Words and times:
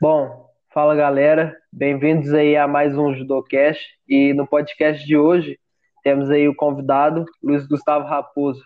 Bom, 0.00 0.50
fala 0.72 0.94
galera, 0.94 1.54
bem-vindos 1.70 2.32
aí 2.32 2.56
a 2.56 2.66
mais 2.66 2.96
um 2.96 3.14
Judocast 3.14 3.86
e 4.08 4.32
no 4.32 4.46
podcast 4.46 5.06
de 5.06 5.14
hoje 5.14 5.60
temos 6.02 6.30
aí 6.30 6.48
o 6.48 6.56
convidado 6.56 7.26
Luiz 7.42 7.66
Gustavo 7.66 8.06
Raposo. 8.06 8.64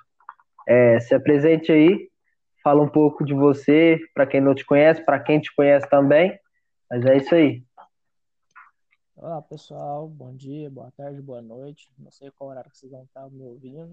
É, 0.64 1.00
se 1.00 1.12
apresente 1.12 1.72
aí, 1.72 2.08
fala 2.62 2.80
um 2.80 2.88
pouco 2.88 3.24
de 3.24 3.34
você, 3.34 3.98
para 4.14 4.28
quem 4.28 4.40
não 4.40 4.54
te 4.54 4.64
conhece, 4.64 5.04
para 5.04 5.18
quem 5.18 5.40
te 5.40 5.52
conhece 5.56 5.90
também, 5.90 6.38
mas 6.88 7.04
é 7.04 7.16
isso 7.16 7.34
aí. 7.34 7.64
Olá 9.16 9.42
pessoal, 9.42 10.06
bom 10.06 10.32
dia, 10.36 10.70
boa 10.70 10.92
tarde, 10.92 11.20
boa 11.20 11.42
noite, 11.42 11.92
não 11.98 12.12
sei 12.12 12.30
qual 12.30 12.50
horário 12.50 12.70
que 12.70 12.78
vocês 12.78 12.92
vão 12.92 13.02
estar 13.02 13.28
me 13.28 13.42
ouvindo. 13.42 13.92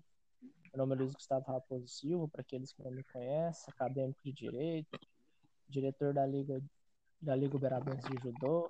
Meu 0.71 0.77
nome 0.77 0.93
é 0.93 0.97
Luiz 0.99 1.13
Gustavo 1.13 1.51
Raposo 1.51 1.87
Silva, 1.87 2.27
para 2.27 2.41
aqueles 2.41 2.71
que 2.71 2.83
não 2.83 2.91
me 2.91 3.03
conhecem, 3.03 3.73
acadêmico 3.73 4.19
de 4.23 4.31
Direito, 4.31 4.99
diretor 5.67 6.13
da 6.13 6.23
Liga 6.23 6.61
da 7.21 7.35
Liga 7.35 7.55
Uberabense 7.55 8.09
de 8.09 8.21
Judô, 8.21 8.69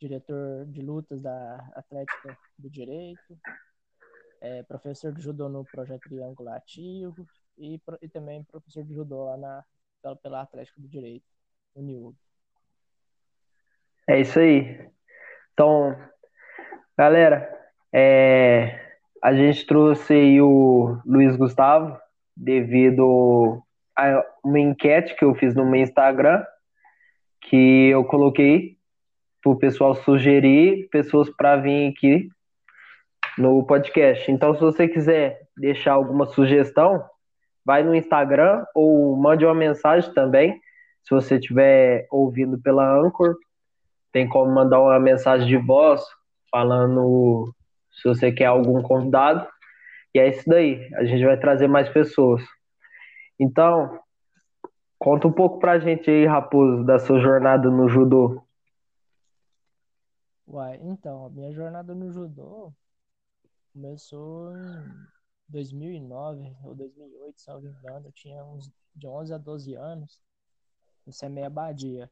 diretor 0.00 0.64
de 0.66 0.80
lutas 0.80 1.20
da 1.20 1.56
Atlética 1.74 2.38
do 2.58 2.70
Direito, 2.70 3.38
é, 4.40 4.62
professor 4.62 5.12
de 5.12 5.22
judô 5.22 5.48
no 5.48 5.64
projeto 5.64 6.08
Triângulo 6.08 6.50
Ativo 6.50 7.26
e, 7.56 7.80
e 8.02 8.08
também 8.08 8.44
professor 8.44 8.84
de 8.84 8.92
judô 8.92 9.24
lá 9.24 9.36
na, 9.36 9.64
pela, 10.02 10.16
pela 10.16 10.40
Atlética 10.42 10.80
do 10.80 10.86
Direito, 10.86 11.24
o 11.74 11.80
NIUB. 11.80 12.14
É 14.06 14.20
isso 14.20 14.38
aí. 14.38 14.90
Então, 15.54 15.96
galera, 16.96 17.50
é, 17.92 18.98
a 19.22 19.34
gente 19.34 19.66
trouxe 19.66 20.40
o 20.42 21.00
Luiz 21.06 21.36
Gustavo 21.36 21.98
devido 22.36 23.62
a 23.96 24.22
uma 24.44 24.58
enquete 24.58 25.16
que 25.16 25.24
eu 25.24 25.34
fiz 25.34 25.54
no 25.54 25.64
meu 25.64 25.80
Instagram 25.80 26.44
que 27.44 27.88
eu 27.88 28.04
coloquei 28.04 28.76
para 29.42 29.52
o 29.52 29.56
pessoal 29.56 29.94
sugerir 29.94 30.88
pessoas 30.90 31.28
para 31.30 31.56
vir 31.56 31.90
aqui 31.90 32.28
no 33.36 33.64
podcast. 33.64 34.30
Então, 34.30 34.54
se 34.54 34.60
você 34.60 34.88
quiser 34.88 35.40
deixar 35.56 35.92
alguma 35.92 36.26
sugestão, 36.26 37.04
vai 37.64 37.82
no 37.82 37.94
Instagram 37.94 38.64
ou 38.74 39.16
mande 39.16 39.44
uma 39.44 39.54
mensagem 39.54 40.12
também. 40.14 40.60
Se 41.02 41.10
você 41.10 41.36
estiver 41.36 42.06
ouvindo 42.10 42.58
pela 42.60 42.98
Anchor, 42.98 43.36
tem 44.12 44.28
como 44.28 44.50
mandar 44.52 44.80
uma 44.80 44.98
mensagem 44.98 45.46
de 45.46 45.56
voz 45.56 46.02
falando 46.50 47.52
se 47.90 48.08
você 48.08 48.32
quer 48.32 48.46
algum 48.46 48.80
convidado. 48.80 49.46
E 50.14 50.18
é 50.18 50.28
isso 50.28 50.48
daí. 50.48 50.88
A 50.94 51.04
gente 51.04 51.24
vai 51.24 51.36
trazer 51.36 51.68
mais 51.68 51.88
pessoas. 51.88 52.42
Então, 53.38 53.98
Conta 55.04 55.28
um 55.28 55.32
pouco 55.32 55.58
pra 55.58 55.78
gente 55.78 56.10
aí, 56.10 56.24
Raposo, 56.24 56.82
da 56.82 56.98
sua 56.98 57.20
jornada 57.20 57.68
no 57.68 57.86
judô. 57.86 58.42
Uai, 60.48 60.78
então, 60.80 61.26
a 61.26 61.28
minha 61.28 61.52
jornada 61.52 61.94
no 61.94 62.10
judô 62.10 62.72
começou 63.70 64.56
em 64.56 65.06
2009 65.46 66.56
ou 66.64 66.74
2008, 66.74 67.38
se 67.38 67.50
não 67.50 67.60
me 67.60 67.68
engano. 67.68 68.06
Eu 68.06 68.12
tinha 68.12 68.42
uns 68.46 68.72
de 68.96 69.06
11 69.06 69.34
a 69.34 69.36
12 69.36 69.74
anos. 69.74 70.22
Isso 71.06 71.22
é 71.22 71.28
meia 71.28 71.50
Badia. 71.50 72.10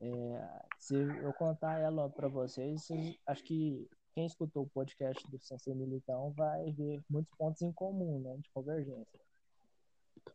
É, 0.00 0.64
se 0.78 0.94
eu 0.94 1.34
contar 1.34 1.80
ela 1.80 2.08
para 2.08 2.28
vocês, 2.28 2.88
acho 3.26 3.44
que 3.44 3.86
quem 4.14 4.24
escutou 4.24 4.62
o 4.62 4.70
podcast 4.70 5.30
do 5.30 5.38
Sensei 5.38 5.74
Militão 5.74 6.30
vai 6.30 6.72
ver 6.72 7.04
muitos 7.10 7.34
pontos 7.36 7.60
em 7.60 7.70
comum, 7.70 8.20
né, 8.20 8.38
de 8.38 8.48
convergência. 8.54 9.20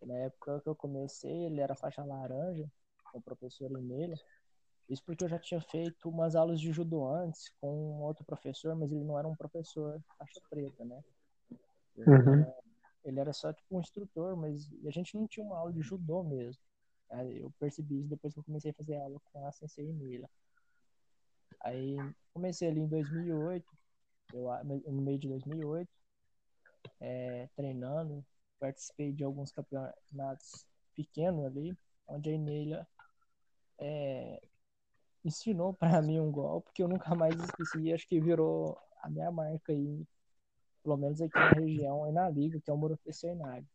Na 0.02 0.16
época 0.20 0.62
que 0.62 0.70
eu 0.70 0.76
comecei, 0.76 1.46
ele 1.46 1.62
era 1.62 1.76
faixa 1.76 2.04
laranja, 2.04 2.70
com 3.12 3.20
o 3.20 3.22
professor 3.22 3.72
Emília. 3.72 4.18
Isso 4.90 5.04
porque 5.04 5.24
eu 5.24 5.30
já 5.30 5.40
tinha 5.40 5.60
feito 5.62 6.10
umas 6.10 6.36
aulas 6.36 6.60
de 6.60 6.72
judô 6.72 7.08
antes 7.08 7.50
com 7.60 8.02
outro 8.02 8.24
professor, 8.24 8.76
mas 8.76 8.92
ele 8.92 9.04
não 9.04 9.18
era 9.18 9.28
um 9.28 9.36
professor 9.36 10.00
faixa 10.18 10.40
preta, 10.50 10.86
né? 10.86 11.04
Ele, 11.98 12.10
uhum. 12.10 12.34
era, 12.42 12.56
ele 13.04 13.20
era 13.20 13.34
só 13.34 13.52
tipo 13.52 13.76
um 13.76 13.80
instrutor, 13.80 14.36
mas 14.36 14.70
a 14.86 14.92
gente 14.92 15.16
não 15.16 15.28
tinha 15.28 15.46
uma 15.46 15.58
aula 15.58 15.74
de 15.74 15.82
judô 15.82 16.24
mesmo. 16.24 16.62
Aí 17.10 17.40
eu 17.40 17.52
percebi 17.60 18.00
isso 18.00 18.10
depois 18.10 18.34
que 18.34 18.40
eu 18.40 18.44
comecei 18.44 18.72
a 18.72 18.74
fazer 18.76 18.98
aula 18.98 19.20
com 19.32 19.46
a 19.46 19.52
Sensei 19.52 19.88
Emília. 19.88 20.30
Aí 21.62 21.98
comecei 22.34 22.68
ali 22.68 22.82
em 22.82 22.88
2008, 22.88 23.66
eu, 24.34 24.48
no 24.64 25.02
meio 25.02 25.18
de 25.18 25.28
2008, 25.30 25.90
é, 27.00 27.50
treinando, 27.56 28.24
participei 28.60 29.12
de 29.12 29.24
alguns 29.24 29.52
campeonatos 29.52 30.66
pequenos 30.96 31.46
ali, 31.46 31.78
onde 32.08 32.30
a 32.30 32.34
Inelia 32.34 32.88
é, 33.78 34.42
ensinou 35.24 35.74
para 35.74 36.02
mim 36.02 36.20
um 36.20 36.32
golpe 36.32 36.72
que 36.74 36.84
eu 36.84 36.88
nunca 36.88 37.14
mais 37.16 37.36
esqueci. 37.36 37.94
Acho 37.94 38.08
que 38.08 38.20
virou 38.20 38.78
a 39.02 39.10
minha 39.10 39.32
marca 39.32 39.72
aí, 39.72 40.06
pelo 40.84 40.98
menos 40.98 41.22
aqui 41.22 41.38
na 41.38 41.50
região 41.50 42.08
e 42.08 42.12
na 42.12 42.30
liga, 42.30 42.60
que 42.60 42.70
é 42.70 42.74
o 42.74 42.78
Morofê 42.78 43.12
Cernário. 43.12 43.68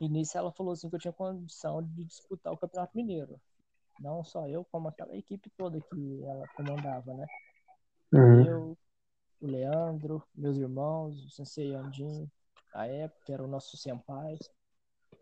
E 0.00 0.08
nisso 0.08 0.36
ela 0.36 0.52
falou 0.52 0.72
assim 0.72 0.88
que 0.88 0.96
eu 0.96 1.00
tinha 1.00 1.12
condição 1.12 1.82
de 1.82 2.04
disputar 2.04 2.52
o 2.52 2.56
Campeonato 2.56 2.96
Mineiro. 2.96 3.40
Não 4.00 4.24
só 4.24 4.48
eu, 4.48 4.64
como 4.64 4.88
aquela 4.88 5.16
equipe 5.16 5.50
toda 5.56 5.80
que 5.80 6.24
ela 6.24 6.48
comandava, 6.48 7.14
né? 7.14 7.26
Uhum. 8.12 8.46
Eu, 8.46 8.78
o 9.40 9.46
Leandro, 9.46 10.22
meus 10.34 10.56
irmãos, 10.56 11.24
o 11.24 11.30
Sensei 11.30 11.74
Andinho, 11.74 12.30
a 12.74 12.86
época, 12.86 13.32
era 13.32 13.42
o 13.42 13.48
nosso 13.48 13.76
senpai. 13.76 14.36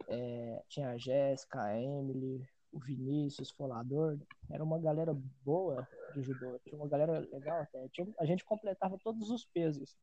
É, 0.09 0.63
tinha 0.69 0.91
a 0.91 0.99
Jéssica, 0.99 1.63
a 1.63 1.79
Emily, 1.79 2.45
o 2.73 2.81
Vinícius, 2.81 3.51
Folador. 3.51 4.19
Era 4.51 4.65
uma 4.65 4.79
galera 4.79 5.15
boa 5.45 5.87
de 6.15 6.23
judô. 6.23 6.59
Tinha 6.65 6.77
uma 6.77 6.89
galera 6.89 7.21
legal 7.21 7.61
até. 7.61 7.89
Tinha, 7.91 8.09
a 8.19 8.25
gente 8.25 8.45
completava 8.45 8.99
todos 9.05 9.31
os 9.31 9.45
pesos, 9.45 9.97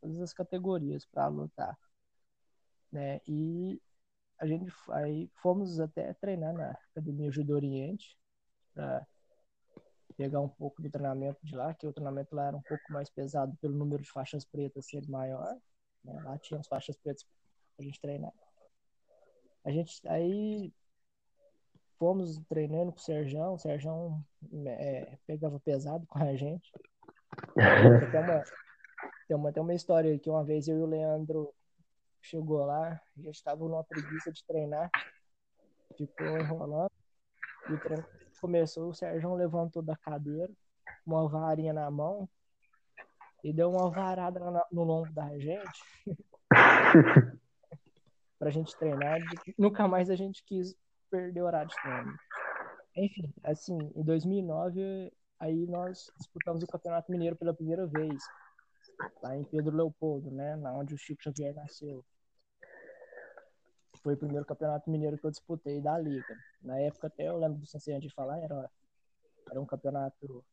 todas 0.00 0.20
as 0.20 0.32
categorias 0.32 1.04
para 1.04 1.26
lutar. 1.26 1.76
Né? 2.92 3.20
E 3.26 3.80
a 4.38 4.46
gente 4.46 4.72
aí 4.90 5.30
fomos 5.42 5.80
até 5.80 6.14
treinar 6.14 6.54
na 6.54 6.70
Academia 6.92 7.30
Judô 7.30 7.54
Oriente 7.54 8.16
para 8.72 9.06
pegar 10.16 10.40
um 10.40 10.48
pouco 10.48 10.82
do 10.82 10.90
treinamento 10.90 11.44
de 11.44 11.54
lá, 11.54 11.74
que 11.74 11.86
o 11.86 11.92
treinamento 11.92 12.34
lá 12.34 12.48
era 12.48 12.56
um 12.56 12.62
pouco 12.62 12.92
mais 12.92 13.10
pesado 13.10 13.56
pelo 13.60 13.76
número 13.76 14.02
de 14.02 14.10
faixas 14.10 14.44
pretas 14.44 14.86
ser 14.86 15.06
maior. 15.08 15.56
Né? 16.04 16.20
Lá 16.22 16.38
tinha 16.38 16.60
as 16.60 16.66
faixas 16.66 16.96
pretas 16.96 17.26
pra 17.76 17.84
gente 17.84 18.00
treinar. 18.00 18.32
A 19.64 19.70
gente 19.70 20.06
aí 20.08 20.72
fomos 21.98 22.38
treinando 22.48 22.92
com 22.92 22.98
o 22.98 23.02
Serjão, 23.02 23.54
o 23.54 23.58
Serjão 23.58 24.24
é, 24.66 25.18
pegava 25.26 25.60
pesado 25.60 26.06
com 26.06 26.18
a 26.18 26.34
gente. 26.34 26.72
Tem 28.10 28.20
uma, 28.20 28.44
tem, 29.28 29.36
uma, 29.36 29.52
tem 29.52 29.62
uma 29.62 29.74
história 29.74 30.18
que 30.18 30.28
uma 30.28 30.42
vez 30.42 30.66
eu 30.66 30.78
e 30.78 30.82
o 30.82 30.86
Leandro 30.86 31.54
chegou 32.20 32.64
lá, 32.64 33.00
a 33.16 33.20
gente 33.20 33.36
estava 33.36 33.64
numa 33.64 33.84
preguiça 33.84 34.32
de 34.32 34.44
treinar, 34.44 34.90
ficou 35.96 36.38
enrolando, 36.38 36.90
e 37.68 37.72
o 37.72 37.80
treino 37.80 38.04
começou, 38.40 38.88
o 38.88 38.94
Sérgio 38.94 39.34
levantou 39.34 39.82
da 39.82 39.96
cadeira, 39.96 40.50
uma 41.06 41.28
varinha 41.28 41.72
na 41.72 41.90
mão, 41.90 42.28
e 43.42 43.52
deu 43.52 43.70
uma 43.70 43.90
varada 43.90 44.40
no 44.70 44.84
lombo 44.84 45.12
da 45.12 45.38
gente 45.38 45.84
pra 48.38 48.50
gente 48.50 48.76
treinar. 48.76 49.20
Nunca 49.58 49.86
mais 49.86 50.10
a 50.10 50.16
gente 50.16 50.42
quis 50.44 50.74
perder 51.10 51.42
o 51.42 51.46
horário 51.46 51.68
de 51.68 51.76
treino. 51.76 52.14
Enfim, 52.96 53.32
assim, 53.44 53.78
em 53.94 54.02
2009, 54.02 55.12
aí 55.38 55.66
nós 55.66 56.10
disputamos 56.18 56.62
o 56.62 56.66
Campeonato 56.66 57.10
Mineiro 57.10 57.36
pela 57.36 57.54
primeira 57.54 57.86
vez, 57.86 58.22
lá 59.22 59.36
em 59.36 59.44
Pedro 59.44 59.76
Leopoldo, 59.76 60.30
né, 60.30 60.56
na 60.56 60.72
onde 60.72 60.94
o 60.94 60.98
Chico 60.98 61.22
Xavier 61.22 61.54
nasceu. 61.54 62.04
Foi 64.02 64.14
o 64.14 64.18
primeiro 64.18 64.46
Campeonato 64.46 64.90
Mineiro 64.90 65.18
que 65.18 65.26
eu 65.26 65.30
disputei 65.30 65.80
da 65.80 65.98
Liga. 65.98 66.36
Na 66.62 66.78
época, 66.80 67.06
até 67.06 67.28
eu 67.28 67.38
lembro 67.38 67.58
do 67.58 67.66
Sensei 67.66 67.98
de 67.98 68.10
falar, 68.10 68.38
era, 68.38 68.70
era 69.50 69.60
um 69.60 69.66
campeonato 69.66 70.44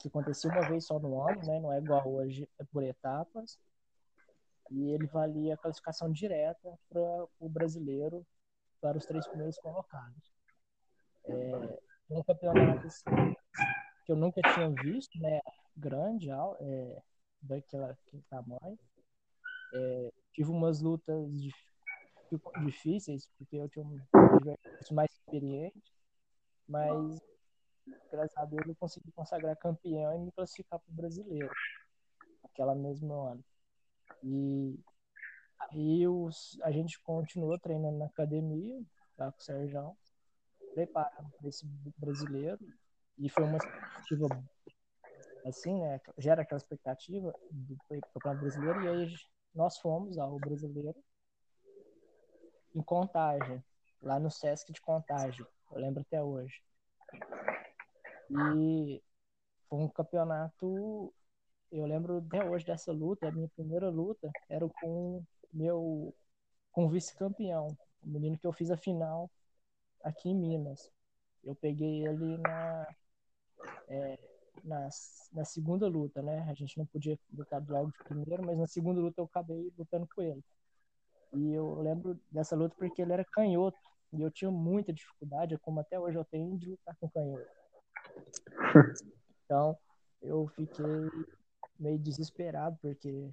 que 0.00 0.08
acontecia 0.08 0.50
uma 0.50 0.68
vez 0.68 0.86
só 0.86 0.98
no 0.98 1.20
ano, 1.22 1.40
né? 1.44 1.60
Não 1.60 1.72
é 1.72 1.78
igual 1.78 2.06
hoje, 2.06 2.48
é 2.58 2.64
por 2.64 2.82
etapas. 2.82 3.58
E 4.70 4.90
ele 4.90 5.06
valia 5.06 5.54
a 5.54 5.56
classificação 5.56 6.12
direta 6.12 6.78
para 6.88 7.26
o 7.40 7.48
brasileiro 7.48 8.26
para 8.80 8.98
os 8.98 9.06
três 9.06 9.26
primeiros 9.26 9.58
colocados. 9.58 10.32
É, 11.24 11.78
um 12.10 12.22
campeonato 12.22 12.86
assim, 12.86 13.34
que 14.04 14.12
eu 14.12 14.16
nunca 14.16 14.40
tinha 14.54 14.70
visto, 14.70 15.18
né? 15.20 15.40
Grande, 15.76 16.30
é, 16.30 17.02
daquela 17.42 17.96
tamanho. 18.28 18.78
É, 19.72 20.12
tive 20.32 20.50
umas 20.50 20.80
lutas 20.80 21.28
difíceis, 22.64 23.28
porque 23.38 23.56
eu 23.56 23.68
tinha 23.68 23.84
um 23.84 24.00
mais 24.92 25.10
experiente, 25.12 25.92
mas 26.66 27.20
graças 28.10 28.36
a 28.36 28.44
Deus 28.44 28.66
eu 28.66 28.76
consegui 28.76 29.10
consagrar 29.12 29.56
campeão 29.56 30.14
e 30.14 30.18
me 30.18 30.32
classificar 30.32 30.78
para 30.78 30.92
o 30.92 30.94
brasileiro 30.94 31.50
aquela 32.44 32.74
mesma 32.74 33.32
ano. 33.32 33.44
E 34.22 34.78
aí 35.70 36.06
os, 36.08 36.58
a 36.62 36.70
gente 36.70 37.00
continuou 37.00 37.58
treinando 37.58 37.98
na 37.98 38.06
academia, 38.06 38.82
lá 39.16 39.30
com 39.30 39.38
o 39.38 39.42
Sérgio. 39.42 39.96
preparando 40.74 41.30
para 41.38 41.48
esse 41.48 41.66
brasileiro 41.96 42.64
e 43.16 43.28
foi 43.28 43.44
uma 43.44 43.58
expectativa 43.58 44.26
assim, 45.44 45.80
né? 45.80 46.00
Gera 46.18 46.42
aquela 46.42 46.58
expectativa 46.58 47.32
do 47.50 47.76
campeonato 48.12 48.40
brasileiro 48.40 48.82
e 48.82 48.88
aí 48.88 49.14
nós 49.54 49.78
fomos 49.78 50.18
ao 50.18 50.38
brasileiro 50.38 50.98
em 52.74 52.82
Contagem, 52.82 53.62
lá 54.00 54.20
no 54.20 54.30
Sesc 54.30 54.72
de 54.72 54.80
Contagem, 54.80 55.44
eu 55.72 55.78
lembro 55.78 56.02
até 56.02 56.22
hoje. 56.22 56.62
E 58.30 59.02
foi 59.68 59.78
um 59.80 59.88
campeonato, 59.88 61.12
eu 61.70 61.86
lembro 61.86 62.18
até 62.18 62.48
hoje 62.48 62.66
dessa 62.66 62.92
luta, 62.92 63.28
a 63.28 63.32
minha 63.32 63.48
primeira 63.48 63.90
luta 63.90 64.30
era 64.48 64.68
com 64.68 65.24
meu 65.52 66.14
com 66.72 66.88
vice-campeão, 66.88 67.76
o 68.02 68.08
menino 68.08 68.38
que 68.38 68.46
eu 68.46 68.52
fiz 68.52 68.70
a 68.70 68.76
final 68.76 69.30
aqui 70.04 70.28
em 70.30 70.34
Minas. 70.34 70.90
Eu 71.44 71.54
peguei 71.54 72.06
ele 72.06 72.38
na, 72.38 72.86
é, 73.88 74.18
na, 74.64 74.88
na 75.32 75.44
segunda 75.44 75.88
luta, 75.88 76.22
né? 76.22 76.46
A 76.48 76.54
gente 76.54 76.78
não 76.78 76.86
podia 76.86 77.18
lutar 77.32 77.64
logo 77.68 77.90
de 77.90 77.98
primeiro, 78.04 78.44
mas 78.44 78.58
na 78.58 78.66
segunda 78.66 79.00
luta 79.00 79.20
eu 79.20 79.24
acabei 79.24 79.72
lutando 79.76 80.06
com 80.14 80.22
ele. 80.22 80.42
E 81.34 81.52
eu 81.52 81.80
lembro 81.82 82.18
dessa 82.30 82.56
luta 82.56 82.74
porque 82.78 83.02
ele 83.02 83.12
era 83.12 83.24
canhoto. 83.24 83.78
E 84.12 84.22
eu 84.22 84.30
tinha 84.30 84.50
muita 84.50 84.92
dificuldade, 84.92 85.58
como 85.58 85.80
até 85.80 85.98
hoje 85.98 86.16
eu 86.16 86.24
tenho, 86.24 86.56
de 86.58 86.70
lutar 86.70 86.96
com 86.96 87.10
canhoto. 87.10 87.57
Então, 89.44 89.78
eu 90.20 90.46
fiquei 90.48 90.84
meio 91.78 91.98
desesperado, 91.98 92.76
porque 92.82 93.30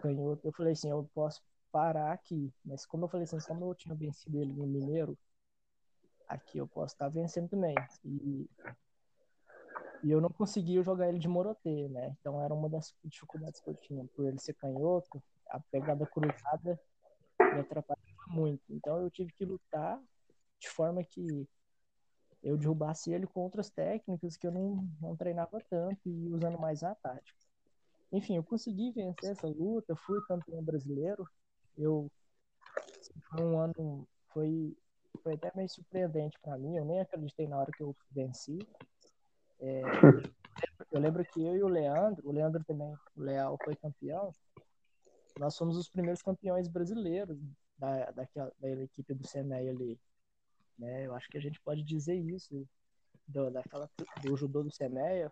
canhoto. 0.00 0.46
Eu 0.46 0.52
falei 0.52 0.72
assim: 0.72 0.90
eu 0.90 1.08
posso 1.14 1.42
parar 1.70 2.12
aqui. 2.12 2.52
Mas 2.64 2.86
como 2.86 3.04
eu 3.04 3.08
falei 3.08 3.24
assim, 3.24 3.38
como 3.46 3.70
eu 3.70 3.74
tinha 3.74 3.94
vencido 3.94 4.40
ele 4.40 4.52
no 4.52 4.66
Mineiro, 4.66 5.16
aqui 6.26 6.58
eu 6.58 6.66
posso 6.66 6.94
estar 6.94 7.08
vencendo 7.08 7.48
também. 7.48 7.74
E, 8.04 8.48
e 10.02 10.10
eu 10.10 10.20
não 10.20 10.30
conseguia 10.30 10.82
jogar 10.82 11.08
ele 11.08 11.18
de 11.18 11.28
Morotê, 11.28 11.88
né? 11.88 12.16
Então 12.20 12.42
era 12.42 12.54
uma 12.54 12.68
das 12.68 12.94
dificuldades 13.04 13.60
que 13.60 13.70
eu 13.70 13.74
tinha. 13.74 14.04
Por 14.14 14.26
ele 14.26 14.38
ser 14.38 14.54
canhoto, 14.54 15.22
a 15.48 15.60
pegada 15.60 16.06
cruzada 16.06 16.80
me 17.40 17.60
atrapalhava 17.60 18.06
muito. 18.28 18.62
Então 18.70 19.00
eu 19.02 19.10
tive 19.10 19.32
que 19.32 19.44
lutar 19.44 20.00
de 20.58 20.68
forma 20.68 21.02
que 21.04 21.48
eu 22.42 22.56
derrubasse 22.56 23.12
ele 23.12 23.26
com 23.26 23.40
outras 23.40 23.70
técnicas 23.70 24.36
que 24.36 24.46
eu 24.46 24.52
não, 24.52 24.88
não 25.00 25.16
treinava 25.16 25.60
tanto 25.68 26.08
e 26.08 26.28
usando 26.28 26.58
mais 26.58 26.82
a 26.82 26.94
tática. 26.94 27.38
Enfim, 28.12 28.36
eu 28.36 28.42
consegui 28.42 28.90
vencer 28.92 29.32
essa 29.32 29.46
luta, 29.46 29.94
fui 29.96 30.20
campeão 30.26 30.62
brasileiro, 30.62 31.28
eu 31.76 32.10
foi 33.30 33.44
um 33.44 33.58
ano 33.58 34.06
foi 34.32 34.76
foi 35.22 35.34
até 35.34 35.50
meio 35.54 35.68
surpreendente 35.68 36.38
para 36.40 36.56
mim. 36.56 36.76
Eu 36.76 36.84
nem 36.84 37.00
acreditei 37.00 37.46
na 37.46 37.58
hora 37.58 37.70
que 37.72 37.82
eu 37.82 37.94
venci. 38.10 38.58
É, 39.60 39.82
eu 40.92 41.00
lembro 41.00 41.24
que 41.24 41.42
eu 41.42 41.56
e 41.56 41.62
o 41.62 41.68
Leandro, 41.68 42.26
o 42.28 42.32
Leandro 42.32 42.62
também, 42.64 42.94
o 43.16 43.20
Leal 43.20 43.58
foi 43.64 43.74
campeão. 43.76 44.32
Nós 45.38 45.56
fomos 45.56 45.76
os 45.76 45.88
primeiros 45.88 46.22
campeões 46.22 46.68
brasileiros 46.68 47.38
da, 47.76 48.10
daquela, 48.10 48.52
da 48.58 48.70
equipe 48.70 49.14
do 49.14 49.26
Senai 49.26 49.68
ali. 49.68 49.98
Né? 50.78 51.06
Eu 51.06 51.14
acho 51.14 51.28
que 51.28 51.38
a 51.38 51.40
gente 51.40 51.60
pode 51.60 51.82
dizer 51.82 52.14
isso. 52.14 52.66
Do, 53.26 53.50
daquela, 53.50 53.90
do 54.22 54.36
judô 54.36 54.62
do 54.62 54.72
Semeia, 54.72 55.30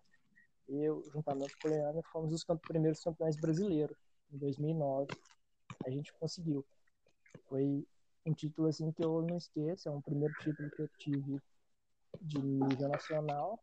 eu, 0.68 1.02
juntamente 1.12 1.56
com 1.56 1.68
o 1.68 1.70
Leandro, 1.70 2.02
fomos 2.12 2.30
os 2.32 2.44
primeiros 2.68 3.02
campeões 3.02 3.36
brasileiros 3.36 3.96
em 4.30 4.36
2009 4.36 5.08
a 5.86 5.90
gente 5.90 6.12
conseguiu. 6.14 6.64
Foi 7.48 7.86
um 8.24 8.34
título 8.34 8.68
assim 8.68 8.90
que 8.92 9.02
eu 9.02 9.22
não 9.22 9.36
esqueço, 9.36 9.88
é 9.88 9.92
um 9.92 10.02
primeiro 10.02 10.34
título 10.40 10.70
que 10.70 10.82
eu 10.82 10.88
tive 10.98 11.40
de 12.20 12.38
nível 12.40 12.88
nacional 12.88 13.62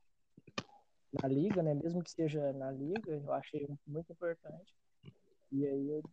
na 1.12 1.28
liga, 1.28 1.62
né? 1.62 1.74
Mesmo 1.74 2.02
que 2.02 2.10
esteja 2.10 2.54
na 2.54 2.72
liga, 2.72 3.12
eu 3.12 3.34
achei 3.34 3.68
muito 3.86 4.12
importante. 4.12 4.74
E 5.52 5.68
aí 5.68 5.90
eu 5.90 6.04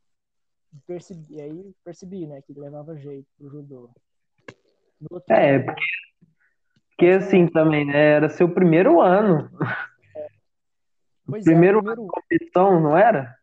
percebi, 0.87 1.40
aí 1.40 1.75
percebi, 1.84 2.26
né, 2.26 2.43
que 2.43 2.52
levava 2.52 2.96
jeito 2.96 3.26
pro 3.38 3.49
judô. 3.49 3.90
É, 5.29 5.58
porque, 5.58 5.82
porque 6.91 7.06
assim 7.06 7.47
também, 7.49 7.87
né, 7.87 8.12
era 8.12 8.29
seu 8.29 8.52
primeiro 8.52 9.00
ano. 9.00 9.50
Pois 11.25 11.44
primeiro, 11.44 11.79
é, 11.79 11.82
primeiro... 11.82 12.06
competição, 12.06 12.81
não 12.81 12.97
era? 12.97 13.37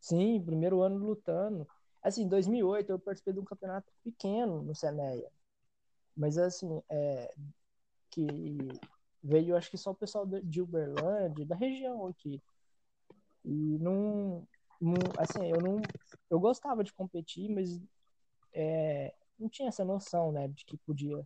Sim, 0.00 0.42
primeiro 0.44 0.80
ano 0.80 0.96
lutando. 0.96 1.68
Assim, 2.02 2.22
em 2.22 2.28
2008 2.28 2.90
eu 2.90 2.98
participei 2.98 3.34
de 3.34 3.40
um 3.40 3.44
campeonato 3.44 3.92
pequeno 4.02 4.62
no 4.62 4.74
Semeia. 4.74 5.30
Mas 6.16 6.38
assim, 6.38 6.82
é, 6.88 7.30
que 8.10 8.26
veio 9.22 9.56
acho 9.56 9.70
que 9.70 9.76
só 9.76 9.90
o 9.90 9.94
pessoal 9.94 10.26
de 10.26 10.62
Uberlândia, 10.62 11.44
da 11.44 11.54
região 11.54 12.06
aqui. 12.06 12.42
E 13.44 13.78
não, 13.78 14.46
não 14.80 14.94
assim, 15.18 15.50
eu 15.50 15.60
não 15.60 15.80
eu 16.30 16.40
gostava 16.40 16.82
de 16.82 16.92
competir, 16.92 17.50
mas 17.50 17.80
é, 18.52 19.14
não 19.38 19.48
tinha 19.48 19.68
essa 19.68 19.84
noção, 19.84 20.32
né, 20.32 20.48
de 20.48 20.64
que 20.64 20.76
podia 20.78 21.22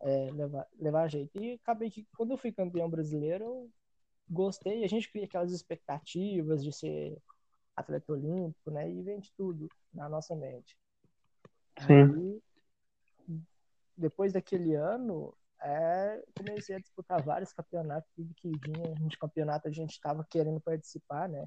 é, 0.00 0.30
levar, 0.30 0.66
levar 0.78 1.08
jeito. 1.08 1.36
E 1.40 1.54
acabei 1.54 1.90
que 1.90 2.06
quando 2.16 2.32
eu 2.32 2.38
fui 2.38 2.52
campeão 2.52 2.88
brasileiro, 2.88 3.44
eu 3.44 3.70
gostei, 4.28 4.84
a 4.84 4.88
gente 4.88 5.10
cria 5.10 5.24
aquelas 5.24 5.52
expectativas 5.52 6.62
de 6.62 6.72
ser 6.72 7.16
atleta 7.76 8.12
olímpico, 8.12 8.70
né? 8.70 8.90
E 8.90 9.02
vende 9.02 9.32
tudo 9.36 9.68
na 9.92 10.08
nossa 10.08 10.34
mente. 10.34 10.78
Sim. 11.80 12.40
Aí, 13.28 13.38
depois 13.96 14.32
daquele 14.32 14.74
ano, 14.74 15.34
é, 15.60 16.22
comecei 16.36 16.76
a 16.76 16.80
disputar 16.80 17.22
vários 17.22 17.52
campeonatos, 17.52 18.10
tudo 18.14 18.34
que 18.34 18.48
vinha 18.48 18.94
de 18.94 19.18
campeonato 19.18 19.68
a 19.68 19.70
gente 19.70 19.92
estava 19.92 20.24
querendo 20.24 20.60
participar, 20.60 21.28
né? 21.28 21.44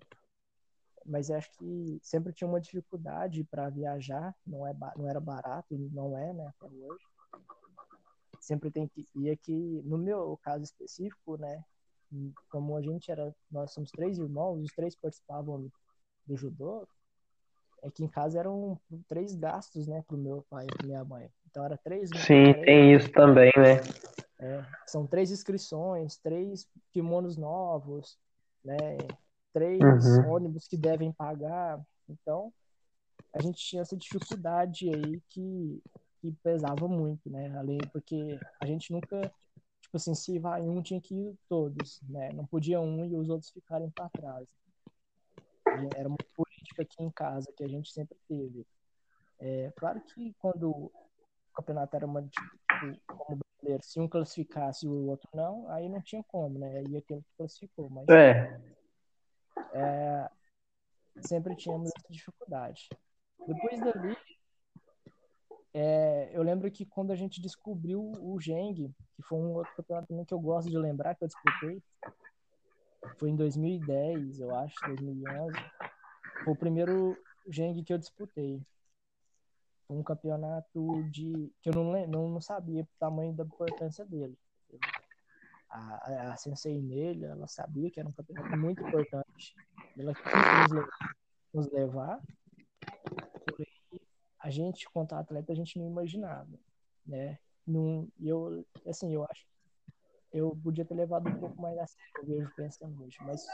Mas 1.08 1.32
acho 1.32 1.50
que 1.54 2.00
sempre 2.04 2.34
tinha 2.34 2.48
uma 2.48 2.60
dificuldade 2.60 3.42
para 3.46 3.70
viajar, 3.70 4.36
não, 4.46 4.68
é, 4.68 4.76
não 4.98 5.10
era 5.10 5.22
barato, 5.22 5.68
não 5.94 6.18
é, 6.18 6.34
né, 6.34 6.48
até 6.48 6.68
hoje. 6.68 7.06
Sempre 8.42 8.70
tem 8.70 8.88
que 8.88 9.06
ir 9.16 9.30
aqui, 9.30 9.82
no 9.86 9.98
meu 9.98 10.38
caso 10.44 10.64
específico, 10.66 11.38
né, 11.38 11.64
como 12.50 12.76
a 12.76 12.82
gente 12.82 13.10
era, 13.10 13.34
nós 13.50 13.72
somos 13.72 13.90
três 13.90 14.18
irmãos, 14.18 14.62
os 14.62 14.74
três 14.74 14.96
participavam 14.96 15.72
do 16.26 16.36
judô, 16.36 16.86
é 17.82 17.90
que 17.90 18.04
em 18.04 18.08
casa 18.08 18.40
eram 18.40 18.78
três 19.08 19.34
gastos, 19.34 19.88
né, 19.88 20.04
pro 20.06 20.18
meu 20.18 20.46
pai 20.50 20.66
e 20.66 20.78
pra 20.78 20.88
minha 20.88 21.06
mãe. 21.06 21.32
Então 21.50 21.64
era 21.64 21.78
três. 21.78 22.10
Sim, 22.10 22.52
três, 22.54 22.66
tem 22.66 22.96
isso 22.96 23.10
também, 23.12 23.52
né? 23.56 23.78
É, 24.40 24.66
são 24.86 25.08
três 25.08 25.32
inscrições, 25.32 26.18
três 26.18 26.68
kimonos 26.92 27.38
novos, 27.38 28.20
né? 28.64 28.98
Três 29.58 29.82
uhum. 29.82 30.32
ônibus 30.32 30.68
que 30.68 30.78
devem 30.78 31.12
pagar. 31.12 31.82
Então 32.10 32.54
a 33.34 33.42
gente 33.42 33.58
tinha 33.58 33.82
essa 33.82 33.96
dificuldade 33.96 34.90
aí 34.90 35.22
que, 35.30 35.82
que 36.20 36.32
pesava 36.44 36.88
muito, 36.88 37.30
né? 37.30 37.56
Além 37.58 37.80
porque 37.92 38.40
a 38.62 38.66
gente 38.66 38.92
nunca 38.92 39.32
tipo 39.82 39.96
assim, 39.96 40.14
se 40.14 40.38
vai 40.38 40.62
um 40.62 40.82
tinha 40.82 41.00
que 41.00 41.16
ir 41.16 41.36
todos, 41.48 42.02
né? 42.10 42.32
Não 42.34 42.46
podia 42.46 42.80
um 42.80 43.06
e 43.06 43.16
os 43.16 43.30
outros 43.30 43.52
ficarem 43.52 43.90
para 43.90 44.10
trás 44.10 44.48
era 45.96 46.08
uma 46.08 46.18
política 46.36 46.84
aqui 46.84 47.04
em 47.04 47.12
casa 47.12 47.52
que 47.56 47.64
a 47.64 47.68
gente 47.68 47.92
sempre 47.92 48.18
teve. 48.28 48.66
É, 49.40 49.72
claro 49.76 50.02
que 50.02 50.34
quando 50.40 50.70
o 50.72 50.92
campeonato 51.54 51.96
era 51.96 52.06
uma 52.06 52.22
tipo, 52.24 53.00
como 53.06 53.40
brasileiro, 53.40 53.84
se 53.84 54.00
um 54.00 54.08
classificasse 54.08 54.86
e 54.86 54.90
o 54.90 55.08
outro 55.08 55.30
não, 55.34 55.70
aí 55.70 55.90
não 55.90 56.02
tinha 56.02 56.24
como, 56.24 56.58
né? 56.58 56.78
Aí 56.78 56.98
aquele 56.98 57.22
que 57.22 57.38
classificou, 57.38 57.90
mas 57.90 58.08
é. 58.10 58.60
É, 59.74 60.30
sempre 61.22 61.56
tínhamos 61.56 61.90
essa 61.96 62.08
dificuldade. 62.10 62.90
Depois 63.46 63.80
dali, 63.80 64.18
é, 65.74 66.32
eu 66.34 66.42
lembro 66.42 66.72
que 66.72 66.86
quando 66.86 67.12
a 67.12 67.16
gente 67.16 67.40
descobriu 67.40 68.02
o 68.02 68.40
Geng, 68.40 68.94
que 69.16 69.22
foi 69.22 69.38
um 69.38 69.54
outro 69.54 69.74
campeonato 69.76 70.26
que 70.26 70.34
eu 70.34 70.40
gosto 70.40 70.70
de 70.70 70.78
lembrar, 70.78 71.16
que 71.16 71.24
eu 71.24 71.28
disputei, 71.28 71.82
foi 73.18 73.30
em 73.30 73.36
2010, 73.36 74.40
eu 74.40 74.56
acho, 74.56 74.76
2011. 74.88 75.56
Foi 76.44 76.54
o 76.54 76.56
primeiro 76.56 77.18
Geng 77.48 77.84
que 77.84 77.94
eu 77.94 77.98
disputei. 77.98 78.62
Um 79.90 80.04
campeonato 80.04 81.04
de 81.12 81.54
que 81.62 81.70
eu 81.70 81.74
não, 81.74 82.08
não, 82.08 82.30
não 82.30 82.42
sabia 82.42 82.82
o 82.82 82.88
tamanho 83.00 83.34
da 83.34 83.44
importância 83.44 84.06
dele. 84.06 84.38
A, 85.78 86.32
a 86.34 86.38
Sensei 86.38 86.82
nele, 86.82 87.26
ela 87.26 87.48
sabia 87.48 87.92
que 87.92 88.00
era 88.00 88.10
um 88.10 88.12
campeonato 88.12 88.58
muito 88.58 88.82
importante. 88.82 89.56
Ela 89.98 90.14
quis 90.14 90.72
nos, 90.74 90.88
nos 91.54 91.72
levar. 91.72 92.20
Porém, 93.46 94.02
a 94.40 94.50
gente, 94.50 94.90
quanto 94.90 95.14
atleta, 95.14 95.52
a 95.52 95.56
gente 95.56 95.78
não 95.78 95.88
imaginava, 95.88 96.60
né? 97.06 97.38
Não, 97.66 98.08
eu, 98.20 98.66
assim, 98.86 99.14
eu 99.14 99.24
acho 99.24 99.46
eu 100.32 100.56
podia 100.64 100.86
ter 100.86 100.94
levado 100.94 101.28
um 101.30 101.40
pouco 101.40 101.62
mais 101.62 101.78
a 101.78 101.88
sério, 101.88 102.14
eu 102.18 102.26
vejo 102.26 102.56
pensando 102.56 103.04
hoje. 103.04 103.18
Mas 103.22 103.46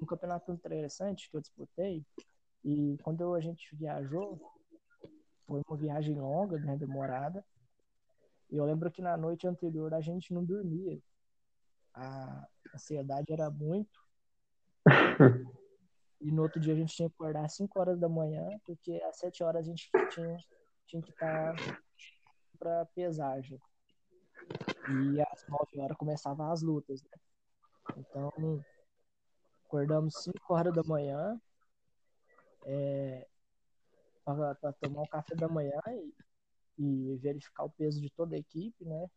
um 0.00 0.06
campeonato 0.06 0.52
interessante 0.52 1.30
que 1.30 1.36
eu 1.36 1.40
disputei, 1.40 2.04
e 2.64 2.96
quando 3.02 3.34
a 3.34 3.40
gente 3.40 3.74
viajou, 3.76 4.40
foi 5.46 5.62
uma 5.66 5.76
viagem 5.76 6.18
longa, 6.18 6.58
né, 6.58 6.76
demorada, 6.76 7.44
eu 8.50 8.64
lembro 8.64 8.90
que 8.90 9.02
na 9.02 9.16
noite 9.16 9.46
anterior 9.46 9.92
a 9.94 10.00
gente 10.00 10.32
não 10.32 10.44
dormia. 10.44 10.98
A 11.94 12.46
ansiedade 12.74 13.32
era 13.32 13.50
muito. 13.50 14.00
e 16.20 16.30
no 16.30 16.42
outro 16.42 16.60
dia 16.60 16.74
a 16.74 16.76
gente 16.76 16.94
tinha 16.94 17.08
que 17.08 17.14
acordar 17.14 17.44
às 17.44 17.54
5 17.54 17.78
horas 17.78 17.98
da 17.98 18.08
manhã, 18.08 18.46
porque 18.64 19.00
às 19.08 19.16
7 19.18 19.42
horas 19.42 19.62
a 19.62 19.68
gente 19.68 19.90
tinha, 20.10 20.36
tinha 20.86 21.02
que 21.02 21.10
estar 21.10 21.54
para 22.58 22.86
pesagem. 22.86 23.60
E 24.88 25.20
às 25.22 25.46
9 25.48 25.80
horas 25.80 25.96
começavam 25.96 26.50
as 26.50 26.62
lutas, 26.62 27.02
né? 27.02 27.10
Então, 27.96 28.64
acordamos 29.66 30.14
5 30.22 30.54
horas 30.54 30.74
da 30.74 30.82
manhã 30.82 31.40
é, 32.64 33.26
para 34.24 34.72
tomar 34.80 35.02
um 35.02 35.06
café 35.06 35.34
da 35.34 35.48
manhã 35.48 35.80
e, 35.88 36.14
e, 36.78 37.16
verificar 37.18 37.64
o 37.64 37.70
peso 37.70 38.00
de 38.00 38.10
toda 38.10 38.34
a 38.34 38.38
equipe, 38.38 38.84
né? 38.84 39.10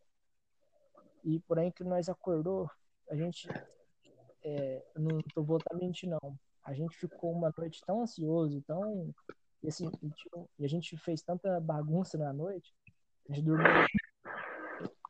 E 1.27 1.41
por 1.41 1.59
aí 1.59 1.73
que 1.73 1.83
nós 1.83 2.07
acordou, 2.07 2.71
a 3.11 3.15
gente, 3.15 3.49
é, 4.41 4.81
não 4.95 5.21
tô 5.33 5.43
voltando 5.43 5.77
a 5.77 5.85
mentir 5.85 6.07
não, 6.09 6.39
a 6.63 6.73
gente 6.73 6.95
ficou 6.95 7.33
uma 7.33 7.53
noite 7.57 7.81
tão 7.85 8.01
ansioso, 8.01 8.61
tão 8.61 9.13
e 9.61 9.67
assim, 9.67 9.91
e 10.57 10.63
a 10.63 10.69
gente 10.69 10.95
fez 10.97 11.21
tanta 11.21 11.59
bagunça 11.59 12.17
na 12.17 12.31
noite, 12.31 12.73
a 13.29 13.33
gente 13.33 13.43
dormiu 13.43 13.67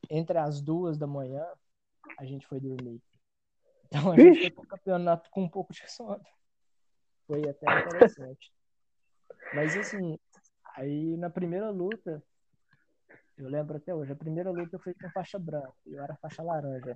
entre 0.09 0.39
as 0.39 0.59
duas 0.59 0.97
da 0.97 1.05
manhã, 1.05 1.45
a 2.17 2.25
gente 2.25 2.47
foi 2.47 2.59
dormir. 2.59 2.99
Então 3.85 4.11
a 4.11 4.17
gente 4.17 4.39
foi 4.39 4.49
pro 4.49 4.65
campeonato 4.65 5.29
com 5.29 5.43
um 5.43 5.49
pouco 5.49 5.71
de 5.71 5.87
sono. 5.91 6.25
Foi 7.27 7.47
até 7.47 7.67
interessante. 7.79 8.51
Mas 9.53 9.77
assim, 9.77 10.17
aí 10.75 11.15
na 11.15 11.29
primeira 11.29 11.69
luta, 11.69 12.23
eu 13.37 13.47
lembro 13.47 13.77
até 13.77 13.93
hoje, 13.93 14.11
a 14.11 14.15
primeira 14.15 14.49
luta 14.51 14.79
foi 14.79 14.93
com 14.93 15.09
faixa 15.11 15.37
branca, 15.37 15.73
eu 15.85 16.03
era 16.03 16.15
faixa 16.17 16.41
laranja. 16.41 16.93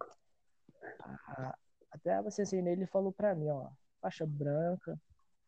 até 1.92 2.22
você 2.22 2.42
assim, 2.42 2.68
ele 2.68 2.86
falou 2.88 3.12
pra 3.12 3.36
mim, 3.36 3.50
ó, 3.50 3.70
faixa 4.02 4.26
branca, 4.26 5.00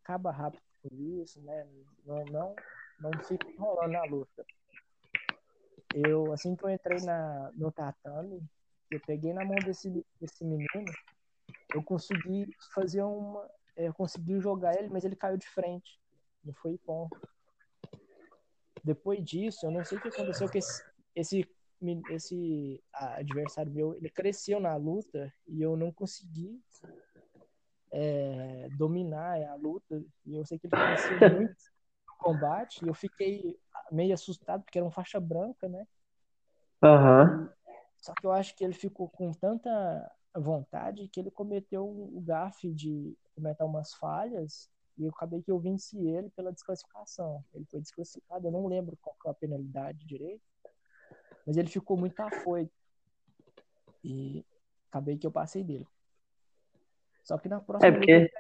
acaba 0.04 0.32
rápido 0.32 0.62
com 0.82 0.96
isso, 0.96 1.42
né? 1.42 1.68
Não, 2.06 2.24
não, 2.26 2.56
não 3.00 3.12
fica 3.24 3.50
enrolando 3.50 3.92
na 3.92 4.04
luta. 4.04 4.46
Eu, 5.94 6.32
assim 6.32 6.56
que 6.56 6.64
eu 6.64 6.70
entrei 6.70 7.02
na, 7.02 7.52
no 7.54 7.72
tatame, 7.72 8.42
eu 8.92 9.00
peguei 9.00 9.34
na 9.34 9.44
mão 9.44 9.56
desse, 9.66 10.06
desse 10.20 10.44
menino, 10.44 10.92
eu 11.74 11.84
consegui 11.84 12.48
fazer 12.74 13.02
uma. 13.02 13.50
Eu 13.76 13.94
consegui 13.94 14.40
jogar 14.40 14.76
ele, 14.78 14.90
mas 14.90 15.04
ele 15.04 15.16
caiu 15.16 15.38
de 15.38 15.48
frente. 15.48 16.00
Não 16.44 16.54
foi 16.54 16.78
ponto. 16.78 17.20
Depois 18.84 19.24
disso, 19.24 19.66
eu 19.66 19.72
não 19.72 19.84
sei 19.84 19.98
o 19.98 20.02
que 20.02 20.10
aconteceu, 20.10 20.50
que 20.50 20.58
esse, 20.58 20.84
esse, 21.16 21.50
esse 22.10 22.84
adversário 22.94 23.72
meu, 23.72 23.96
ele 23.96 24.10
cresceu 24.10 24.60
na 24.60 24.76
luta 24.76 25.34
e 25.48 25.62
eu 25.62 25.78
não 25.78 25.92
consegui 25.92 26.62
é, 27.92 28.68
dominar 28.78 29.42
a 29.44 29.56
luta. 29.56 30.04
E 30.26 30.36
eu 30.36 30.46
sei 30.46 30.60
que 30.60 30.68
ele 30.68 30.72
cresceu 30.72 31.18
muito 31.40 31.56
no 32.08 32.16
combate. 32.18 32.84
E 32.84 32.88
eu 32.88 32.94
fiquei 32.94 33.58
meio 33.92 34.14
assustado, 34.14 34.64
porque 34.64 34.78
era 34.78 34.88
um 34.88 34.92
faixa 34.92 35.20
branca, 35.20 35.70
né? 35.70 35.88
Uhum. 36.84 37.50
Só 37.98 38.14
que 38.14 38.26
eu 38.26 38.34
acho 38.34 38.54
que 38.56 38.66
ele 38.66 38.74
ficou 38.74 39.08
com 39.08 39.32
tanta 39.32 40.12
vontade 40.36 41.08
que 41.08 41.20
ele 41.22 41.32
cometeu 41.32 41.86
o 41.88 42.20
gafe 42.20 42.74
de 42.74 43.18
cometer 43.34 43.64
umas 43.64 43.94
falhas 43.94 44.70
e 44.98 45.06
eu 45.06 45.10
acabei 45.10 45.42
que 45.42 45.52
eu 45.52 45.60
venci 45.60 45.98
ele 46.08 46.30
pela 46.30 46.52
desclassificação. 46.52 47.44
Ele 47.54 47.66
foi 47.66 47.80
desclassificado, 47.82 48.48
eu 48.48 48.52
não 48.52 48.68
lembro 48.68 48.98
qual 49.02 49.16
foi 49.22 49.32
a 49.32 49.36
penalidade 49.36 50.06
direito, 50.06 50.44
mas 51.46 51.58
ele 51.58 51.70
ficou 51.70 51.98
muito 51.98 52.20
afoito. 52.20 52.72
E 54.04 54.46
acabei 54.90 55.18
que 55.18 55.26
eu 55.26 55.32
passei 55.32 55.64
dele. 55.64 55.88
Só 57.24 57.38
que 57.38 57.50
na 57.50 57.60
próxima. 57.60 57.88
É 57.88 57.92
porque. 57.92 58.32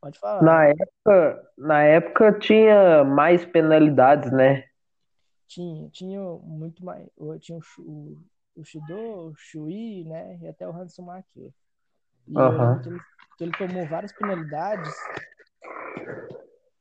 Pode 0.00 0.18
falar. 0.18 0.42
Na 0.42 0.66
época, 0.66 1.52
na 1.58 1.82
época 1.82 2.38
tinha 2.38 3.04
mais 3.04 3.44
penalidades, 3.44 4.32
né? 4.32 4.64
Tinha, 5.46 5.90
tinha 5.90 6.20
muito 6.42 6.82
mais. 6.82 7.06
Tinha 7.40 7.58
o, 7.78 8.16
o 8.56 8.64
Shido, 8.64 8.96
o 8.96 9.34
Shui, 9.34 10.04
né? 10.04 10.38
E 10.40 10.48
até 10.48 10.66
o 10.66 10.72
Hansumaki. 10.72 11.52
E 12.26 12.38
uhum. 12.38 12.98
Ele, 13.40 13.50
ele 13.50 13.58
tomou 13.58 13.86
várias 13.86 14.12
penalidades 14.12 14.94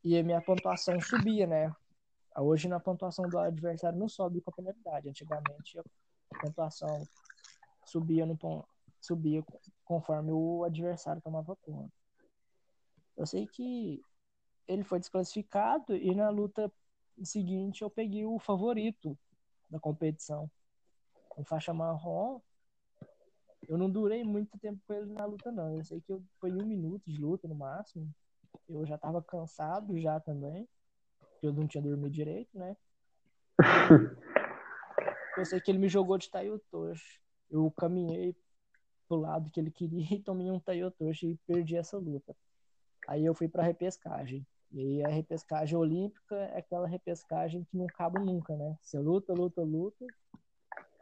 e 0.04 0.18
a 0.18 0.24
minha 0.24 0.42
pontuação 0.42 1.00
subia, 1.02 1.46
né? 1.46 1.74
Hoje 2.38 2.68
na 2.68 2.80
pontuação 2.80 3.28
do 3.28 3.38
adversário 3.38 4.00
não 4.00 4.08
sobe 4.08 4.42
com 4.42 4.52
a 4.52 4.54
penalidade. 4.54 5.10
Antigamente 5.10 5.80
a 5.80 5.84
pontuação 6.40 7.04
subia 7.86 8.26
no 8.26 8.38
subia 9.02 9.44
conforme 9.84 10.32
o 10.32 10.64
adversário 10.64 11.22
tomava 11.22 11.56
ponto. 11.56 11.92
Eu 13.18 13.26
sei 13.26 13.48
que 13.48 14.02
ele 14.68 14.84
foi 14.84 15.00
desclassificado 15.00 15.96
e 15.96 16.14
na 16.14 16.30
luta 16.30 16.72
seguinte 17.24 17.82
eu 17.82 17.90
peguei 17.90 18.26
o 18.26 18.40
favorito 18.40 19.18
da 19.70 19.80
competição 19.80 20.50
com 21.28 21.44
faixa 21.44 21.74
marrom. 21.74 22.40
Eu 23.70 23.78
não 23.78 23.88
durei 23.88 24.24
muito 24.24 24.58
tempo 24.58 24.82
com 24.88 24.94
ele 24.96 25.14
na 25.14 25.26
luta, 25.26 25.52
não. 25.52 25.78
Eu 25.78 25.84
sei 25.84 26.02
que 26.02 26.12
eu, 26.12 26.24
foi 26.40 26.52
um 26.52 26.66
minuto 26.66 27.04
de 27.06 27.22
luta 27.22 27.48
no 27.48 27.54
máximo. 27.54 28.10
Eu 28.68 28.84
já 28.84 28.98
tava 28.98 29.22
cansado 29.22 29.96
já 30.00 30.20
também. 30.20 30.68
Eu 31.44 31.54
não 31.54 31.68
tinha 31.68 31.84
dormido 31.84 32.10
direito, 32.10 32.58
né? 32.58 32.76
Eu 35.38 35.46
sei 35.46 35.62
que 35.62 35.72
ele 35.72 35.78
me 35.78 35.88
jogou 35.88 36.18
de 36.18 36.30
Taiotoshi. 36.30 37.22
Eu 37.50 37.72
caminhei 37.78 38.36
pro 39.08 39.18
lado 39.18 39.50
que 39.52 39.60
ele 39.60 39.72
queria 39.72 40.04
e 40.18 40.20
tomei 40.20 40.52
um 40.52 40.60
Taiotoshi 40.60 41.28
e 41.28 41.38
perdi 41.48 41.78
essa 41.78 41.98
luta. 41.98 42.36
Aí 43.08 43.24
eu 43.24 43.34
fui 43.34 43.48
pra 43.48 43.64
repescagem. 43.64 44.46
E 44.72 44.82
aí 44.82 45.06
a 45.06 45.08
repescagem 45.08 45.78
olímpica 45.78 46.36
é 46.36 46.58
aquela 46.58 46.88
repescagem 46.88 47.64
que 47.64 47.78
não 47.78 47.86
acaba 47.86 48.20
nunca, 48.20 48.56
né? 48.56 48.76
Você 48.82 49.00
luta, 49.00 49.32
luta, 49.34 49.62
luta, 49.62 50.06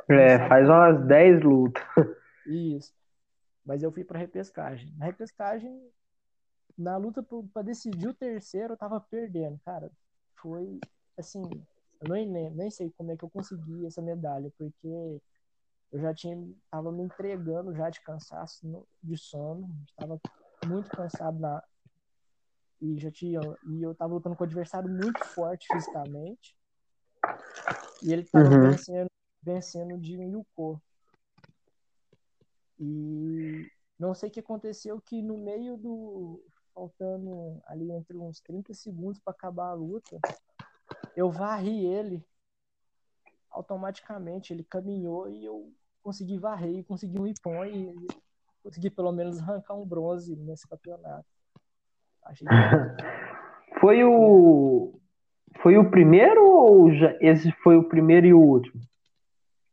é, 0.09 0.47
faz 0.47 0.69
umas 0.69 1.05
10 1.05 1.43
lutas. 1.43 1.83
Isso. 2.47 2.93
Mas 3.65 3.83
eu 3.83 3.91
fui 3.91 4.03
pra 4.03 4.19
repescagem. 4.19 4.93
Na 4.97 5.05
repescagem, 5.05 5.91
na 6.77 6.95
luta 6.97 7.21
para 7.53 7.61
decidir 7.61 8.07
o 8.07 8.13
terceiro, 8.13 8.73
eu 8.73 8.77
tava 8.77 8.99
perdendo, 8.99 9.59
cara. 9.65 9.91
Foi 10.35 10.79
assim, 11.17 11.41
eu 12.01 12.09
nem, 12.09 12.29
nem, 12.29 12.49
nem 12.51 12.71
sei 12.71 12.91
como 12.97 13.11
é 13.11 13.17
que 13.17 13.23
eu 13.23 13.29
consegui 13.29 13.85
essa 13.85 14.01
medalha, 14.01 14.51
porque 14.57 14.87
eu 15.91 15.99
já 15.99 16.13
tinha 16.13 16.37
tava 16.69 16.91
me 16.91 17.03
entregando 17.03 17.73
já 17.75 17.89
de 17.89 18.01
cansaço, 18.01 18.87
de 19.01 19.17
sono, 19.17 19.69
estava 19.87 20.19
muito 20.65 20.89
cansado 20.89 21.39
na 21.39 21.63
e 22.79 22.99
já 22.99 23.11
tinha 23.11 23.39
e 23.67 23.81
eu 23.81 23.95
tava 23.95 24.13
lutando 24.13 24.35
com 24.35 24.43
um 24.43 24.47
adversário 24.47 24.89
muito 24.89 25.23
forte 25.25 25.67
fisicamente. 25.71 26.55
E 28.03 28.13
ele 28.13 28.23
tava 28.23 28.49
uhum. 28.49 28.69
vencendo 28.69 29.09
vencendo 29.41 29.97
de 29.97 30.15
Yuko. 30.15 30.81
E 32.79 33.69
não 33.99 34.13
sei 34.13 34.29
o 34.29 34.31
que 34.31 34.39
aconteceu 34.39 35.01
que 35.01 35.21
no 35.21 35.37
meio 35.37 35.77
do 35.77 36.43
faltando 36.73 37.59
ali 37.65 37.91
entre 37.91 38.15
uns 38.15 38.39
30 38.41 38.73
segundos 38.75 39.19
para 39.19 39.31
acabar 39.33 39.69
a 39.69 39.73
luta, 39.73 40.19
eu 41.15 41.31
varri 41.31 41.85
ele 41.85 42.23
automaticamente, 43.49 44.53
ele 44.53 44.63
caminhou 44.63 45.27
e 45.27 45.43
eu 45.43 45.73
consegui 46.03 46.37
varrer 46.37 46.77
e 46.77 46.83
consegui 46.83 47.19
um 47.19 47.25
ipon 47.25 47.65
e 47.65 48.07
consegui 48.61 48.91
pelo 48.91 49.11
menos 49.11 49.39
arrancar 49.39 49.73
um 49.73 49.85
bronze 49.85 50.35
nesse 50.35 50.67
campeonato. 50.67 51.27
Achei 52.23 52.47
que... 52.47 52.53
Foi 53.79 54.03
o 54.03 54.99
foi 55.61 55.77
o 55.77 55.89
primeiro 55.89 56.43
ou 56.45 56.91
já... 56.91 57.15
esse 57.21 57.51
foi 57.63 57.77
o 57.77 57.87
primeiro 57.87 58.27
e 58.27 58.33
o 58.33 58.39
último? 58.39 58.81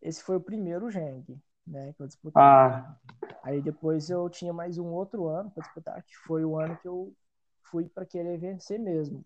Esse 0.00 0.22
foi 0.22 0.36
o 0.36 0.40
primeiro 0.40 0.90
Geng, 0.90 1.24
né, 1.66 1.92
que 1.92 2.02
eu 2.02 2.06
disputei. 2.06 2.42
Ah. 2.42 2.96
Aí 3.42 3.60
depois 3.60 4.10
eu 4.10 4.28
tinha 4.28 4.52
mais 4.52 4.78
um 4.78 4.86
outro 4.86 5.26
ano 5.26 5.50
para 5.50 5.62
disputar, 5.62 6.02
que 6.02 6.16
foi 6.18 6.44
o 6.44 6.58
ano 6.58 6.76
que 6.76 6.88
eu 6.88 7.14
fui 7.62 7.88
para 7.88 8.04
querer 8.04 8.38
vencer 8.38 8.78
mesmo. 8.78 9.24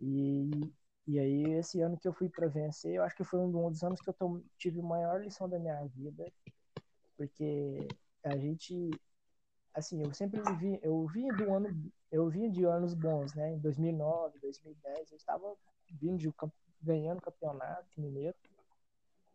E, 0.00 0.72
e 1.06 1.18
aí 1.18 1.42
esse 1.54 1.80
ano 1.80 1.96
que 1.96 2.08
eu 2.08 2.12
fui 2.12 2.28
para 2.28 2.48
vencer, 2.48 2.94
eu 2.94 3.02
acho 3.02 3.16
que 3.16 3.24
foi 3.24 3.40
um 3.40 3.50
dos 3.50 3.82
anos 3.82 4.00
que 4.00 4.08
eu 4.08 4.44
tive 4.58 4.80
a 4.80 4.84
maior 4.84 5.20
lição 5.20 5.48
da 5.48 5.58
minha 5.58 5.84
vida, 5.86 6.26
porque 7.16 7.86
a 8.24 8.36
gente 8.36 8.90
assim, 9.72 10.02
eu 10.02 10.12
sempre 10.12 10.42
vi, 10.56 10.80
eu 10.82 11.06
vinha 11.06 11.32
do 11.32 11.54
ano, 11.54 11.92
eu 12.10 12.28
vinha 12.28 12.50
de 12.50 12.64
anos 12.64 12.92
bons, 12.92 13.34
né? 13.34 13.52
Em 13.52 13.58
2009, 13.58 14.38
2010, 14.40 15.12
eu 15.12 15.16
estava 15.16 15.54
vindo 15.92 16.18
de 16.18 16.32
ganhando 16.82 17.20
campeonato 17.20 17.88
mineiro 17.96 18.36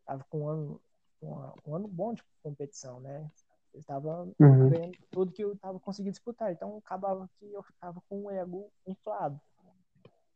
tava 0.05 0.24
com 0.29 0.41
um 0.41 0.50
ano, 0.50 0.82
um 1.22 1.76
ano 1.76 1.88
bom 1.88 2.14
de 2.14 2.24
competição, 2.44 3.00
né? 3.00 3.30
Eu 3.74 3.80
estava 3.80 4.24
uhum. 4.40 4.70
ganhando 4.70 4.98
tudo 5.12 5.32
que 5.32 5.44
eu 5.44 5.54
estava 5.54 5.80
conseguindo 5.80 6.12
disputar. 6.12 6.52
Então 6.52 6.78
acabava 6.78 7.30
que 7.38 7.52
eu 7.52 7.62
ficava 7.64 8.02
com 8.08 8.24
o 8.24 8.32
ego 8.32 8.72
inflado. 8.88 9.40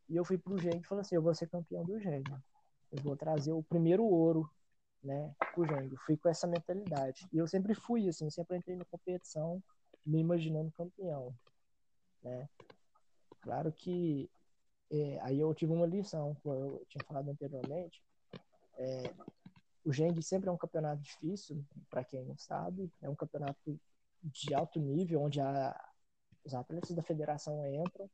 E 0.10 0.16
eu 0.16 0.26
fui 0.26 0.38
pro 0.38 0.58
Gênio 0.58 0.82
e 0.82 0.88
falei 0.88 1.02
assim: 1.02 1.16
eu 1.16 1.22
vou 1.22 1.34
ser 1.34 1.48
campeão 1.48 1.84
do 1.84 2.00
Gênio. 2.00 2.44
Eu 2.92 3.02
vou 3.04 3.16
trazer 3.16 3.54
o 3.54 3.64
primeiro 3.64 4.04
ouro 4.04 4.50
né, 5.04 5.34
o 5.56 5.66
Jeng. 5.66 5.96
Fui 5.98 6.18
com 6.18 6.30
essa 6.30 6.48
mentalidade. 6.48 7.28
E 7.32 7.38
eu 7.38 7.48
sempre 7.48 7.74
fui 7.74 8.08
assim, 8.08 8.30
sempre 8.30 8.58
entrei 8.58 8.76
na 8.76 8.86
competição 8.86 9.62
me 10.06 10.20
imaginando 10.20 10.72
campeão, 10.72 11.34
né? 12.24 12.50
Claro 13.42 13.72
que 13.72 14.30
é, 14.92 15.20
aí 15.22 15.40
eu 15.40 15.54
tive 15.54 15.72
uma 15.72 15.86
lição, 15.86 16.36
como 16.42 16.56
eu 16.56 16.86
tinha 16.90 17.04
falado 17.06 17.30
anteriormente. 17.30 18.02
É, 18.78 19.14
o 19.90 19.94
Geng 19.94 20.22
sempre 20.22 20.50
é 20.50 20.52
um 20.52 20.58
campeonato 20.58 21.02
difícil, 21.02 21.64
para 21.90 22.04
quem 22.04 22.24
não 22.24 22.38
sabe. 22.38 22.92
É 23.02 23.10
um 23.10 23.16
campeonato 23.16 23.80
de 24.22 24.54
alto 24.54 24.80
nível, 24.80 25.22
onde 25.24 25.42
a, 25.42 25.76
os 26.46 26.54
atletas 26.54 26.92
da 26.92 27.02
federação 27.02 27.66
entram. 27.66 28.10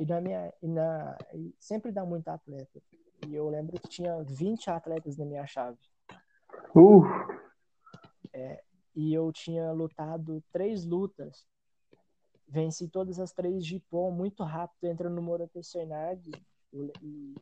E, 0.00 0.06
na 0.06 0.20
minha, 0.20 0.52
e, 0.62 0.68
na, 0.68 1.18
e 1.34 1.54
sempre 1.60 1.92
dá 1.92 2.04
muito 2.04 2.28
atleta. 2.28 2.80
E 3.26 3.34
eu 3.34 3.48
lembro 3.50 3.78
que 3.80 3.88
tinha 3.88 4.22
20 4.22 4.70
atletas 4.70 5.18
na 5.18 5.26
minha 5.26 5.46
chave. 5.46 5.78
Uh! 6.74 7.02
É, 8.32 8.62
e 8.94 9.12
eu 9.12 9.30
tinha 9.32 9.72
lutado 9.72 10.42
três 10.50 10.84
lutas 10.86 11.46
venci 12.48 12.88
todas 12.88 13.18
as 13.18 13.32
três 13.32 13.66
de 13.66 13.80
pom 13.90 14.10
muito 14.10 14.44
rápido, 14.44 14.84
entrando 14.84 15.16
no 15.16 15.22
Morata 15.22 15.62
Senard 15.62 16.30
e, 16.72 17.34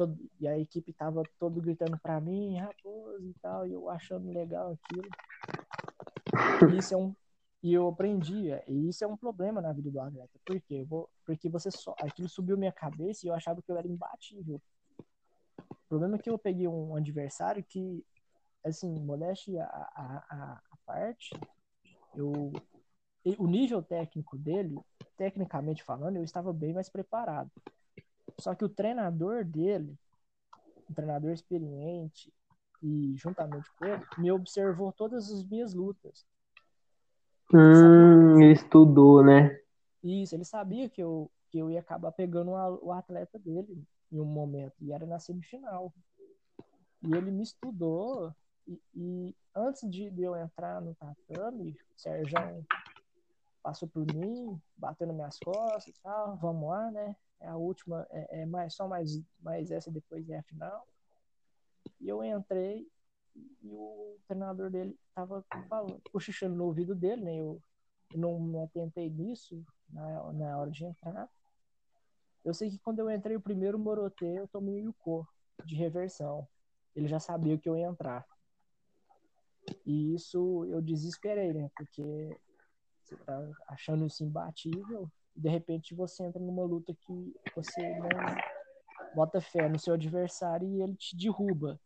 todo, 0.00 0.16
e 0.40 0.48
a 0.48 0.58
equipe 0.58 0.94
tava 0.94 1.22
todo 1.38 1.60
gritando 1.60 1.98
para 1.98 2.18
mim, 2.18 2.56
raposo 2.56 3.28
e 3.28 3.34
tal, 3.42 3.66
e 3.66 3.72
eu 3.72 3.90
achando 3.90 4.32
legal 4.32 4.72
aquilo. 4.72 5.08
E 6.72 6.78
isso 6.78 6.94
é 6.94 6.96
um 6.96 7.14
e 7.62 7.74
eu 7.74 7.86
aprendi, 7.88 8.48
e 8.66 8.88
isso 8.88 9.04
é 9.04 9.06
um 9.06 9.18
problema 9.18 9.60
na 9.60 9.70
vida 9.70 9.90
do 9.90 10.00
atleta. 10.00 10.30
Por 10.46 10.58
quê? 10.62 10.82
Vou, 10.82 11.10
porque 11.26 11.46
você 11.46 11.70
só 11.70 11.94
aquilo 12.00 12.26
subiu 12.26 12.56
minha 12.56 12.72
cabeça 12.72 13.26
e 13.26 13.28
eu 13.28 13.34
achava 13.34 13.60
que 13.60 13.70
eu 13.70 13.76
era 13.76 13.86
imbatível. 13.86 14.58
O 15.68 15.88
problema 15.90 16.16
é 16.16 16.18
que 16.18 16.30
eu 16.30 16.38
peguei 16.38 16.66
um 16.66 16.96
adversário 16.96 17.62
que 17.62 18.02
assim, 18.64 18.98
modéstia 18.98 19.64
a, 19.64 20.24
a, 20.30 20.60
a 20.70 20.76
parte, 20.86 21.38
eu 22.14 22.50
o 23.38 23.46
nível 23.46 23.82
técnico 23.82 24.38
dele, 24.38 24.80
tecnicamente 25.18 25.84
falando, 25.84 26.16
eu 26.16 26.24
estava 26.24 26.50
bem 26.54 26.72
mais 26.72 26.88
preparado. 26.88 27.50
Só 28.40 28.54
que 28.54 28.64
o 28.64 28.68
treinador 28.68 29.44
dele, 29.44 29.96
um 30.88 30.94
treinador 30.94 31.30
experiente, 31.30 32.32
e 32.82 33.14
juntamente 33.16 33.70
com 33.78 33.84
ele, 33.84 34.04
me 34.18 34.32
observou 34.32 34.92
todas 34.92 35.30
as 35.30 35.44
minhas 35.44 35.74
lutas. 35.74 36.26
Hum, 37.52 38.40
ele 38.40 38.52
estudou, 38.52 39.22
né? 39.22 39.60
Isso, 40.02 40.34
ele 40.34 40.44
sabia 40.44 40.88
que 40.88 41.02
eu, 41.02 41.30
que 41.50 41.58
eu 41.58 41.70
ia 41.70 41.80
acabar 41.80 42.12
pegando 42.12 42.52
o 42.52 42.92
atleta 42.92 43.38
dele 43.38 43.84
em 44.10 44.18
um 44.18 44.24
momento, 44.24 44.74
e 44.80 44.92
era 44.92 45.06
na 45.06 45.18
semifinal. 45.18 45.92
E 47.02 47.14
ele 47.14 47.30
me 47.30 47.42
estudou, 47.42 48.34
e, 48.66 48.80
e 48.94 49.36
antes 49.54 49.88
de, 49.90 50.10
de 50.10 50.22
eu 50.22 50.36
entrar 50.36 50.80
no 50.80 50.94
tatame, 50.94 51.76
o 51.96 52.00
Sérgio 52.00 52.66
passou 53.62 53.88
por 53.88 54.06
mim, 54.14 54.60
bateu 54.76 55.06
nas 55.06 55.16
minhas 55.16 55.38
costas 55.38 55.88
e 55.88 55.92
tal, 56.02 56.36
vamos 56.36 56.68
lá, 56.68 56.90
né? 56.90 57.14
É 57.40 57.48
a 57.48 57.56
última, 57.56 58.06
é, 58.10 58.42
é, 58.42 58.46
mais, 58.46 58.74
só 58.74 58.86
mais, 58.86 59.20
mais 59.40 59.70
essa, 59.70 59.90
depois 59.90 60.28
é 60.28 60.38
a 60.38 60.42
final. 60.42 60.86
E 62.00 62.08
eu 62.08 62.22
entrei 62.22 62.86
e 63.62 63.68
o 63.72 64.18
treinador 64.26 64.70
dele 64.70 64.98
tava 65.14 65.44
falando, 65.68 66.00
cochichando 66.12 66.56
no 66.56 66.64
ouvido 66.64 66.94
dele, 66.94 67.22
né? 67.22 67.36
Eu, 67.36 67.62
eu 68.12 68.18
não 68.18 68.40
me 68.40 68.60
atentei 68.62 69.08
nisso 69.08 69.64
na, 69.88 70.32
na 70.32 70.58
hora 70.58 70.70
de 70.70 70.84
entrar. 70.84 71.28
Eu 72.44 72.54
sei 72.54 72.70
que 72.70 72.78
quando 72.78 72.98
eu 72.98 73.10
entrei 73.10 73.36
o 73.36 73.40
primeiro 73.40 73.78
Morotê, 73.78 74.38
eu 74.38 74.48
tomei 74.48 74.86
o 74.86 74.94
cor 74.94 75.26
de 75.64 75.74
reversão. 75.76 76.46
Ele 76.94 77.06
já 77.06 77.20
sabia 77.20 77.58
que 77.58 77.68
eu 77.68 77.76
ia 77.76 77.86
entrar. 77.86 78.26
E 79.86 80.14
isso 80.14 80.64
eu 80.66 80.80
desesperei, 80.80 81.52
né? 81.52 81.70
Porque 81.76 82.36
você 83.02 83.16
tá 83.16 83.50
achando 83.68 84.06
isso 84.06 84.24
imbatível, 84.24 85.10
de 85.40 85.48
repente 85.48 85.94
você 85.94 86.22
entra 86.22 86.40
numa 86.40 86.64
luta 86.64 86.94
que 86.94 87.34
você 87.56 87.80
não 87.94 88.08
bota 89.14 89.40
fé 89.40 89.68
no 89.68 89.78
seu 89.78 89.94
adversário 89.94 90.68
e 90.68 90.82
ele 90.82 90.94
te 90.94 91.16
derruba. 91.16 91.80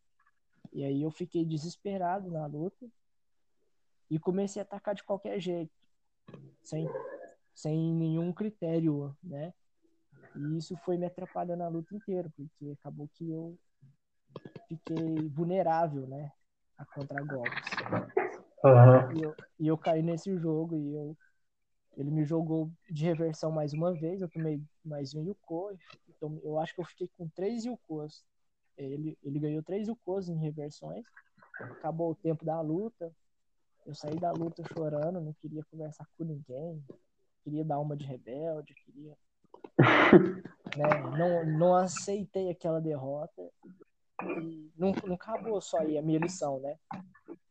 E 0.73 0.85
aí 0.85 1.03
eu 1.03 1.11
fiquei 1.11 1.45
desesperado 1.45 2.31
na 2.31 2.47
luta 2.47 2.85
e 4.11 4.19
comecei 4.19 4.61
a 4.61 4.65
atacar 4.65 4.95
de 4.95 5.05
qualquer 5.05 5.39
jeito, 5.39 5.73
sem, 6.63 6.89
sem 7.55 7.95
nenhum 7.95 8.33
critério, 8.33 9.17
né? 9.23 9.55
E 10.35 10.59
isso 10.59 10.77
foi 10.79 10.99
me 10.99 11.07
atrapalhando 11.07 11.61
na 11.61 11.69
luta 11.69 11.95
inteira, 11.95 12.29
porque 12.37 12.77
acabou 12.81 13.09
que 13.15 13.31
eu 13.31 13.57
fiquei 14.67 15.29
vulnerável, 15.29 16.09
né? 16.09 16.33
A 16.77 16.85
contra-golpes. 16.85 17.71
Uhum. 18.65 19.17
E, 19.17 19.23
eu, 19.23 19.37
e 19.61 19.69
eu 19.69 19.79
caí 19.79 20.03
nesse 20.03 20.37
jogo 20.39 20.77
e 20.77 20.95
eu, 20.95 21.17
ele 21.97 22.11
me 22.11 22.25
jogou 22.25 22.71
de 22.91 23.05
reversão 23.05 23.51
mais 23.51 23.73
uma 23.73 23.93
vez. 23.93 24.21
Eu 24.21 24.29
tomei 24.29 24.61
mais 24.85 25.15
um 25.15 25.23
Yuko. 25.23 25.77
Então, 26.09 26.41
eu 26.43 26.59
acho 26.59 26.75
que 26.75 26.81
eu 26.81 26.85
fiquei 26.85 27.09
com 27.17 27.29
três 27.29 27.65
Yukos. 27.65 28.25
Ele, 28.77 29.17
ele 29.23 29.39
ganhou 29.39 29.63
três 29.63 29.89
Yukos 29.89 30.29
em 30.29 30.37
reversões. 30.37 31.05
Acabou 31.59 32.11
o 32.11 32.15
tempo 32.15 32.45
da 32.45 32.61
luta. 32.61 33.15
Eu 33.87 33.95
saí 33.95 34.19
da 34.19 34.33
luta 34.33 34.63
chorando, 34.73 35.21
não 35.21 35.33
queria 35.35 35.63
conversar 35.71 36.07
com 36.17 36.25
ninguém. 36.25 36.83
Queria 37.43 37.65
dar 37.65 37.79
uma 37.79 37.97
de 37.97 38.07
rebelde, 38.07 38.75
queria. 38.75 39.17
né, 40.77 41.17
não, 41.19 41.47
não 41.47 41.75
aceitei 41.75 42.51
aquela 42.51 42.81
derrota. 42.81 43.51
E 44.23 44.73
não, 44.77 44.93
não 45.07 45.15
acabou 45.15 45.61
só 45.61 45.79
aí 45.79 45.99
a 45.99 46.03
minha 46.03 46.19
lição, 46.19 46.61
né? 46.61 46.79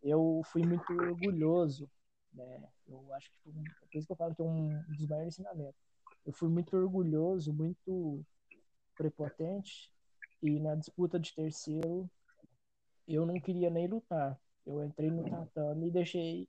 eu 0.03 0.41
fui 0.45 0.63
muito 0.63 0.91
orgulhoso, 0.91 1.89
né? 2.33 2.63
Eu 2.87 3.13
acho 3.13 3.29
que 3.29 3.37
foi, 3.43 3.53
é 3.53 3.85
por 3.85 3.97
isso 3.97 4.07
que 4.07 4.13
eu 4.13 4.17
falo 4.17 4.35
que 4.35 4.41
é 4.41 4.45
um 4.45 4.81
dos 4.83 5.07
maiores 5.07 5.33
ensinamentos. 5.33 5.81
Eu 6.25 6.33
fui 6.33 6.49
muito 6.49 6.75
orgulhoso, 6.75 7.53
muito 7.53 8.23
prepotente 8.95 9.91
e 10.41 10.59
na 10.59 10.75
disputa 10.75 11.19
de 11.19 11.33
terceiro 11.33 12.09
eu 13.07 13.25
não 13.25 13.39
queria 13.39 13.69
nem 13.69 13.87
lutar. 13.87 14.39
Eu 14.65 14.83
entrei 14.83 15.11
no 15.11 15.29
tatame 15.29 15.87
e 15.87 15.91
deixei 15.91 16.47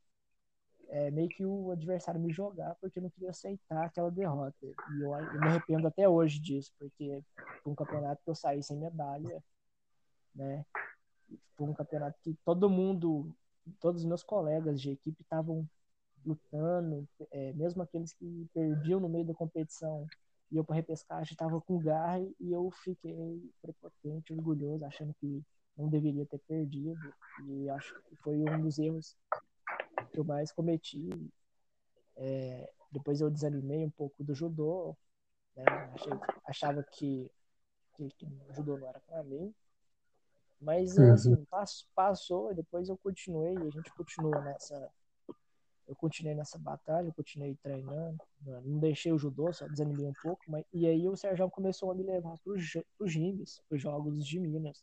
é, 0.88 1.10
meio 1.10 1.28
que 1.28 1.44
o 1.44 1.72
adversário 1.72 2.20
me 2.20 2.32
jogar 2.32 2.76
porque 2.76 2.98
eu 2.98 3.02
não 3.02 3.10
queria 3.10 3.30
aceitar 3.30 3.84
aquela 3.84 4.10
derrota. 4.10 4.56
E 4.62 5.02
eu, 5.02 5.12
eu 5.12 5.40
me 5.40 5.48
arrependo 5.48 5.88
até 5.88 6.08
hoje 6.08 6.38
disso, 6.38 6.72
porque 6.78 7.22
foi 7.62 7.72
um 7.72 7.76
campeonato 7.76 8.22
que 8.22 8.30
eu 8.30 8.34
saí 8.34 8.62
sem 8.62 8.78
medalha, 8.78 9.42
né? 10.34 10.64
Foi 11.56 11.68
um 11.68 11.74
campeonato 11.74 12.18
que 12.22 12.34
todo 12.44 12.70
mundo 12.70 13.34
todos 13.80 14.02
os 14.02 14.08
meus 14.08 14.22
colegas 14.22 14.80
de 14.80 14.90
equipe 14.90 15.22
estavam 15.22 15.68
lutando, 16.24 17.06
é, 17.30 17.52
mesmo 17.52 17.82
aqueles 17.82 18.12
que 18.12 18.48
perdiam 18.54 19.00
no 19.00 19.08
meio 19.08 19.26
da 19.26 19.34
competição, 19.34 20.06
e 20.50 20.56
eu 20.56 20.64
para 20.64 20.76
repescagem 20.76 21.32
estava 21.32 21.60
com 21.60 21.78
garra 21.78 22.20
e 22.20 22.52
eu 22.52 22.70
fiquei 22.70 23.50
prepotente, 23.60 24.32
orgulhoso, 24.32 24.84
achando 24.84 25.14
que 25.14 25.42
não 25.76 25.88
deveria 25.88 26.24
ter 26.26 26.38
perdido. 26.38 27.14
E 27.48 27.68
acho 27.70 27.94
que 28.08 28.16
foi 28.16 28.36
um 28.36 28.62
dos 28.62 28.78
erros 28.78 29.16
que 30.12 30.18
eu 30.20 30.24
mais 30.24 30.52
cometi. 30.52 31.10
É, 32.16 32.70
depois 32.92 33.20
eu 33.20 33.30
desanimei 33.30 33.84
um 33.84 33.90
pouco 33.90 34.22
do 34.22 34.34
judô, 34.34 34.96
né? 35.56 35.64
Achei, 35.94 36.12
achava 36.46 36.82
que, 36.84 37.30
que, 37.96 38.08
que 38.10 38.26
o 38.26 38.54
judô 38.54 38.78
não 38.78 38.88
era 38.88 39.00
para 39.00 39.22
mim. 39.24 39.52
Mas, 40.60 40.96
uhum. 40.96 41.12
assim, 41.12 41.46
passou 41.94 42.52
e 42.52 42.54
depois 42.54 42.88
eu 42.88 42.96
continuei 42.96 43.56
a 43.56 43.70
gente 43.70 43.92
continua 43.92 44.40
nessa. 44.40 44.90
Eu 45.86 45.94
continuei 45.94 46.34
nessa 46.34 46.58
batalha, 46.58 47.08
eu 47.08 47.12
continuei 47.12 47.54
treinando, 47.56 48.18
né, 48.40 48.58
não 48.64 48.78
deixei 48.78 49.12
o 49.12 49.18
judô, 49.18 49.52
só 49.52 49.68
desanimei 49.68 50.06
um 50.06 50.14
pouco, 50.14 50.42
mas 50.48 50.64
e 50.72 50.86
aí 50.86 51.06
o 51.06 51.14
Sérgio 51.14 51.50
começou 51.50 51.90
a 51.90 51.94
me 51.94 52.02
levar 52.02 52.38
para 52.38 52.52
os 52.54 53.12
Gimbs, 53.12 53.60
para 53.68 53.76
os 53.76 53.82
Jogos 53.82 54.26
de 54.26 54.40
Minas. 54.40 54.82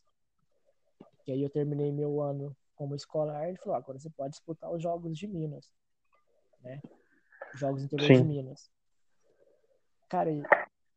E 1.26 1.32
aí 1.32 1.42
eu 1.42 1.50
terminei 1.50 1.90
meu 1.90 2.20
ano 2.20 2.56
como 2.76 2.94
escolar, 2.94 3.48
ele 3.48 3.58
falou, 3.58 3.76
agora 3.76 3.98
você 3.98 4.10
pode 4.10 4.30
disputar 4.30 4.70
os 4.70 4.80
Jogos 4.80 5.18
de 5.18 5.26
Minas, 5.26 5.68
né? 6.60 6.80
Os 7.52 7.58
Jogos 7.58 7.82
Interior 7.82 8.06
Sim. 8.06 8.22
de 8.22 8.24
Minas. 8.24 8.70
Cara, 10.08 10.30
e, 10.30 10.42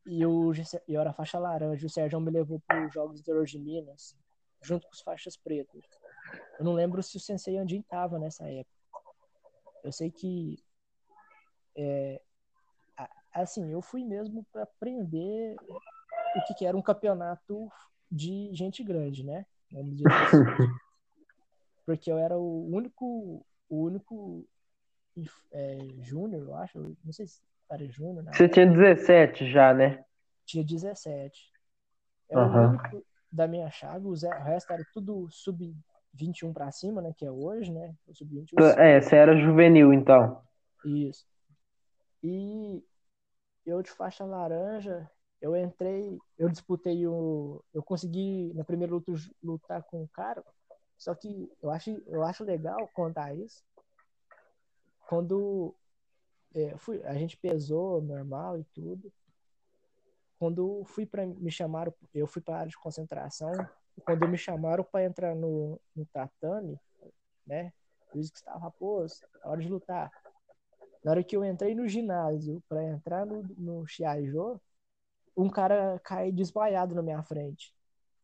e 0.05 0.21
eu, 0.21 0.51
eu 0.88 1.01
era 1.01 1.13
faixa 1.13 1.39
laranja, 1.39 1.88
o 1.88 1.89
Sérgio 1.89 2.19
me 2.19 2.29
levou 2.29 2.59
para 2.59 2.85
os 2.85 2.93
Jogos 2.93 3.19
Interior 3.19 3.45
de 3.45 3.57
Minas, 3.57 4.15
junto 4.65 4.88
com 4.88 4.93
os 4.93 5.01
faixas 5.01 5.38
pretas. 5.38 5.82
Eu 6.58 6.65
não 6.65 6.73
lembro 6.73 7.01
se 7.04 7.17
o 7.17 7.19
Sensei 7.19 7.58
Andin 7.58 7.82
tava 7.82 8.17
nessa 8.17 8.49
época. 8.49 8.75
Eu 9.84 9.91
sei 9.91 10.10
que 10.10 10.63
é, 11.75 12.21
assim, 13.32 13.71
eu 13.71 13.82
fui 13.82 14.04
mesmo 14.04 14.45
para 14.51 14.63
aprender 14.63 15.56
o 16.36 16.43
que, 16.47 16.54
que, 16.56 16.65
era 16.65 16.75
um 16.75 16.82
campeonato 16.82 17.69
de 18.10 18.49
gente 18.54 18.84
grande, 18.84 19.23
né? 19.23 19.45
Vamos 19.71 19.95
dizer 19.95 20.12
assim. 20.12 20.38
Porque 21.86 22.12
eu 22.12 22.17
era 22.17 22.36
o 22.38 22.65
único, 22.73 23.45
o 23.69 23.84
único 23.84 24.47
é, 25.51 25.78
júnior, 26.01 26.47
eu 26.47 26.56
acho. 26.56 26.97
Não 27.04 27.13
sei 27.13 27.28
se 27.28 27.41
era 27.69 27.86
júnior. 27.88 28.25
Você 28.34 28.49
tinha 28.49 28.65
17 28.65 29.51
já, 29.51 29.73
né? 29.73 30.04
Tinha 30.45 30.63
17. 30.63 31.51
Era 32.30 32.41
uhum. 32.41 32.56
o 32.56 32.69
único, 32.69 33.06
da 33.35 33.47
minha 33.47 33.69
chave, 33.69 34.07
o 34.07 34.13
resto 34.13 34.71
era 34.71 34.85
tudo 34.93 35.27
sub 35.29 35.75
21 36.13 36.53
para 36.53 36.71
cima, 36.71 37.01
né? 37.01 37.13
Que 37.15 37.25
é 37.25 37.31
hoje, 37.31 37.71
né? 37.71 37.93
O 38.07 38.13
sub-20. 38.13 38.53
É, 38.77 39.01
você 39.01 39.15
era 39.15 39.37
juvenil, 39.37 39.93
então. 39.93 40.41
Isso. 40.85 41.25
E 42.23 42.83
eu 43.65 43.81
de 43.81 43.91
faixa 43.91 44.23
laranja, 44.23 45.09
eu 45.41 45.55
entrei, 45.55 46.17
eu 46.37 46.49
disputei 46.49 47.05
o. 47.05 47.63
Eu 47.73 47.83
consegui, 47.83 48.53
na 48.55 48.63
primeira 48.63 48.93
luta, 48.93 49.11
lutar 49.43 49.83
com 49.83 50.03
o 50.03 50.07
cara. 50.07 50.43
Só 50.97 51.13
que 51.13 51.51
eu 51.61 51.69
acho, 51.69 52.01
eu 52.07 52.23
acho 52.23 52.43
legal 52.43 52.89
contar 52.93 53.35
isso. 53.35 53.61
Quando 55.07 55.75
é, 56.53 56.75
fui, 56.77 57.03
a 57.03 57.13
gente 57.15 57.35
pesou 57.37 58.01
normal 58.01 58.57
e 58.57 58.63
tudo. 58.73 59.11
Quando 60.37 60.83
fui 60.85 61.05
para 61.05 61.25
me 61.25 61.51
chamaram, 61.51 61.93
eu 62.13 62.27
fui 62.27 62.41
para 62.41 62.55
a 62.55 62.59
área 62.59 62.69
de 62.69 62.77
concentração. 62.77 63.51
Quando 64.03 64.27
me 64.27 64.37
chamaram 64.37 64.83
para 64.83 65.05
entrar 65.05 65.33
no, 65.35 65.79
no 65.95 66.05
tatame, 66.07 66.79
né? 67.47 67.71
Luiz 68.13 68.29
Gustavo 68.29 68.59
Raposo, 68.59 69.25
é 69.43 69.47
hora 69.47 69.61
de 69.61 69.69
lutar. 69.69 70.11
Na 71.03 71.11
hora 71.11 71.23
que 71.23 71.35
eu 71.35 71.45
entrei 71.45 71.75
no 71.75 71.87
ginásio 71.87 72.61
para 72.67 72.83
entrar 72.83 73.25
no, 73.25 73.43
no 73.57 73.87
Xiajô, 73.87 74.59
um 75.37 75.49
cara 75.49 75.99
cai 76.03 76.31
desmaiado 76.31 76.95
na 76.95 77.01
minha 77.01 77.21
frente. 77.23 77.73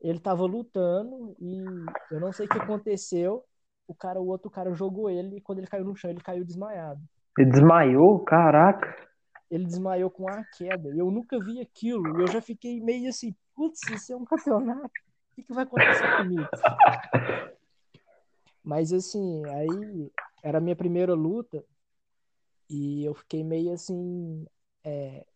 ele 0.00 0.18
tava 0.18 0.44
lutando 0.44 1.34
e 1.38 1.64
eu 2.10 2.20
não 2.20 2.32
sei 2.32 2.46
o 2.46 2.48
que 2.48 2.58
aconteceu. 2.58 3.44
O 3.86 3.94
cara, 3.94 4.20
o 4.20 4.28
outro 4.28 4.50
cara 4.50 4.72
jogou 4.72 5.10
ele 5.10 5.36
e 5.36 5.40
quando 5.40 5.58
ele 5.58 5.66
caiu 5.66 5.84
no 5.84 5.96
chão, 5.96 6.10
ele 6.10 6.20
caiu 6.20 6.44
desmaiado. 6.44 7.00
Ele 7.38 7.50
desmaiou? 7.50 8.20
Caraca. 8.24 8.94
Ele 9.50 9.64
desmaiou 9.64 10.10
com 10.10 10.28
a 10.28 10.44
queda. 10.44 10.90
Eu 10.90 11.10
nunca 11.10 11.38
vi 11.42 11.60
aquilo. 11.60 12.20
Eu 12.20 12.26
já 12.28 12.40
fiquei 12.40 12.80
meio 12.80 13.08
assim, 13.08 13.34
putz, 13.54 13.80
isso 13.90 14.12
é 14.12 14.16
um 14.16 14.24
campeonato. 14.24 14.86
O 14.86 15.34
que, 15.34 15.42
que 15.42 15.52
vai 15.52 15.64
acontecer 15.64 16.16
comigo? 16.16 16.48
Mas 18.62 18.92
assim, 18.92 19.42
aí 19.46 20.12
era 20.42 20.58
a 20.58 20.60
minha 20.60 20.76
primeira 20.76 21.14
luta 21.14 21.64
e 22.68 23.04
eu 23.04 23.14
fiquei 23.14 23.42
meio 23.42 23.72
assim. 23.72 24.46
É, 24.84 25.26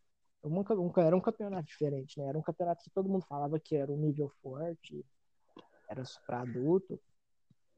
um, 0.42 0.60
um, 0.60 0.92
era 0.98 1.16
um 1.16 1.20
campeonato 1.20 1.66
diferente, 1.66 2.18
né? 2.18 2.26
Era 2.26 2.38
um 2.38 2.42
campeonato 2.42 2.84
que 2.84 2.90
todo 2.90 3.08
mundo 3.08 3.24
falava 3.26 3.58
que 3.58 3.74
era 3.74 3.90
um 3.90 3.96
nível 3.96 4.28
forte, 4.40 5.04
era 5.88 6.02
para 6.26 6.42
adulto. 6.42 7.00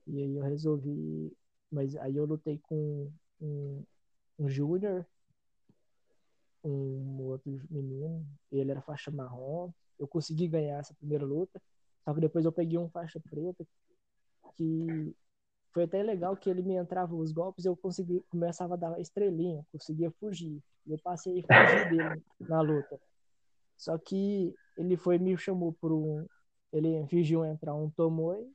E 0.07 0.23
aí 0.23 0.37
eu 0.37 0.43
resolvi. 0.43 1.33
Mas 1.71 1.97
aí 1.97 2.17
eu 2.17 2.27
lutei 2.27 2.59
com 2.59 3.11
um, 3.41 3.83
um 4.39 4.49
júnior, 4.49 5.07
um 6.65 7.23
outro 7.23 7.51
menino, 7.71 8.27
ele 8.51 8.71
era 8.71 8.83
faixa 8.83 9.11
marrom. 9.11 9.71
Eu 9.99 10.07
consegui 10.07 10.49
ganhar 10.49 10.79
essa 10.79 10.95
primeira 10.95 11.25
luta. 11.25 11.61
Só 12.05 12.15
que 12.15 12.21
depois 12.21 12.45
eu 12.45 12.53
peguei 12.53 12.79
um 12.79 12.89
faixa 12.89 13.21
preta 13.21 13.67
que 14.57 15.15
foi 15.73 15.85
até 15.85 16.03
legal 16.03 16.37
que 16.37 16.49
ele 16.49 16.63
me 16.63 16.75
entrava 16.75 17.15
os 17.15 17.33
golpes, 17.33 17.67
eu 17.67 17.77
consegui, 17.77 18.25
começava 18.31 18.75
a 18.75 18.77
dar 18.79 18.99
estrelinha, 18.99 19.63
conseguia 19.71 20.11
fugir. 20.13 20.59
Eu 20.87 20.99
passei 20.99 21.45
a 21.47 21.65
fugir 21.65 21.91
dele 21.91 22.23
na 22.41 22.63
luta. 22.63 22.99
Só 23.77 23.99
que 23.99 24.55
ele 24.77 24.97
foi 24.97 25.19
me 25.19 25.37
chamou 25.37 25.75
por 25.75 25.93
um, 25.93 26.27
ele 26.73 27.07
fingiu 27.09 27.45
entrar 27.45 27.75
um 27.75 27.91
Tomoe 27.91 28.51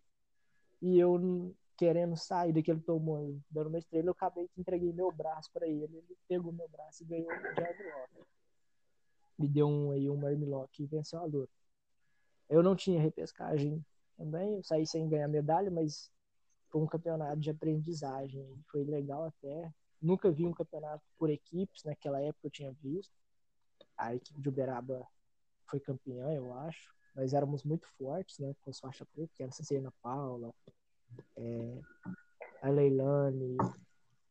e 0.82 0.98
eu 0.98 1.54
querendo 1.82 2.16
sair 2.16 2.54
daquele 2.54 2.80
Tomoe, 2.80 3.42
dando 3.50 3.70
uma 3.70 3.80
estrela, 3.80 4.10
eu 4.10 4.12
acabei 4.12 4.48
que 4.48 4.62
entreguei 4.62 4.94
meu 4.94 5.12
braço 5.12 5.50
para 5.52 5.68
ele, 5.68 5.98
ele 5.98 6.18
pegou 6.28 6.54
meu 6.54 6.70
braço 6.70 7.02
e 7.02 7.08
ganhou 7.08 7.28
o 7.28 7.56
Jaglock. 7.56 8.28
Me 9.36 9.48
deu 9.48 9.68
um 9.68 9.90
aí 9.90 10.08
um 10.08 10.16
Marmilock 10.16 10.84
e 10.84 10.86
venceu 10.86 11.18
a 11.18 11.24
luta. 11.24 11.52
Eu 12.48 12.62
não 12.62 12.76
tinha 12.76 13.02
repescagem 13.02 13.84
também, 14.16 14.58
eu 14.58 14.64
saí 14.64 14.86
sem 14.86 15.10
ganhar 15.10 15.28
medalha, 15.28 15.72
mas 15.72 16.12
foi 16.70 16.82
um 16.82 16.86
campeonato 16.86 17.40
de 17.40 17.50
aprendizagem. 17.50 18.64
Foi 18.68 18.84
legal 18.84 19.24
até. 19.24 19.74
Nunca 20.00 20.30
vi 20.30 20.46
um 20.46 20.54
campeonato 20.54 21.04
por 21.18 21.32
equipes, 21.32 21.84
naquela 21.84 22.22
época 22.22 22.46
eu 22.46 22.52
tinha 22.52 22.72
visto. 22.74 23.12
A 23.98 24.14
equipe 24.14 24.40
de 24.40 24.50
Uberaba 24.50 25.04
foi 25.66 25.80
campeã, 25.80 26.32
eu 26.32 26.54
acho. 26.54 26.94
Nós 27.16 27.34
éramos 27.34 27.64
muito 27.64 27.88
fortes, 27.98 28.38
né? 28.38 28.56
Com 28.62 28.70
as 28.70 28.80
faixas 28.80 29.08
pretas, 29.08 29.36
que 29.36 29.42
era 29.42 29.52
Cecília 29.52 29.92
Paula, 30.00 30.54
é, 31.38 31.78
a 32.62 32.70
Leilane, 32.70 33.58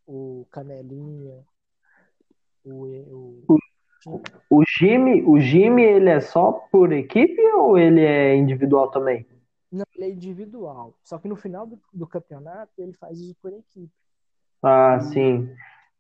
o 0.07 0.47
Canelinha, 0.51 1.45
o, 2.65 3.47
o, 4.07 4.23
o, 4.51 4.63
Jimmy, 4.79 5.23
o 5.23 5.39
Jimmy, 5.41 5.83
ele 5.83 6.11
é 6.11 6.21
só 6.21 6.53
por 6.71 6.93
equipe 6.93 7.41
ou 7.53 7.79
ele 7.79 8.05
é 8.05 8.35
individual 8.37 8.91
também? 8.91 9.27
Não, 9.71 9.85
ele 9.95 10.05
é 10.05 10.11
individual. 10.11 10.95
Só 11.05 11.19
que 11.19 11.29
no 11.29 11.37
final 11.37 11.67
do, 11.67 11.81
do 11.93 12.07
campeonato 12.07 12.73
ele 12.79 12.93
faz 12.93 13.21
isso 13.21 13.37
por 13.41 13.53
equipe. 13.53 13.93
Ah, 14.63 14.99
e, 15.01 15.05
sim. 15.05 15.57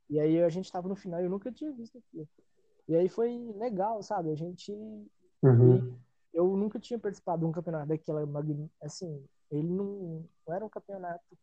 E 0.08 0.18
aí 0.18 0.42
a 0.42 0.48
gente 0.48 0.64
estava 0.64 0.88
no 0.88 0.96
final 0.96 1.20
e 1.20 1.24
eu 1.24 1.30
nunca 1.30 1.52
tinha 1.52 1.72
visto 1.72 1.98
aquilo. 1.98 2.28
E 2.88 2.96
aí 2.96 3.08
foi 3.08 3.52
legal, 3.56 4.02
sabe? 4.02 4.30
A 4.30 4.34
gente. 4.34 4.72
Uhum. 5.42 5.94
Eu 6.32 6.56
nunca 6.56 6.78
tinha 6.78 6.98
participado 6.98 7.40
de 7.40 7.46
um 7.46 7.52
campeonato 7.52 7.88
daquela. 7.88 8.22
Assim, 8.82 9.24
ele 9.50 9.68
não, 9.68 10.24
não 10.46 10.54
era 10.54 10.64
um 10.64 10.68
campeonato 10.68 11.36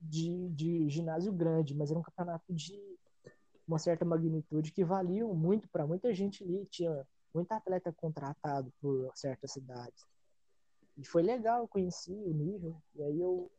de, 0.00 0.48
de 0.50 0.88
ginásio 0.88 1.32
grande, 1.32 1.74
mas 1.74 1.90
era 1.90 1.98
um 1.98 2.02
campeonato 2.02 2.52
de 2.52 2.78
uma 3.66 3.78
certa 3.78 4.04
magnitude 4.04 4.72
que 4.72 4.84
valiam 4.84 5.34
muito 5.34 5.68
para 5.68 5.86
muita 5.86 6.12
gente 6.12 6.42
ali. 6.42 6.66
Tinha 6.66 7.06
muito 7.34 7.52
atleta 7.52 7.92
contratado 7.92 8.72
por 8.80 9.10
certas 9.14 9.52
cidades. 9.52 10.04
E 10.96 11.04
foi 11.04 11.22
legal, 11.22 11.60
eu 11.60 11.68
conheci 11.68 12.12
o 12.12 12.32
nível. 12.32 12.76
E 12.94 13.02
aí 13.02 13.20
eu 13.20 13.50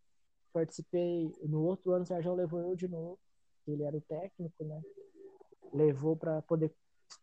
participei. 0.51 1.31
No 1.43 1.61
outro 1.63 1.91
ano 1.91 2.03
o 2.03 2.07
Sérgio 2.07 2.33
levou 2.33 2.59
eu 2.59 2.75
de 2.75 2.87
novo. 2.87 3.19
Ele 3.67 3.83
era 3.83 3.95
o 3.95 4.01
técnico, 4.01 4.63
né? 4.63 4.81
Levou 5.73 6.15
para 6.15 6.41
poder 6.41 6.73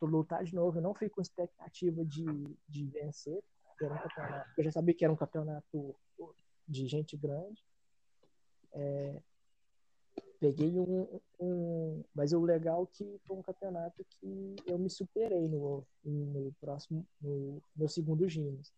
lutar 0.03 0.45
de 0.45 0.55
novo. 0.55 0.79
Eu 0.79 0.83
não 0.83 0.95
fui 0.95 1.09
com 1.09 1.21
expectativa 1.21 2.05
de, 2.05 2.25
de 2.69 2.87
vencer. 2.87 3.43
Um 3.83 3.87
eu 4.57 4.65
já 4.65 4.73
sabia 4.73 4.95
que 4.95 5.05
era 5.05 5.13
um 5.13 5.17
campeonato 5.17 5.95
de 6.67 6.87
gente 6.87 7.17
grande. 7.17 7.63
É, 8.73 9.21
peguei 10.41 10.79
um, 10.79 11.21
um, 11.41 12.05
Mas 12.15 12.33
o 12.33 12.41
legal 12.41 12.85
é 12.85 12.97
que 12.97 13.21
foi 13.27 13.37
um 13.37 13.43
campeonato 13.43 14.05
que 14.05 14.57
eu 14.67 14.79
me 14.79 14.91
superei 14.91 15.49
no, 15.49 15.87
no 16.05 16.53
próximo. 16.61 17.07
No 17.21 17.63
meu 17.75 17.89
segundo 17.89 18.29
Gimes. 18.29 18.73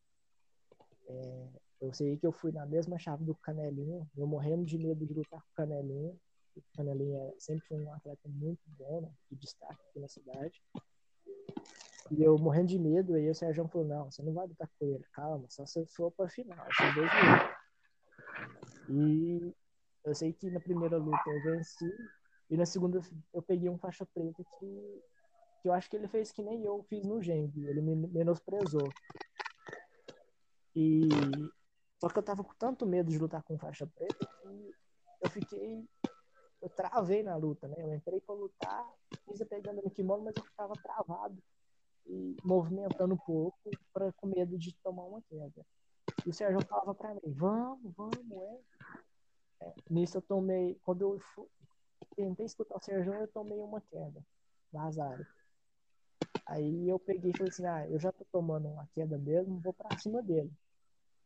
É, 1.09 1.49
eu 1.81 1.93
sei 1.93 2.17
que 2.17 2.27
eu 2.27 2.33
fui 2.33 2.53
na 2.53 2.65
mesma 2.65 2.99
chave 2.99 3.25
do 3.25 3.35
Canelinho, 3.35 4.09
eu 4.17 4.27
morrendo 4.27 4.65
de 4.65 4.79
medo 4.79 5.05
de 5.07 5.13
lutar 5.13 5.41
com 5.43 5.51
o 5.51 5.55
Canelinho. 5.55 6.19
O 6.57 6.63
Canelinho 6.75 7.17
é, 7.17 7.35
sempre 7.39 7.75
um 7.75 7.93
atleta 7.93 8.29
muito 8.29 8.63
bom, 8.79 9.03
né, 9.03 9.13
de 9.31 9.37
destaque 9.37 9.83
aqui 9.91 10.01
na 10.01 10.09
cidade. 10.09 10.63
E 12.11 12.23
eu 12.23 12.39
morrendo 12.39 12.69
de 12.69 12.79
medo, 12.79 13.15
aí 13.15 13.29
o 13.29 13.35
Sérgio 13.35 13.67
falou: 13.69 13.87
Não, 13.87 14.11
você 14.11 14.23
não 14.23 14.33
vai 14.33 14.47
lutar 14.47 14.69
com 14.79 14.87
ele, 14.87 15.05
calma, 15.13 15.47
só 15.49 15.67
se 15.67 15.85
for 15.87 16.11
pra 16.13 16.29
final, 16.29 16.67
esses 16.69 16.95
dois 16.95 17.11
E 18.89 19.55
eu 20.05 20.15
sei 20.15 20.33
que 20.33 20.51
na 20.51 20.61
primeira 20.61 20.97
luta 20.97 21.23
eu 21.27 21.43
venci, 21.43 21.93
e 22.49 22.57
na 22.57 22.65
segunda 22.65 23.01
eu 23.35 23.43
peguei 23.43 23.69
um 23.69 23.79
faixa 23.79 24.07
preta 24.07 24.45
que, 24.59 25.03
que 25.63 25.69
eu 25.69 25.73
acho 25.73 25.91
que 25.91 25.97
ele 25.97 26.07
fez 26.07 26.31
que 26.31 26.43
nem 26.43 26.65
eu 26.65 26.83
fiz 26.89 27.05
no 27.05 27.21
Geng, 27.21 27.53
ele 27.57 27.81
me 27.81 27.97
menosprezou. 27.97 28.89
E 30.77 31.09
só 32.01 32.09
que 32.09 32.19
eu 32.19 32.23
tava 32.23 32.45
com 32.45 32.55
tanto 32.55 32.87
medo 32.87 33.11
de 33.11 33.19
lutar 33.19 33.43
com 33.43 33.59
faixa 33.59 33.87
preta 33.87 34.27
que 34.43 34.75
eu 35.23 35.31
fiquei 35.31 35.85
eu 36.67 36.71
travei 36.71 37.23
na 37.23 37.37
luta, 37.37 37.69
né? 37.69 37.77
Eu 37.79 37.95
entrei 37.95 38.21
para 38.21 38.35
lutar, 38.35 38.93
fiz 39.25 39.43
pegando 39.49 39.83
no 39.83 39.91
kimono, 39.91 40.25
mas 40.25 40.35
eu 40.37 40.45
ficava 40.45 40.75
travado 40.75 41.41
e 42.07 42.37
movimentando 42.45 43.15
um 43.15 43.19
pouco 43.19 43.57
para 43.93 44.13
com 44.15 44.27
medo 44.27 44.59
de 44.59 44.75
tomar 44.83 45.05
uma 45.05 45.23
queda. 45.23 45.65
E 46.27 46.31
o 46.31 46.33
Sérgio 46.33 46.61
falava 46.67 46.93
para 46.93 47.15
mim: 47.15 47.21
"Vamos, 47.27 47.95
vamos, 47.95 48.61
é". 49.61 49.67
é. 49.67 49.75
Nisso 49.89 50.19
eu 50.19 50.23
tomei, 50.23 50.75
quando 50.83 51.03
eu 51.03 51.19
fui, 51.21 51.47
tentei 52.17 52.47
escutar 52.47 52.77
o 52.77 52.85
Sérgio, 52.85 53.15
eu 53.15 53.29
tomei 53.29 53.61
uma 53.61 53.81
queda, 53.81 54.21
vazado. 54.73 55.25
Aí 56.47 56.89
eu 56.89 56.99
peguei 56.99 57.31
e 57.31 57.37
falei 57.37 57.49
assim: 57.49 57.67
"Ah, 57.67 57.89
eu 57.89 57.99
já 58.01 58.11
tô 58.11 58.25
tomando 58.33 58.67
uma 58.67 58.89
queda 58.93 59.17
mesmo, 59.19 59.61
vou 59.61 59.73
para 59.73 59.97
cima 59.99 60.21
dele". 60.21 60.53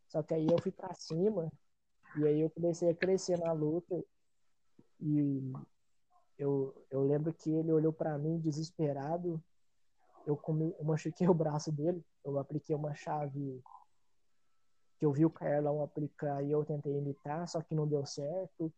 Só 0.09 0.23
que 0.23 0.35
aí 0.35 0.47
eu 0.47 0.59
fui 0.61 0.73
para 0.73 0.93
cima 0.95 1.51
e 2.17 2.27
aí 2.27 2.41
eu 2.41 2.51
comecei 2.51 2.91
a 2.91 2.95
crescer 2.95 3.39
na 3.39 3.53
luta 3.53 4.05
e 5.01 5.53
eu, 6.39 6.75
eu 6.91 7.03
lembro 7.03 7.33
que 7.33 7.51
ele 7.51 7.73
olhou 7.73 7.93
para 7.93 8.17
mim 8.19 8.39
desesperado. 8.39 9.43
Eu 10.27 10.37
comi, 10.37 10.75
eu 10.79 10.85
machuquei 10.85 11.29
o 11.29 11.35
braço 11.35 11.73
dele, 11.73 12.05
eu 12.25 12.39
apliquei 12.39 12.75
uma 12.75 12.95
chave 12.95 13.63
que 14.99 15.07
eu 15.07 15.13
vi 15.13 15.25
o 15.25 15.31
Carlão 15.31 15.83
aplicar 15.83 16.43
e 16.43 16.51
eu 16.51 16.65
tentei 16.65 16.95
imitar, 16.95 17.49
só 17.49 17.63
que 17.63 17.75
não 17.75 17.87
deu 17.87 18.05
certo. 18.05 18.73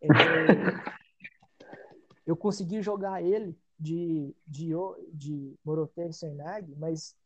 eu 2.26 2.36
consegui 2.36 2.80
jogar 2.80 3.22
ele 3.22 3.58
de, 3.78 4.34
de, 4.46 4.70
de 5.12 5.58
Morote 5.64 6.12
Senag, 6.12 6.74
mas 6.76 7.16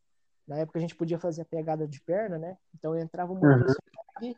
na 0.46 0.56
época 0.56 0.78
a 0.78 0.80
gente 0.80 0.96
podia 0.96 1.18
fazer 1.18 1.42
a 1.42 1.44
pegada 1.44 1.86
de 1.86 2.00
perna, 2.00 2.38
né? 2.38 2.56
Então 2.74 2.94
eu 2.94 3.02
entrava 3.02 3.32
uma 3.32 3.56
uhum. 3.56 4.30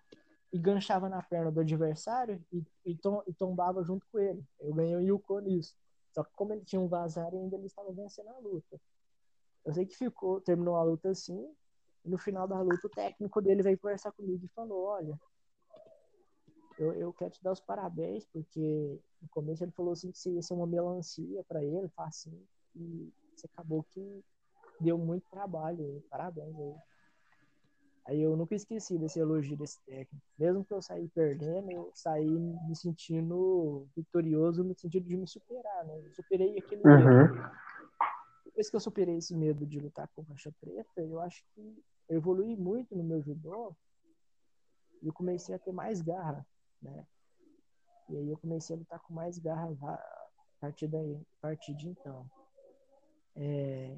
E, 0.52 0.58
ganchava 0.58 1.08
na 1.08 1.22
perna 1.22 1.50
do 1.50 1.60
adversário 1.60 2.44
e, 2.52 2.64
e, 2.84 2.96
tom, 2.96 3.22
e 3.26 3.32
tombava 3.32 3.82
junto 3.82 4.06
com 4.10 4.18
ele. 4.18 4.44
Eu 4.60 4.74
ganhei 4.74 4.96
o 4.96 5.00
Yuko 5.00 5.38
nisso. 5.40 5.74
Só 6.12 6.24
que 6.24 6.32
como 6.34 6.52
ele 6.52 6.64
tinha 6.64 6.80
um 6.80 6.88
vazar, 6.88 7.32
ainda 7.32 7.56
ele 7.56 7.66
estava 7.66 7.92
vencendo 7.92 8.28
a 8.30 8.38
luta. 8.38 8.80
Eu 9.64 9.72
sei 9.72 9.86
que 9.86 9.96
ficou, 9.96 10.40
terminou 10.40 10.76
a 10.76 10.82
luta 10.82 11.10
assim, 11.10 11.54
e 12.04 12.08
no 12.08 12.18
final 12.18 12.48
da 12.48 12.60
luta 12.60 12.86
o 12.86 12.90
técnico 12.90 13.40
dele 13.40 13.62
veio 13.62 13.78
conversar 13.78 14.10
comigo 14.12 14.44
e 14.44 14.48
falou, 14.48 14.84
olha, 14.84 15.20
eu, 16.78 16.94
eu 16.94 17.12
quero 17.12 17.30
te 17.30 17.42
dar 17.42 17.52
os 17.52 17.60
parabéns, 17.60 18.24
porque 18.26 18.98
no 19.20 19.28
começo 19.28 19.62
ele 19.62 19.72
falou 19.72 19.92
assim 19.92 20.10
que 20.10 20.18
você 20.18 20.30
ia 20.30 20.42
ser 20.42 20.54
uma 20.54 20.66
melancia 20.66 21.44
para 21.44 21.62
ele, 21.62 21.88
facinho, 21.90 22.42
e 22.74 23.12
você 23.36 23.46
acabou 23.46 23.82
que 23.84 24.24
deu 24.80 24.96
muito 24.96 25.28
trabalho, 25.30 26.02
parabéns 26.08 26.56
aí. 26.58 26.74
Aí 28.06 28.20
eu 28.20 28.36
nunca 28.36 28.54
esqueci 28.54 28.98
desse 28.98 29.20
elogio 29.20 29.56
desse 29.56 29.80
técnico. 29.84 30.26
Mesmo 30.38 30.64
que 30.64 30.72
eu 30.72 30.82
saí 30.82 31.08
perdendo, 31.08 31.70
eu 31.70 31.90
saí 31.94 32.28
me 32.28 32.74
sentindo 32.74 33.86
vitorioso 33.94 34.64
no 34.64 34.74
sentido 34.74 35.06
de 35.06 35.16
me 35.16 35.26
superar, 35.26 35.84
né? 35.84 36.00
Eu 36.04 36.12
superei 36.12 36.58
aquele 36.58 36.82
uhum. 36.82 37.28
medo. 37.28 37.50
Depois 38.44 38.70
que 38.70 38.76
eu 38.76 38.80
superei 38.80 39.16
esse 39.16 39.34
medo 39.34 39.66
de 39.66 39.78
lutar 39.78 40.08
com 40.08 40.24
faixa 40.24 40.52
preta, 40.60 41.00
eu 41.00 41.20
acho 41.20 41.44
que 41.54 41.84
eu 42.08 42.16
evolui 42.16 42.56
muito 42.56 42.96
no 42.96 43.04
meu 43.04 43.22
judô 43.22 43.76
e 45.02 45.06
eu 45.06 45.12
comecei 45.12 45.54
a 45.54 45.58
ter 45.58 45.72
mais 45.72 46.00
garra, 46.00 46.44
né? 46.82 47.06
E 48.08 48.16
aí 48.16 48.28
eu 48.28 48.36
comecei 48.38 48.74
a 48.74 48.78
lutar 48.78 48.98
com 49.00 49.14
mais 49.14 49.38
garra 49.38 49.70
a 49.82 50.28
partir 50.60 50.88
daí, 50.88 51.14
a 51.14 51.40
partir 51.40 51.74
de 51.74 51.88
então. 51.88 52.28
É, 53.36 53.96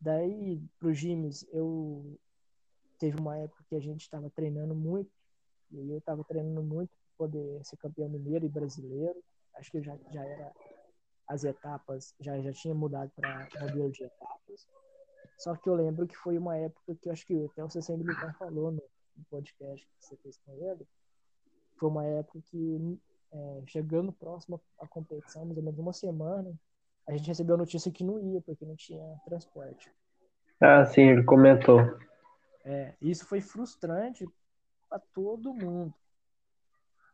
daí 0.00 0.62
pro 0.78 0.94
Gimes 0.94 1.44
eu 1.52 2.18
teve 2.98 3.18
uma 3.18 3.38
época 3.38 3.64
que 3.68 3.76
a 3.76 3.80
gente 3.80 4.02
estava 4.02 4.30
treinando 4.30 4.74
muito 4.74 5.10
e 5.70 5.90
eu 5.90 5.98
estava 5.98 6.24
treinando 6.24 6.62
muito 6.62 6.90
para 6.90 7.26
poder 7.26 7.64
ser 7.64 7.76
campeão 7.76 8.08
mineiro 8.08 8.44
e 8.44 8.48
brasileiro. 8.48 9.22
Acho 9.54 9.70
que 9.70 9.82
já 9.82 9.96
já 10.10 10.24
era 10.24 10.52
as 11.26 11.44
etapas 11.44 12.14
já 12.18 12.40
já 12.40 12.52
tinha 12.52 12.74
mudado 12.74 13.10
para 13.14 13.48
modelo 13.60 13.90
de 13.90 14.04
etapas. 14.04 14.66
Só 15.38 15.54
que 15.54 15.68
eu 15.68 15.74
lembro 15.74 16.06
que 16.06 16.16
foi 16.16 16.36
uma 16.36 16.56
época 16.56 16.96
que 16.96 17.10
acho 17.10 17.24
que 17.26 17.44
até 17.44 17.64
o 17.64 17.70
CC 17.70 17.96
Militar 17.96 18.36
falou 18.36 18.72
no, 18.72 18.82
no 19.16 19.24
podcast 19.30 19.86
que 19.86 20.04
você 20.04 20.16
fez 20.16 20.38
com 20.38 20.52
ele. 20.54 20.86
Foi 21.78 21.88
uma 21.88 22.04
época 22.04 22.40
que, 22.42 22.98
é, 23.32 23.62
chegando 23.66 24.12
próximo 24.12 24.60
à 24.80 24.86
competição, 24.86 25.44
mais 25.44 25.56
ou 25.56 25.62
menos 25.62 25.78
uma 25.78 25.92
semana, 25.92 26.52
a 27.06 27.12
gente 27.12 27.28
recebeu 27.28 27.54
a 27.54 27.58
notícia 27.58 27.92
que 27.92 28.02
não 28.02 28.18
ia, 28.20 28.40
porque 28.40 28.66
não 28.66 28.74
tinha 28.74 29.00
transporte. 29.24 29.92
Ah, 30.60 30.84
sim, 30.84 31.02
ele 31.02 31.22
comentou. 31.22 31.78
É, 32.70 32.94
isso 33.00 33.24
foi 33.24 33.40
frustrante 33.40 34.28
para 34.90 34.98
todo 35.14 35.54
mundo. 35.54 35.94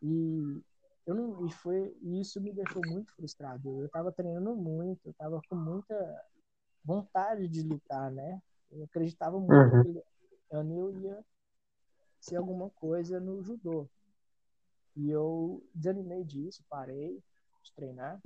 E 0.02 0.60
eu 1.06 1.14
não 1.14 1.46
e 1.46 1.52
foi 1.52 1.96
isso 2.02 2.40
me 2.40 2.52
deixou 2.52 2.82
muito 2.84 3.14
frustrado. 3.14 3.80
Eu 3.80 3.86
estava 3.86 4.10
treinando 4.10 4.56
muito, 4.56 5.00
eu 5.04 5.12
estava 5.12 5.40
com 5.48 5.54
muita 5.54 6.26
vontade 6.84 7.46
de 7.46 7.62
lutar, 7.62 8.10
né? 8.10 8.42
Eu 8.68 8.82
acreditava 8.82 9.38
muito 9.38 9.52
uhum. 9.52 9.82
que 9.84 10.02
eu 10.50 11.00
ia 11.00 11.24
ser 12.18 12.34
alguma 12.34 12.68
coisa 12.70 13.20
no 13.20 13.40
judô. 13.40 13.88
E 14.96 15.08
eu 15.08 15.64
desanimei 15.72 16.24
disso, 16.24 16.64
parei 16.68 17.22
de 17.62 17.72
treinar. 17.74 18.20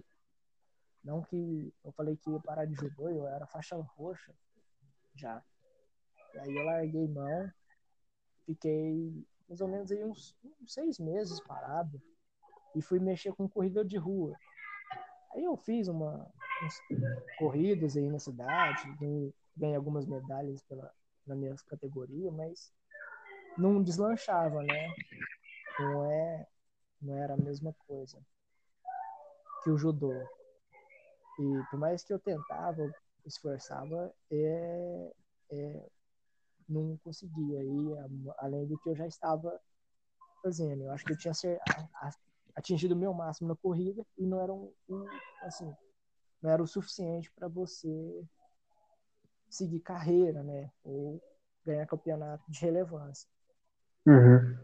Não 1.04 1.22
que 1.22 1.74
eu 1.84 1.92
falei 1.92 2.16
que 2.16 2.30
ia 2.30 2.40
parar 2.40 2.64
de 2.64 2.74
judô, 2.74 3.10
eu 3.10 3.26
era 3.26 3.46
faixa 3.46 3.76
roxa 3.76 4.34
já. 5.14 5.44
Aí 6.40 6.54
eu 6.54 6.64
larguei 6.64 7.08
mão, 7.08 7.50
fiquei 8.46 9.24
mais 9.48 9.60
ou 9.60 9.68
menos 9.68 9.90
aí 9.90 10.04
uns, 10.04 10.36
uns 10.60 10.72
seis 10.72 10.98
meses 10.98 11.40
parado 11.40 12.00
e 12.74 12.82
fui 12.82 12.98
mexer 12.98 13.32
com 13.32 13.48
corrida 13.48 13.84
de 13.84 13.96
rua. 13.96 14.36
Aí 15.34 15.44
eu 15.44 15.56
fiz 15.56 15.88
uma, 15.88 16.30
corridas 17.38 17.96
aí 17.96 18.08
na 18.08 18.18
cidade, 18.18 18.82
ganhei, 18.98 19.76
algumas 19.76 20.06
medalhas 20.06 20.62
pela, 20.62 20.92
na 21.26 21.34
minha 21.34 21.54
categoria, 21.66 22.30
mas 22.30 22.72
não 23.56 23.82
deslanchava, 23.82 24.62
né? 24.62 24.94
Não, 25.78 26.10
é, 26.10 26.46
não 27.00 27.16
era 27.16 27.34
a 27.34 27.36
mesma 27.36 27.74
coisa 27.86 28.18
que 29.62 29.70
o 29.70 29.78
judô. 29.78 30.12
E 31.38 31.62
por 31.70 31.78
mais 31.78 32.02
que 32.02 32.12
eu 32.12 32.18
tentava, 32.18 32.92
esforçava, 33.24 34.12
é, 34.30 35.12
é, 35.50 35.88
não 36.68 36.96
conseguia 36.98 37.62
ir 37.62 38.34
além 38.38 38.66
do 38.66 38.78
que 38.78 38.90
eu 38.90 38.94
já 38.94 39.06
estava 39.06 39.58
fazendo. 40.42 40.84
Eu 40.84 40.92
acho 40.92 41.04
que 41.04 41.12
eu 41.12 41.18
tinha 41.18 41.32
atingido 42.54 42.94
o 42.94 42.98
meu 42.98 43.14
máximo 43.14 43.48
na 43.48 43.56
corrida 43.56 44.04
e 44.16 44.26
não 44.26 44.40
era 44.40 44.52
um, 44.52 44.72
um 44.88 45.06
assim, 45.42 45.72
não 46.42 46.50
era 46.50 46.62
o 46.62 46.66
suficiente 46.66 47.30
para 47.32 47.48
você 47.48 48.24
seguir 49.48 49.80
carreira, 49.80 50.42
né? 50.42 50.70
Ou 50.84 51.22
ganhar 51.64 51.86
campeonato 51.86 52.50
de 52.50 52.60
relevância. 52.60 53.28
Uhum. 54.06 54.56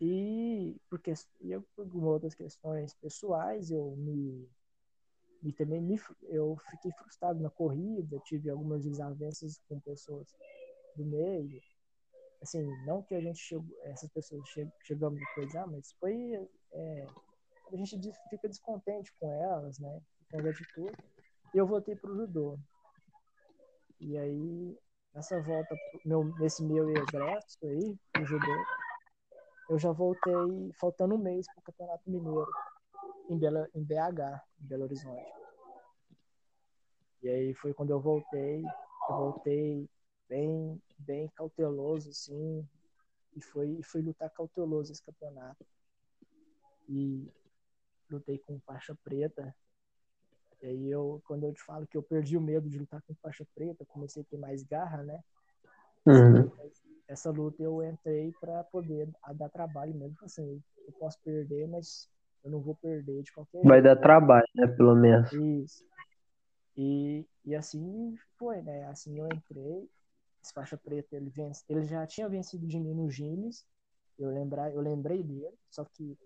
E 0.00 0.76
porque 0.90 1.12
e 1.40 1.52
eu, 1.52 1.62
por 1.74 2.04
outras 2.04 2.34
questões 2.34 2.94
pessoais, 2.94 3.70
eu 3.70 3.96
me, 3.96 4.48
me 5.42 5.52
também 5.52 5.80
me, 5.80 6.00
eu 6.24 6.56
fiquei 6.70 6.92
frustrado 6.92 7.40
na 7.40 7.50
corrida, 7.50 8.20
tive 8.24 8.50
algumas 8.50 8.84
desavenças 8.84 9.58
com 9.68 9.80
pessoas 9.80 10.34
do 10.96 11.04
meio. 11.04 11.60
Assim, 12.42 12.66
não 12.84 13.02
que 13.02 13.14
a 13.14 13.20
gente 13.20 13.38
chegou, 13.38 13.76
essas 13.82 14.10
pessoas 14.10 14.48
che, 14.50 14.68
chegamos 14.82 15.20
a 15.22 15.34
coisar, 15.34 15.66
mas 15.66 15.92
foi 15.98 16.48
é, 16.72 17.06
a 17.72 17.76
gente 17.76 18.12
fica 18.30 18.48
descontente 18.48 19.12
com 19.18 19.32
elas, 19.32 19.78
né? 19.78 20.00
Com 20.30 20.38
as 20.38 20.46
atitudes. 20.46 21.04
E 21.54 21.58
eu 21.58 21.66
voltei 21.66 21.96
pro 21.96 22.14
judô. 22.14 22.58
E 24.00 24.16
aí, 24.16 24.78
nessa 25.14 25.40
volta, 25.40 25.74
meu, 26.04 26.24
nesse 26.38 26.62
meu 26.62 26.88
egresso 26.90 27.58
aí, 27.64 27.98
pro 28.12 28.24
judô, 28.26 28.64
eu 29.68 29.78
já 29.78 29.90
voltei 29.90 30.72
faltando 30.78 31.14
um 31.14 31.18
mês 31.18 31.46
pro 31.54 31.62
Campeonato 31.64 32.08
Mineiro, 32.08 32.46
em, 33.28 33.38
Bela, 33.38 33.68
em 33.74 33.82
BH, 33.82 34.42
em 34.60 34.66
Belo 34.66 34.84
Horizonte. 34.84 35.32
E 37.22 37.28
aí 37.28 37.54
foi 37.54 37.74
quando 37.74 37.90
eu 37.90 38.00
voltei, 38.00 38.62
eu 39.08 39.16
voltei 39.16 39.90
bem, 40.28 40.80
bem 40.98 41.28
cauteloso, 41.28 42.10
assim, 42.10 42.66
e 43.34 43.40
foi, 43.40 43.80
fui 43.82 44.02
lutar 44.02 44.30
cauteloso 44.30 44.92
esse 44.92 45.02
campeonato. 45.02 45.64
E 46.88 47.28
lutei 48.08 48.38
com 48.38 48.60
faixa 48.60 48.96
preta, 49.02 49.54
e 50.62 50.66
aí 50.66 50.90
eu, 50.90 51.22
quando 51.26 51.44
eu 51.44 51.52
te 51.52 51.62
falo 51.62 51.86
que 51.86 51.96
eu 51.96 52.02
perdi 52.02 52.36
o 52.36 52.40
medo 52.40 52.68
de 52.68 52.78
lutar 52.78 53.02
com 53.02 53.14
faixa 53.16 53.46
preta, 53.54 53.84
comecei 53.86 54.22
a 54.22 54.24
ter 54.24 54.38
mais 54.38 54.62
garra, 54.62 55.02
né? 55.02 55.22
Uhum. 56.06 56.50
Essa 57.08 57.30
luta 57.30 57.62
eu 57.62 57.82
entrei 57.84 58.32
para 58.40 58.64
poder 58.64 59.08
dar 59.34 59.48
trabalho 59.48 59.94
mesmo, 59.94 60.16
assim, 60.22 60.62
eu 60.86 60.92
posso 60.94 61.20
perder, 61.22 61.68
mas 61.68 62.08
eu 62.42 62.50
não 62.50 62.60
vou 62.60 62.74
perder 62.74 63.22
de 63.22 63.32
qualquer 63.32 63.62
Vai 63.62 63.80
jeito. 63.80 63.84
dar 63.84 63.96
trabalho, 63.96 64.46
né, 64.54 64.66
pelo 64.66 64.94
menos. 64.94 65.32
Isso. 65.32 65.84
E, 66.76 67.24
e 67.44 67.54
assim 67.54 68.16
foi, 68.36 68.60
né? 68.62 68.84
Assim 68.86 69.18
eu 69.18 69.26
entrei, 69.26 69.88
faixa 70.52 70.76
preta, 70.76 71.16
ele, 71.16 71.30
vence, 71.30 71.64
ele 71.68 71.84
já 71.84 72.06
tinha 72.06 72.28
vencido 72.28 72.66
de 72.66 72.78
mim 72.78 72.94
no 72.94 73.10
Gimes, 73.10 73.66
eu, 74.18 74.30
lembrar, 74.30 74.72
eu 74.72 74.80
lembrei 74.80 75.22
dele, 75.22 75.56
só 75.70 75.84
que 75.84 76.16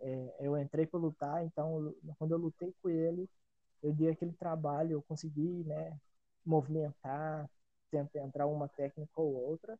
é, 0.00 0.36
eu 0.40 0.56
entrei 0.58 0.86
para 0.86 0.98
lutar, 0.98 1.44
então 1.44 1.94
quando 2.18 2.32
eu 2.32 2.38
lutei 2.38 2.74
com 2.82 2.88
ele, 2.88 3.28
eu 3.82 3.92
dei 3.92 4.10
aquele 4.10 4.32
trabalho, 4.32 4.92
eu 4.92 5.02
consegui, 5.02 5.64
né, 5.64 5.98
movimentar, 6.44 7.48
tentar 7.90 8.20
entrar 8.20 8.46
uma 8.46 8.68
técnica 8.68 9.20
ou 9.20 9.34
outra. 9.34 9.78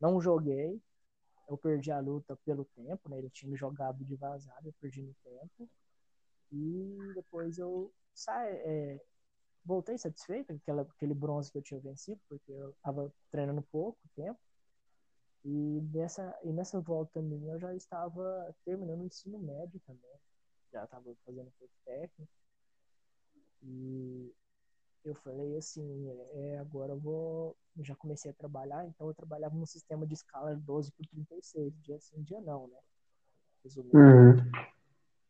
Não 0.00 0.20
joguei, 0.20 0.80
eu 1.48 1.56
perdi 1.56 1.90
a 1.90 1.98
luta 1.98 2.36
pelo 2.44 2.64
tempo, 2.76 3.08
né? 3.08 3.18
Ele 3.18 3.30
tinha 3.30 3.50
me 3.50 3.56
jogado 3.56 4.04
de 4.04 4.14
vazado, 4.14 4.68
eu 4.68 4.74
perdi 4.80 5.02
no 5.02 5.14
tempo. 5.24 5.68
E 6.52 6.96
depois 7.14 7.58
eu 7.58 7.92
saí, 8.14 8.54
é, 8.54 9.00
voltei 9.64 9.98
satisfeito 9.98 10.58
com 10.64 10.80
aquele 10.80 11.14
bronze 11.14 11.50
que 11.50 11.58
eu 11.58 11.62
tinha 11.62 11.80
vencido, 11.80 12.20
porque 12.28 12.52
eu 12.52 12.70
estava 12.70 13.12
treinando 13.30 13.62
pouco 13.62 13.98
tempo. 14.14 14.38
E 15.44 15.80
nessa, 15.94 16.38
e 16.42 16.52
nessa 16.52 16.80
volta 16.80 17.22
minha 17.22 17.54
eu 17.54 17.58
já 17.58 17.74
estava 17.74 18.54
terminando 18.64 19.00
o 19.00 19.06
ensino 19.06 19.38
médio 19.38 19.80
também. 19.86 20.18
Já 20.72 20.84
estava 20.84 21.14
fazendo 21.24 21.52
curso 21.58 21.74
técnico. 21.84 22.32
E 23.62 24.34
eu 25.04 25.14
falei 25.14 25.56
assim, 25.56 26.08
é, 26.32 26.58
agora 26.58 26.92
eu 26.92 26.98
vou. 26.98 27.56
Eu 27.76 27.84
já 27.84 27.94
comecei 27.94 28.30
a 28.30 28.34
trabalhar, 28.34 28.84
então 28.86 29.06
eu 29.06 29.14
trabalhava 29.14 29.54
no 29.54 29.66
sistema 29.66 30.06
de 30.06 30.14
escala 30.14 30.56
12 30.56 30.92
por 30.92 31.06
36, 31.06 31.72
dia 31.80 32.00
sim, 32.00 32.22
dia 32.22 32.40
não, 32.40 32.66
né? 32.66 32.78
Resumindo. 33.62 33.96
Uhum. 33.96 34.52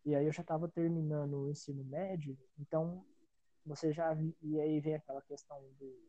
E 0.04 0.14
aí 0.14 0.24
eu 0.24 0.32
já 0.32 0.40
estava 0.40 0.68
terminando 0.68 1.34
o 1.34 1.50
ensino 1.50 1.84
médio, 1.84 2.38
então 2.58 3.04
você 3.68 3.92
já. 3.92 4.16
E 4.42 4.60
aí 4.60 4.80
vem 4.80 4.94
aquela 4.94 5.22
questão 5.22 5.60
do 5.78 6.08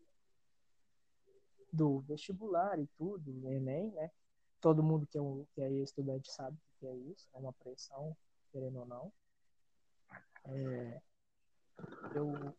do 1.72 2.00
vestibular 2.02 2.80
e 2.80 2.88
tudo, 2.98 3.32
no 3.32 3.52
Enem, 3.52 3.92
né? 3.92 4.10
todo 4.60 4.84
mundo 4.84 5.08
que 5.08 5.18
é, 5.18 5.22
um, 5.22 5.46
que 5.54 5.62
é 5.62 5.70
estudante 5.72 6.32
sabe 6.32 6.58
o 6.58 6.80
que 6.80 6.88
é 6.88 6.96
isso, 6.96 7.28
é 7.34 7.38
uma 7.38 7.54
pressão, 7.54 8.16
querendo 8.52 8.80
ou 8.80 8.86
não. 8.86 9.14
É, 10.46 11.02
eu, 12.16 12.56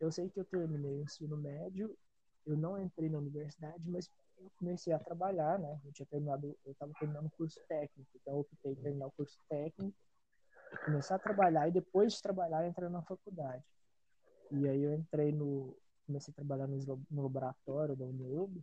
eu 0.00 0.10
sei 0.10 0.28
que 0.28 0.40
eu 0.40 0.44
terminei 0.44 0.92
o 0.92 1.02
ensino 1.02 1.36
médio, 1.36 1.96
eu 2.46 2.56
não 2.56 2.80
entrei 2.80 3.08
na 3.08 3.18
universidade, 3.18 3.82
mas 3.88 4.10
eu 4.38 4.50
comecei 4.56 4.92
a 4.92 4.98
trabalhar, 4.98 5.58
né? 5.58 5.80
Eu 5.84 5.92
tinha 5.92 6.06
terminado, 6.06 6.56
eu 6.64 6.72
estava 6.72 6.92
terminando 6.98 7.26
o 7.26 7.30
curso 7.30 7.60
técnico, 7.68 8.10
então 8.16 8.34
eu 8.34 8.40
optei 8.40 8.72
em 8.72 8.76
terminar 8.76 9.06
o 9.06 9.12
curso 9.12 9.38
técnico, 9.48 9.96
começar 10.84 11.16
a 11.16 11.20
trabalhar 11.20 11.68
e 11.68 11.72
depois 11.72 12.14
de 12.14 12.22
trabalhar 12.22 12.66
entrar 12.66 12.88
na 12.88 13.02
faculdade. 13.02 13.64
E 14.52 14.68
aí 14.68 14.82
eu 14.82 14.94
entrei 14.94 15.32
no, 15.32 15.76
comecei 16.06 16.30
a 16.32 16.34
trabalhar 16.34 16.66
no, 16.66 16.78
no 17.10 17.22
laboratório 17.22 17.96
da 17.96 18.04
UNIUB, 18.04 18.62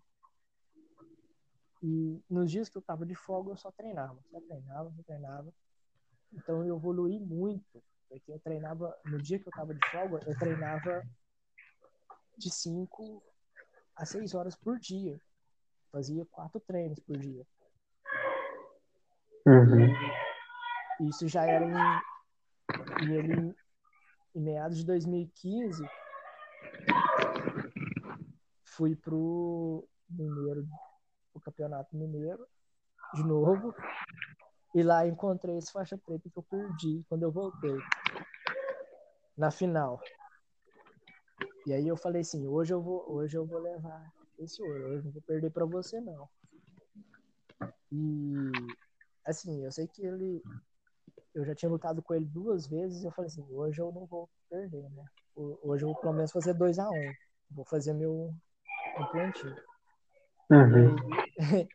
e 1.81 2.21
nos 2.29 2.51
dias 2.51 2.67
que 2.67 2.77
eu 2.77 2.81
tava 2.81 3.05
de 3.05 3.15
folga, 3.15 3.51
eu 3.51 3.57
só 3.57 3.71
treinava, 3.71 4.19
só 4.29 4.39
treinava, 4.41 4.91
só 4.91 5.03
treinava. 5.03 5.53
Então 6.33 6.63
eu 6.65 6.75
evolui 6.75 7.19
muito, 7.19 7.83
porque 8.07 8.31
eu 8.31 8.39
treinava, 8.39 8.95
no 9.05 9.17
dia 9.21 9.39
que 9.39 9.47
eu 9.47 9.51
tava 9.53 9.73
de 9.73 9.89
folga, 9.89 10.19
eu 10.27 10.37
treinava 10.37 11.01
de 12.37 12.51
5 12.51 13.23
a 13.95 14.05
6 14.05 14.33
horas 14.33 14.55
por 14.55 14.77
dia. 14.77 15.19
Fazia 15.91 16.25
quatro 16.25 16.59
treinos 16.59 16.99
por 16.99 17.17
dia. 17.17 17.45
Uhum. 19.47 19.87
E 20.99 21.09
isso 21.09 21.27
já 21.27 21.45
era 21.45 21.65
em, 21.65 23.05
em, 23.05 23.31
em, 23.31 23.55
em 24.35 24.41
meados 24.41 24.77
de 24.77 24.85
2015. 24.85 25.83
Fui 28.63 28.95
pro 28.95 29.87
Mineiro 30.09 30.67
o 31.33 31.39
Campeonato 31.39 31.95
Mineiro 31.95 32.47
de 33.13 33.23
novo. 33.23 33.73
E 34.73 34.83
lá 34.83 35.07
encontrei 35.07 35.57
esse 35.57 35.71
faixa 35.71 35.97
preta 35.97 36.29
que 36.29 36.37
eu 36.37 36.43
perdi 36.43 37.03
quando 37.09 37.23
eu 37.23 37.31
voltei 37.31 37.75
na 39.35 39.49
final. 39.49 39.99
E 41.65 41.73
aí 41.73 41.87
eu 41.87 41.97
falei 41.97 42.21
assim, 42.21 42.47
hoje 42.47 42.73
eu 42.73 42.81
vou, 42.81 43.11
hoje 43.11 43.37
eu 43.37 43.45
vou 43.45 43.59
levar 43.59 44.13
esse 44.37 44.61
ouro, 44.61 44.89
hoje 44.89 45.05
não 45.05 45.11
vou 45.11 45.21
perder 45.21 45.51
para 45.51 45.65
você 45.65 45.99
não. 45.99 46.29
E 47.91 48.51
assim, 49.25 49.63
eu 49.63 49.71
sei 49.71 49.87
que 49.87 50.05
ele 50.05 50.43
eu 51.33 51.45
já 51.45 51.55
tinha 51.55 51.69
lutado 51.69 52.01
com 52.01 52.13
ele 52.13 52.25
duas 52.25 52.67
vezes, 52.67 53.03
eu 53.03 53.11
falei 53.11 53.27
assim, 53.27 53.45
hoje 53.51 53.79
eu 53.79 53.91
não 53.91 54.05
vou 54.05 54.29
perder, 54.49 54.89
né? 54.89 55.05
Hoje 55.35 55.83
eu 55.85 55.89
vou 55.89 56.01
pelo 56.01 56.13
menos 56.13 56.31
fazer 56.31 56.53
2 56.53 56.79
a 56.79 56.89
1 56.89 56.93
um. 56.93 57.13
Vou 57.51 57.65
fazer 57.65 57.93
meu 57.93 58.33
um 58.97 59.05
plantio. 59.11 59.55
Uhum. 60.51 60.95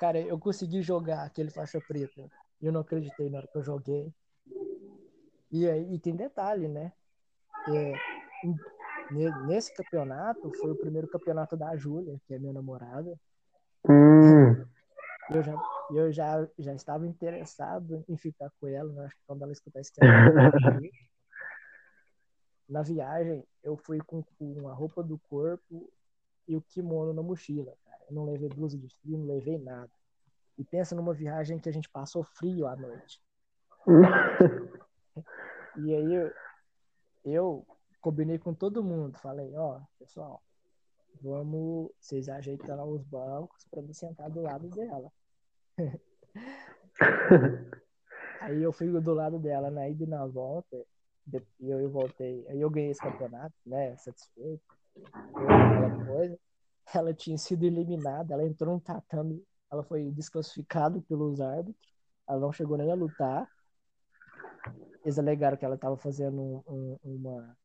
cara, 0.00 0.20
eu 0.20 0.38
consegui 0.38 0.80
jogar 0.82 1.24
aquele 1.24 1.50
faixa 1.50 1.80
preta. 1.80 2.28
E 2.60 2.66
eu 2.66 2.72
não 2.72 2.80
acreditei 2.80 3.28
na 3.28 3.38
hora 3.38 3.46
que 3.46 3.58
eu 3.58 3.62
joguei. 3.62 4.12
E 5.50 5.68
aí 5.68 5.94
e 5.94 5.98
tem 5.98 6.16
detalhe, 6.16 6.68
né? 6.68 6.92
É, 7.68 7.92
nesse 9.46 9.74
campeonato 9.74 10.50
foi 10.54 10.70
o 10.70 10.76
primeiro 10.76 11.08
campeonato 11.08 11.56
da 11.56 11.76
Júlia, 11.76 12.18
que 12.26 12.34
é 12.34 12.38
minha 12.38 12.52
namorada. 12.52 13.18
Hum. 13.88 14.64
Eu 15.30 15.42
já, 15.42 15.54
eu 15.90 16.12
já, 16.12 16.46
já 16.58 16.74
estava 16.74 17.06
interessado 17.06 18.04
em 18.08 18.16
ficar 18.16 18.50
com 18.60 18.66
ela, 18.68 18.92
né? 18.92 19.04
acho 19.04 19.14
que 19.14 19.22
quando 19.26 19.42
ela 19.42 19.52
escutar 19.52 19.80
esse 19.80 19.92
Na 22.68 22.82
viagem, 22.82 23.42
eu 23.62 23.76
fui 23.76 23.98
com, 23.98 24.22
com 24.38 24.68
a 24.68 24.74
roupa 24.74 25.02
do 25.02 25.18
corpo 25.18 25.90
e 26.46 26.54
o 26.54 26.60
kimono 26.60 27.14
na 27.14 27.22
mochila, 27.22 27.72
cara. 27.84 27.98
Eu 28.08 28.14
não 28.14 28.26
levei 28.26 28.48
blusa 28.48 28.76
de 28.76 28.88
frio, 28.88 29.16
não 29.16 29.26
levei 29.26 29.58
nada. 29.58 29.90
E 30.58 30.64
pensa 30.64 30.94
numa 30.94 31.14
viagem 31.14 31.58
que 31.58 31.68
a 31.68 31.72
gente 31.72 31.88
passou 31.88 32.22
frio 32.22 32.66
à 32.66 32.76
noite. 32.76 33.22
e 35.78 35.94
aí 35.94 36.14
eu, 36.14 36.32
eu 37.24 37.66
combinei 38.00 38.38
com 38.38 38.52
todo 38.52 38.84
mundo, 38.84 39.18
falei, 39.18 39.54
ó, 39.56 39.80
pessoal, 39.98 40.42
vamos, 41.22 41.90
vocês 41.98 42.28
ajeitam 42.28 42.76
lá 42.76 42.84
os 42.84 43.02
bancos 43.02 43.64
para 43.70 43.82
me 43.82 43.94
sentar 43.94 44.30
do 44.30 44.42
lado 44.42 44.68
dela. 44.68 45.10
aí 48.40 48.62
eu 48.62 48.72
fui 48.72 48.88
do 48.88 49.14
lado 49.14 49.38
dela 49.38 49.70
na 49.70 49.88
ida 49.88 50.04
e 50.04 50.06
na 50.06 50.26
volta, 50.26 50.76
e 51.60 51.70
eu, 51.70 51.80
eu 51.80 51.90
voltei, 51.90 52.46
aí 52.48 52.60
eu 52.60 52.70
ganhei 52.70 52.90
esse 52.90 53.00
campeonato, 53.00 53.54
né, 53.66 53.96
satisfeito 53.96 54.62
aquela 55.46 56.06
coisa. 56.06 56.38
Ela 56.94 57.14
tinha 57.14 57.36
sido 57.36 57.64
eliminada, 57.64 58.34
ela 58.34 58.44
entrou 58.44 58.74
no 58.74 58.80
tatame, 58.80 59.44
ela 59.70 59.82
foi 59.82 60.10
desclassificada 60.10 61.00
pelos 61.02 61.40
árbitros, 61.40 61.94
ela 62.26 62.40
não 62.40 62.52
chegou 62.52 62.78
nem 62.78 62.90
a 62.90 62.94
lutar. 62.94 63.48
Eles 65.04 65.18
alegaram 65.18 65.56
que 65.56 65.64
ela 65.64 65.74
estava 65.74 65.96
fazendo 65.96 66.62
um, 66.66 66.98
uma. 67.02 67.56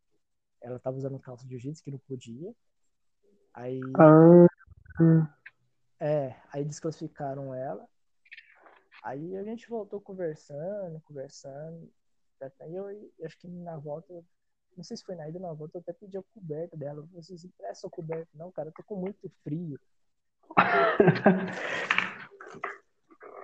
Ela 0.62 0.78
estava 0.78 0.98
usando 0.98 1.20
calça 1.20 1.46
de 1.46 1.58
jiu-jitsu 1.58 1.84
que 1.84 1.92
não 1.92 2.00
podia. 2.00 2.54
Aí. 3.54 3.82
Ah. 3.98 5.38
É, 6.00 6.36
aí 6.52 6.64
desclassificaram 6.64 7.54
ela. 7.54 7.88
Aí 9.04 9.36
a 9.36 9.44
gente 9.44 9.70
voltou 9.70 10.02
conversando, 10.02 11.02
conversando. 11.02 11.92
Aí 12.60 12.76
eu, 12.76 12.90
eu 12.90 13.26
acho 13.26 13.38
que 13.38 13.48
na 13.48 13.78
volta 13.78 14.24
não 14.76 14.84
sei 14.84 14.98
se 14.98 15.04
foi 15.04 15.16
na 15.16 15.30
ida 15.30 15.38
ou 15.38 15.46
na 15.46 15.54
volta, 15.54 15.78
eu 15.78 15.82
até 15.82 15.94
pedi 15.94 16.18
a 16.18 16.24
coberta 16.34 16.76
dela. 16.76 17.08
Vocês 17.12 17.46
emprestam 17.46 17.88
a 17.88 17.92
coberta? 17.92 18.28
Não, 18.34 18.52
cara, 18.52 18.70
eu 18.70 18.74
tô 18.74 18.84
com 18.84 18.96
muito 18.96 19.30
frio. 19.44 19.80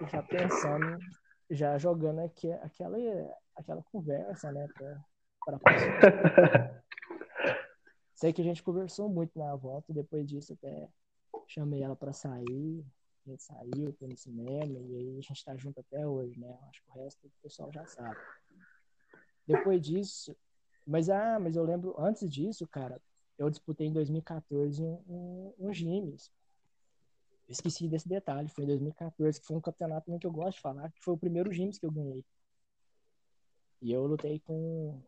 e 0.02 0.08
já 0.08 0.24
pensando, 0.24 0.98
já 1.50 1.78
jogando 1.78 2.19
aqui, 2.22 2.52
aquela, 2.52 2.98
aquela 3.56 3.84
conversa, 3.84 4.52
né, 4.52 4.67
pra, 4.74 5.04
pra. 5.45 5.60
Sei 8.15 8.34
que 8.34 8.41
a 8.41 8.43
gente 8.43 8.63
conversou 8.63 9.08
muito 9.08 9.38
na 9.39 9.56
volta, 9.56 9.93
depois 9.93 10.28
disso 10.28 10.54
até 10.54 10.89
chamei 11.48 11.82
ela 11.82 11.95
pra 11.95 12.12
sair. 12.12 12.86
A 13.30 13.32
gente 13.32 13.44
saiu, 13.44 13.94
foi 13.94 14.08
no 14.08 14.18
cinema, 14.18 14.80
e 14.80 14.96
aí 14.96 15.18
a 15.20 15.22
gente 15.22 15.46
tá 15.46 15.56
junto 15.56 15.80
até 15.80 16.08
hoje, 16.08 16.39
né? 16.39 16.58
Acho 16.68 16.82
que 16.84 16.89
o 16.89 16.94
resto 16.94 17.28
o 17.28 17.32
pessoal 17.44 17.72
já 17.72 17.86
sabe. 17.86 18.20
Depois 19.46 19.80
disso, 19.82 20.36
mas, 20.86 21.10
ah, 21.10 21.39
mas 21.39 21.56
eu 21.56 21.63
lembro, 21.63 21.94
antes 22.00 22.28
disso, 22.28 22.68
cara, 22.68 23.00
eu 23.38 23.48
disputei 23.48 23.86
em 23.86 23.94
2014 23.94 24.82
um, 24.82 25.04
um, 25.08 25.54
um 25.60 25.74
Gimes. 25.74 26.32
esqueci 27.48 27.88
desse 27.88 28.10
detalhe, 28.10 28.50
foi 28.50 28.63
em 28.63 28.68
2014, 28.68 29.39
que 29.39 29.46
foi 29.46 29.58
um 29.58 29.62
campeonato 29.62 30.08
também 30.08 30.20
que 30.20 30.26
eu 30.26 30.32
gosto 30.32 30.56
de 30.56 30.62
falar, 30.62 30.92
que 30.92 31.00
foi 31.00 31.13
o 31.13 31.18
primeiro 31.18 31.52
Gimes 31.54 31.78
que 31.78 31.86
eu 31.86 31.92
ganhei. 31.92 32.26
E 33.80 33.92
eu 33.92 34.08
lutei 34.08 34.39
com, 34.39 35.00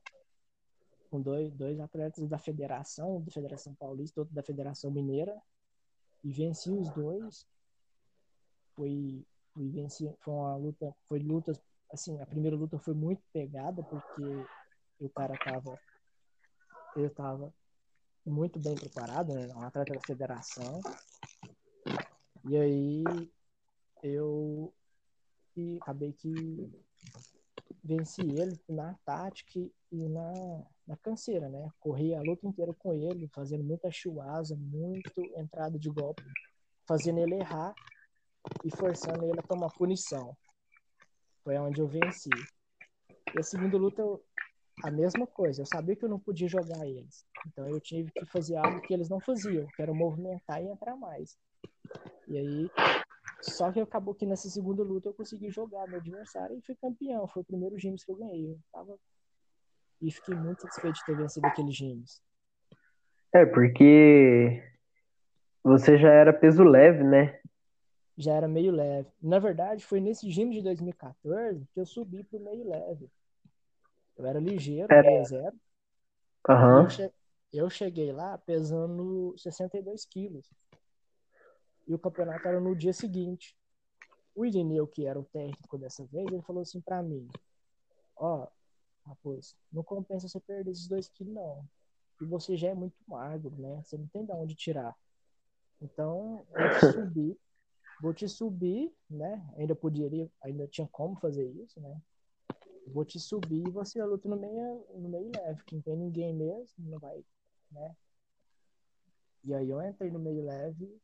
com 1.10 1.20
dois, 1.20 1.52
dois 1.52 1.80
atletas 1.80 2.28
da 2.30 2.38
federação, 2.38 3.20
da 3.20 3.32
Federação 3.32 3.74
Paulista, 3.74 4.22
outro 4.22 4.36
da 4.36 4.44
Federação 4.44 4.92
Mineira, 4.92 5.42
e 6.24 6.32
venci 6.32 6.70
os 6.70 6.92
dois. 6.92 7.48
Foi, 8.76 9.26
foi, 9.54 9.70
venci, 9.70 10.14
foi 10.20 10.34
uma 10.34 10.56
luta, 10.56 10.96
foi 11.08 11.20
luta, 11.20 11.52
assim, 11.92 12.20
a 12.22 12.26
primeira 12.26 12.56
luta 12.56 12.80
foi 12.80 12.94
muito 12.94 13.22
pegada, 13.34 13.84
porque 13.84 14.46
o 15.00 15.10
cara 15.10 15.38
tava 15.38 15.80
tava 17.16 17.54
muito 18.26 18.60
bem 18.60 18.76
preparado, 18.76 19.34
né? 19.34 19.48
Um 19.56 19.64
atleta 19.64 19.94
da 19.94 20.02
federação. 20.02 20.82
E 22.46 22.58
aí 22.58 23.32
eu 24.04 24.74
e 25.56 25.78
acabei 25.82 26.14
que 26.14 26.72
venci 27.84 28.22
ele 28.22 28.60
na 28.70 28.94
tática 29.06 29.60
e 29.92 30.08
na, 30.08 30.64
na 30.88 30.98
canseira, 30.98 31.50
né? 31.50 31.72
Corri 31.80 32.14
a 32.14 32.22
luta 32.22 32.48
inteira 32.48 32.74
com 32.74 32.94
ele, 32.94 33.28
fazendo 33.30 33.64
muita 33.64 33.92
chuasa, 33.92 34.56
muito 34.56 35.22
entrada 35.36 35.78
de 35.78 35.90
golpe, 35.90 36.24
fazendo 36.86 37.20
ele 37.20 37.36
errar 37.36 37.76
e 38.64 38.70
forçando 38.76 39.26
ele 39.26 39.40
a 39.40 39.44
tomar 39.44 39.70
punição. 39.70 40.36
Foi 41.44 41.58
onde 41.58 41.82
eu 41.82 41.88
venci. 41.88 42.30
E 43.36 43.40
a 43.40 43.44
segunda 43.44 43.78
luta 43.78 44.04
a 44.84 44.92
mesma 44.92 45.28
coisa. 45.28 45.62
Eu 45.62 45.66
sabia 45.66 45.96
que 45.96 46.06
eu 46.06 46.10
não 46.10 46.20
podia 46.20 46.48
jogar 46.48 46.86
eles. 46.86 47.26
Então 47.48 47.68
eu 47.68 47.80
tive 47.80 48.12
que 48.12 48.26
fazer 48.26 48.56
algo 48.56 48.82
que 48.82 48.94
eles 48.94 49.10
não 49.10 49.20
faziam, 49.20 49.68
que 49.68 49.82
era 49.82 49.94
movimentar 49.94 50.62
e 50.62 50.68
entrar 50.68 50.96
mais. 50.96 51.38
E 52.28 52.38
aí, 52.38 52.72
só 53.42 53.72
que 53.72 53.80
acabou 53.80 54.16
que 54.16 54.26
nessa 54.26 54.50
segunda 54.50 54.84
luta 54.84 55.10
eu 55.10 55.14
consegui 55.14 55.50
jogar 55.50 55.88
meu 55.88 56.00
adversário 56.00 56.58
e 56.58 56.62
fui 56.62 56.76
campeão. 56.76 57.28
Foi 57.28 57.42
o 57.42 57.46
primeiro 57.46 57.78
James 57.78 58.04
que 58.04 58.12
eu 58.12 58.16
ganhei. 58.16 58.52
Eu 58.52 58.60
tava... 58.72 58.98
E 60.02 60.12
fiquei 60.12 60.34
muito 60.34 60.62
satisfeito 60.62 60.96
de 60.96 61.06
ter 61.06 61.16
vencido 61.16 61.48
aquele 61.48 61.72
James. 61.72 62.22
É, 63.34 63.46
porque 63.46 64.64
você 65.64 65.98
já 65.98 66.10
era 66.10 66.34
peso 66.34 66.64
leve, 66.64 67.04
né? 67.04 67.40
Já 68.18 68.34
era 68.34 68.48
meio 68.48 68.72
leve. 68.72 69.10
Na 69.22 69.40
verdade, 69.40 69.84
foi 69.84 70.00
nesse 70.00 70.30
James 70.30 70.56
de 70.56 70.62
2014 70.62 71.68
que 71.74 71.80
eu 71.80 71.86
subi 71.86 72.24
pro 72.24 72.40
meio 72.40 72.68
leve. 72.68 73.10
Eu 74.18 74.26
era 74.26 74.40
ligeiro, 74.40 74.92
era... 74.94 75.24
0 75.24 75.56
uhum. 76.50 76.82
eu, 76.82 76.90
che... 76.90 77.12
eu 77.54 77.70
cheguei 77.70 78.12
lá 78.12 78.38
pesando 78.38 79.34
62 79.38 80.06
quilos. 80.06 80.50
e 81.88 81.94
o 81.94 82.00
campeonato 82.00 82.48
era 82.48 82.60
no 82.60 82.76
dia 82.76 82.94
seguinte. 82.94 83.56
O 84.36 84.46
Irineu, 84.46 84.88
que 84.88 85.06
era 85.06 85.20
o 85.20 85.26
técnico 85.26 85.78
dessa 85.78 86.06
vez, 86.06 86.28
ele 86.28 86.42
falou 86.42 86.62
assim 86.62 86.80
para 86.82 87.02
mim: 87.02 87.28
Ó, 88.16 88.44
oh, 88.44 88.48
Raposo, 89.10 89.56
não 89.72 89.84
compensa 89.84 90.28
você 90.28 90.40
perder 90.40 90.72
esses 90.72 90.88
dois 90.88 91.10
quilos, 91.10 91.34
não. 91.34 91.66
E 92.22 92.26
você 92.26 92.56
já 92.56 92.70
é 92.70 92.74
muito 92.74 92.96
magro, 93.08 93.56
né? 93.58 93.82
Você 93.84 93.98
não 93.98 94.08
tem 94.08 94.24
de 94.24 94.32
onde 94.32 94.56
tirar. 94.56 94.96
Então, 95.82 96.46
vou 96.50 96.70
te 96.70 96.80
subir, 96.94 97.38
vou 98.02 98.14
te 98.14 98.28
subir, 98.28 98.92
né? 99.08 99.48
Ainda 99.56 99.76
poderia, 99.76 100.28
ainda 100.42 100.68
tinha 100.68 100.88
como 100.88 101.16
fazer 101.18 101.48
isso, 101.52 101.80
né? 101.80 102.02
Vou 102.88 103.06
te 103.06 103.20
subir 103.20 103.66
e 103.68 103.72
você 103.72 104.04
luta 104.04 104.28
no 104.28 104.36
meio, 104.36 104.84
no 104.96 105.08
meio 105.08 105.32
leve, 105.36 105.64
que 105.66 105.76
não 105.76 105.82
tem 105.84 105.96
ninguém 105.96 106.34
mesmo, 106.34 106.74
não 106.80 106.98
vai, 106.98 107.24
né? 107.72 107.96
E 109.44 109.54
aí 109.54 109.70
eu 109.70 109.82
entrei 109.82 110.10
no 110.10 110.20
meio 110.20 110.44
leve. 110.44 111.00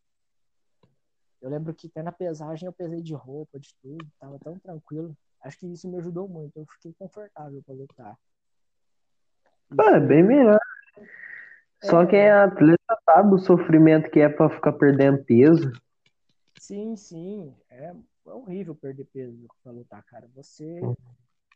Eu 1.39 1.51
lembro 1.51 1.73
que 1.73 1.87
até 1.87 2.01
na 2.01 2.11
pesagem 2.11 2.65
eu 2.65 2.73
pesei 2.73 3.01
de 3.01 3.13
roupa, 3.13 3.59
de 3.59 3.73
tudo, 3.75 4.05
tava 4.19 4.39
tão 4.39 4.57
tranquilo. 4.57 5.15
Acho 5.41 5.59
que 5.59 5.67
isso 5.67 5.87
me 5.87 5.97
ajudou 5.97 6.27
muito. 6.27 6.57
Eu 6.57 6.65
fiquei 6.65 6.93
confortável 6.97 7.61
para 7.63 7.75
lutar. 7.75 8.17
Ah, 9.79 9.97
é 9.97 9.99
bem 9.99 10.23
melhor. 10.23 10.59
Só 11.83 12.01
é, 12.01 12.07
quem 12.07 12.19
é 12.19 12.31
atleta 12.31 12.97
sabe 13.05 13.35
o 13.35 13.39
sofrimento 13.39 14.09
que 14.09 14.19
é 14.19 14.29
para 14.29 14.49
ficar 14.49 14.73
perdendo 14.73 15.23
peso. 15.23 15.71
Sim, 16.67 16.97
sim. 16.97 17.55
É, 17.69 17.95
é 18.25 18.29
horrível 18.29 18.75
perder 18.75 19.05
peso 19.05 19.47
pra 19.63 19.71
lutar, 19.71 20.03
cara. 20.03 20.27
Você 20.35 20.81
hum. 20.83 20.93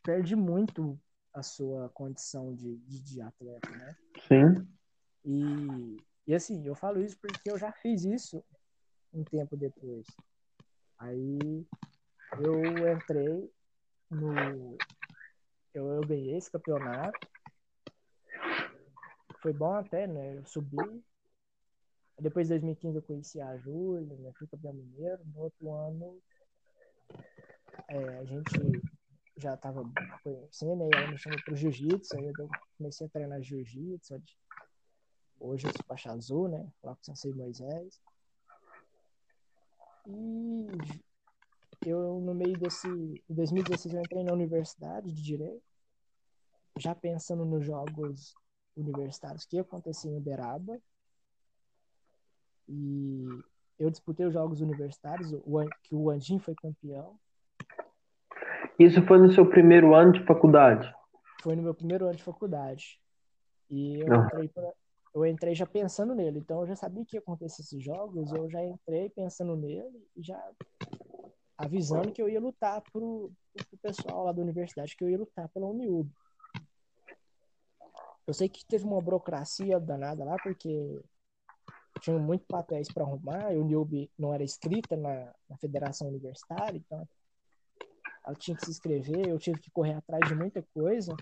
perde 0.02 0.34
muito 0.34 0.98
a 1.34 1.42
sua 1.42 1.90
condição 1.90 2.54
de, 2.54 2.78
de, 2.78 2.98
de 2.98 3.20
atleta, 3.20 3.68
né? 3.68 3.96
Sim. 4.26 4.66
E, 5.22 5.98
e 6.26 6.34
assim, 6.34 6.66
eu 6.66 6.74
falo 6.74 6.98
isso 7.02 7.18
porque 7.20 7.50
eu 7.50 7.58
já 7.58 7.70
fiz 7.72 8.06
isso 8.06 8.42
um 9.12 9.22
tempo 9.22 9.54
depois. 9.54 10.08
Aí 10.98 11.66
eu 12.40 12.56
entrei 12.96 13.52
no. 14.10 14.78
Eu, 15.74 15.92
eu 15.92 16.06
ganhei 16.06 16.38
esse 16.38 16.50
campeonato. 16.50 17.18
Foi 19.42 19.52
bom 19.52 19.74
até, 19.74 20.06
né? 20.06 20.38
Eu 20.38 20.46
subi. 20.46 21.04
Depois 22.22 22.46
de 22.46 22.54
2015 22.54 22.96
eu 22.96 23.02
conheci 23.02 23.40
a 23.40 23.56
Júlia, 23.56 24.16
né? 24.16 24.30
fui 24.38 24.46
campeão 24.46 24.72
mineiro. 24.72 25.20
No 25.34 25.40
outro 25.40 25.72
ano 25.72 26.22
é, 27.88 28.18
a 28.18 28.24
gente 28.24 28.52
já 29.36 29.54
estava 29.54 29.82
conhecendo, 30.22 30.84
aí 30.84 30.90
ela 30.94 31.10
me 31.10 31.18
chamou 31.18 31.42
para 31.44 31.52
o 31.52 31.56
jiu-jitsu, 31.56 32.16
aí 32.16 32.26
eu 32.26 32.48
comecei 32.78 33.08
a 33.08 33.10
treinar 33.10 33.42
jiu-jitsu. 33.42 34.22
Hoje 35.40 35.66
eu 35.66 35.72
sou 35.72 35.84
faixa 35.84 36.12
azul, 36.12 36.48
né? 36.48 36.72
Lá 36.80 36.94
com 36.94 37.02
o 37.02 37.04
Sensei 37.04 37.32
Moisés. 37.32 38.00
E 40.06 40.68
eu, 41.84 42.20
no 42.20 42.34
meio 42.34 42.56
desse. 42.56 42.86
Em 42.88 43.34
2016, 43.34 43.94
eu 43.94 44.00
entrei 44.00 44.22
na 44.22 44.32
universidade 44.32 45.12
de 45.12 45.20
Direito, 45.20 45.64
já 46.78 46.94
pensando 46.94 47.44
nos 47.44 47.64
jogos 47.64 48.32
universitários 48.76 49.44
que 49.44 49.58
aconteciam 49.58 50.14
em 50.14 50.18
Uberaba. 50.18 50.80
E 52.72 53.28
eu 53.78 53.90
disputei 53.90 54.24
os 54.24 54.32
jogos 54.32 54.62
universitários, 54.62 55.30
o, 55.32 55.68
que 55.82 55.94
o 55.94 56.08
Andim 56.08 56.38
foi 56.38 56.54
campeão. 56.54 57.18
Isso 58.78 59.02
foi 59.06 59.18
no 59.18 59.30
seu 59.30 59.46
primeiro 59.46 59.94
ano 59.94 60.12
de 60.12 60.24
faculdade? 60.24 60.92
Foi 61.42 61.54
no 61.54 61.62
meu 61.62 61.74
primeiro 61.74 62.06
ano 62.06 62.16
de 62.16 62.22
faculdade. 62.22 62.98
E 63.68 64.00
eu, 64.00 64.10
ah. 64.10 64.24
entrei, 64.24 64.48
pra, 64.48 64.72
eu 65.14 65.26
entrei 65.26 65.54
já 65.54 65.66
pensando 65.66 66.14
nele. 66.14 66.38
Então 66.38 66.60
eu 66.60 66.66
já 66.66 66.74
sabia 66.74 67.04
que 67.04 67.16
ia 67.16 67.20
acontecer 67.20 67.60
esses 67.60 67.84
jogos, 67.84 68.32
eu 68.32 68.48
já 68.48 68.64
entrei 68.64 69.10
pensando 69.10 69.54
nele 69.54 70.08
e 70.16 70.22
já 70.22 70.42
avisando 71.58 72.10
que 72.10 72.22
eu 72.22 72.28
ia 72.28 72.40
lutar 72.40 72.80
pro, 72.90 73.30
pro 73.54 73.78
pessoal 73.82 74.24
lá 74.24 74.32
da 74.32 74.40
universidade, 74.40 74.96
que 74.96 75.04
eu 75.04 75.10
ia 75.10 75.18
lutar 75.18 75.46
pela 75.50 75.66
Uniub. 75.66 76.10
Eu 78.26 78.32
sei 78.32 78.48
que 78.48 78.64
teve 78.64 78.84
uma 78.84 79.00
burocracia 79.00 79.78
danada 79.78 80.24
lá, 80.24 80.36
porque 80.42 81.02
tinha 82.00 82.18
muitos 82.18 82.46
papéis 82.46 82.88
para 82.92 83.04
arrumar, 83.04 83.52
e 83.52 83.56
o 83.56 83.62
Uniub 83.62 84.10
não 84.18 84.32
era 84.32 84.42
escrita 84.42 84.96
na, 84.96 85.32
na 85.48 85.56
federação 85.58 86.08
universitária, 86.08 86.76
então 86.76 87.06
ela 88.24 88.36
tinha 88.36 88.56
que 88.56 88.64
se 88.64 88.70
inscrever, 88.70 89.28
eu 89.28 89.38
tive 89.38 89.60
que 89.60 89.70
correr 89.70 89.94
atrás 89.94 90.26
de 90.28 90.34
muita 90.34 90.62
coisa. 90.74 91.14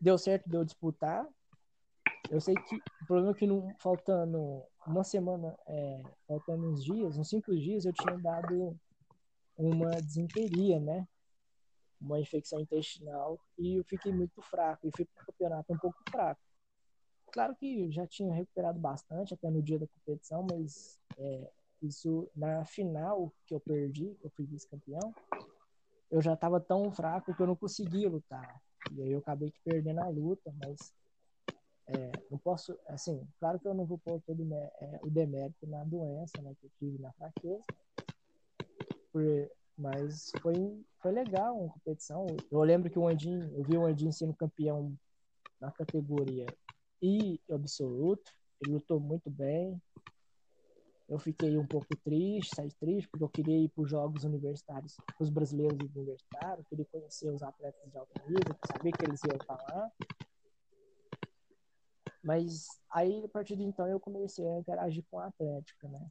Deu 0.00 0.16
certo 0.16 0.48
de 0.48 0.56
eu 0.56 0.64
disputar. 0.64 1.26
Eu 2.30 2.40
sei 2.40 2.54
que 2.54 2.76
o 2.76 3.06
problema 3.06 3.32
é 3.32 3.34
que 3.34 3.46
não, 3.46 3.74
faltando 3.80 4.62
uma 4.86 5.02
semana, 5.02 5.58
é, 5.66 6.02
faltando 6.28 6.70
uns 6.70 6.84
dias, 6.84 7.18
uns 7.18 7.28
cinco 7.28 7.54
dias, 7.56 7.84
eu 7.84 7.92
tinha 7.92 8.16
dado 8.18 8.78
uma 9.56 9.90
desinteria, 9.90 10.78
né? 10.78 11.06
Uma 12.00 12.20
infecção 12.20 12.60
intestinal 12.60 13.38
e 13.58 13.78
eu 13.78 13.84
fiquei 13.84 14.12
muito 14.12 14.40
fraco 14.42 14.86
e 14.86 14.90
fui 14.96 15.04
para 15.04 15.22
o 15.22 15.26
campeonato 15.26 15.72
um 15.72 15.78
pouco 15.78 15.98
fraco. 16.08 16.40
Claro 17.32 17.54
que 17.54 17.90
já 17.90 18.06
tinha 18.06 18.34
recuperado 18.34 18.78
bastante 18.78 19.34
até 19.34 19.50
no 19.50 19.62
dia 19.62 19.78
da 19.78 19.86
competição, 19.86 20.44
mas 20.50 20.98
é, 21.16 21.50
isso 21.82 22.28
na 22.34 22.64
final 22.64 23.32
que 23.46 23.54
eu 23.54 23.60
perdi, 23.60 24.16
que 24.20 24.26
eu 24.26 24.30
fui 24.30 24.44
vice-campeão, 24.46 25.14
eu 26.10 26.20
já 26.20 26.34
estava 26.34 26.60
tão 26.60 26.90
fraco 26.90 27.34
que 27.34 27.40
eu 27.40 27.46
não 27.46 27.56
conseguia 27.56 28.08
lutar. 28.08 28.60
E 28.92 29.02
aí 29.02 29.12
eu 29.12 29.20
acabei 29.20 29.52
perdendo 29.64 30.00
a 30.00 30.08
luta, 30.08 30.52
mas 30.58 30.92
é, 31.86 32.10
não 32.30 32.38
posso, 32.38 32.76
assim, 32.86 33.26
claro 33.38 33.60
que 33.60 33.68
eu 33.68 33.74
não 33.74 33.84
vou 33.84 33.98
pôr 33.98 34.20
todo 34.22 34.42
é, 34.52 35.00
o 35.02 35.10
demérito 35.10 35.66
na 35.66 35.84
doença, 35.84 36.40
né, 36.42 36.54
que 36.60 36.66
eu 36.66 36.70
tive 36.78 37.00
na 37.00 37.12
fraqueza, 37.12 37.64
por, 39.12 39.22
mas 39.76 40.30
foi, 40.40 40.84
foi 41.00 41.12
legal 41.12 41.56
uma 41.56 41.72
competição. 41.72 42.26
Eu 42.50 42.60
lembro 42.62 42.90
que 42.90 42.98
o 42.98 43.08
Andinho, 43.08 43.52
eu 43.54 43.62
vi 43.62 43.76
o 43.76 43.86
Andinho 43.86 44.12
sendo 44.12 44.34
campeão 44.34 44.96
na 45.60 45.70
categoria 45.70 46.46
I 47.02 47.40
absoluto, 47.50 48.32
ele 48.60 48.74
lutou 48.74 49.00
muito 49.00 49.30
bem. 49.30 49.80
Eu 51.08 51.18
fiquei 51.18 51.58
um 51.58 51.66
pouco 51.66 51.96
triste, 51.96 52.54
saí 52.54 52.70
triste, 52.78 53.08
porque 53.08 53.24
eu 53.24 53.28
queria 53.28 53.58
ir 53.58 53.68
para 53.70 53.82
os 53.82 53.90
Jogos 53.90 54.22
Universitários, 54.22 54.96
os 55.18 55.28
brasileiros 55.28 55.76
universitários, 55.96 56.66
queria 56.68 56.84
conhecer 56.84 57.28
os 57.30 57.42
atletas 57.42 57.90
de 57.90 57.98
alto 57.98 58.12
nível, 58.28 58.56
saber 58.70 58.92
que 58.92 59.04
eles 59.04 59.20
iam 59.24 59.36
estar 59.36 59.56
lá. 59.56 59.90
Mas 62.22 62.68
aí, 62.90 63.24
a 63.24 63.28
partir 63.28 63.56
de 63.56 63.64
então, 63.64 63.88
eu 63.88 63.98
comecei 63.98 64.46
a 64.46 64.58
interagir 64.58 65.04
com 65.10 65.18
a 65.18 65.26
Atlética, 65.26 65.88
né? 65.88 66.10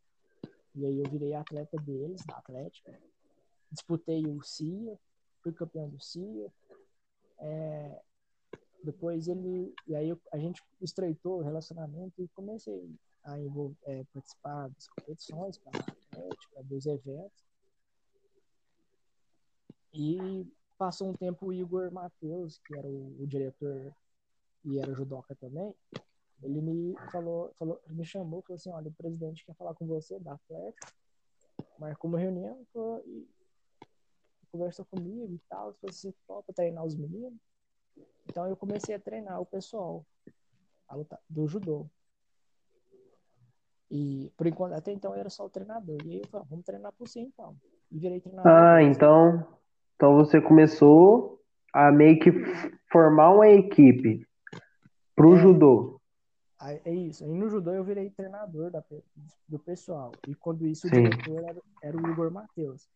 E 0.76 0.86
aí 0.86 1.00
eu 1.00 1.10
virei 1.10 1.34
atleta 1.34 1.78
deles, 1.78 2.26
da 2.26 2.38
Atlética. 2.38 3.00
Disputei 3.72 4.26
o 4.26 4.42
CIA, 4.44 5.00
fui 5.42 5.54
campeão 5.54 5.88
do 5.88 6.00
CIA. 6.00 6.52
É, 7.38 8.02
depois 8.84 9.28
ele... 9.28 9.74
E 9.88 9.96
aí 9.96 10.18
a 10.32 10.38
gente 10.38 10.62
estreitou 10.82 11.40
o 11.40 11.44
relacionamento 11.44 12.22
e 12.22 12.28
comecei 12.30 12.90
a 13.24 13.38
é, 13.86 14.04
participar 14.14 14.70
das 14.70 14.88
competições 14.88 15.58
para 15.58 15.80
Atlética, 15.80 16.64
dos 16.64 16.86
eventos. 16.86 17.44
E 19.94 20.48
passou 20.78 21.10
um 21.10 21.14
tempo 21.14 21.48
o 21.48 21.54
Igor 21.54 21.92
Matheus, 21.92 22.60
que 22.60 22.78
era 22.78 22.88
o, 22.88 23.22
o 23.22 23.28
diretor 23.28 23.94
e 24.66 24.80
era 24.80 24.94
judoca 24.94 25.36
também, 25.36 25.74
ele 26.42 26.62
me 26.62 26.96
falou, 27.12 27.54
falou, 27.58 27.82
me 27.90 28.06
chamou, 28.06 28.42
falou 28.42 28.56
assim, 28.56 28.72
olha, 28.72 28.90
o 28.90 28.94
presidente 28.94 29.46
quer 29.46 29.56
falar 29.56 29.74
com 29.74 29.86
você 29.86 30.20
da 30.20 30.34
Atlético, 30.34 30.94
marcou 31.78 32.10
uma 32.10 32.20
reunião 32.20 32.66
falou, 32.74 33.04
e 33.06 33.28
conversou 34.52 34.86
comigo 34.86 35.34
e 35.34 35.40
tal, 35.50 35.74
falou 35.74 35.90
assim, 35.90 36.14
topa 36.26 36.54
treinar 36.54 36.86
os 36.86 36.96
meninos. 36.96 37.40
Então 38.28 38.48
eu 38.48 38.56
comecei 38.56 38.96
a 38.96 39.00
treinar 39.00 39.42
o 39.42 39.46
pessoal 39.46 40.06
lutar, 40.96 41.20
do 41.30 41.48
judô. 41.48 41.86
E 43.92 44.32
por 44.38 44.46
enquanto, 44.46 44.74
até 44.74 44.92
então 44.92 45.14
eu 45.14 45.20
era 45.20 45.30
só 45.30 45.46
o 45.46 45.50
treinador. 45.50 45.98
E 46.06 46.12
aí 46.12 46.20
eu 46.20 46.28
falei, 46.28 46.48
vamos 46.50 46.66
treinar 46.66 46.92
por 46.94 47.08
si 47.08 47.20
então. 47.20 47.56
E 47.92 47.98
virei 47.98 48.20
treinador. 48.20 48.52
Ah, 48.52 48.84
então, 48.84 49.48
então 49.96 50.16
você 50.16 50.40
começou 50.40 51.42
a 51.74 51.92
meio 51.92 52.20
que 52.20 52.32
formar 52.92 53.32
uma 53.32 53.50
equipe 53.50 54.28
pro 55.16 55.36
é, 55.36 55.40
judô. 55.40 56.00
É 56.86 56.94
isso. 56.94 57.24
Aí 57.24 57.34
no 57.34 57.50
judô 57.50 57.72
eu 57.72 57.84
virei 57.84 58.10
treinador 58.12 58.70
da, 58.70 58.84
do 59.48 59.58
pessoal. 59.60 60.12
E 60.28 60.36
quando 60.36 60.68
isso 60.68 60.88
o 60.88 60.92
diretor 60.92 61.44
era, 61.44 61.62
era, 61.82 61.98
o 61.98 62.12
Igor 62.12 62.32
Matheus. 62.32 62.88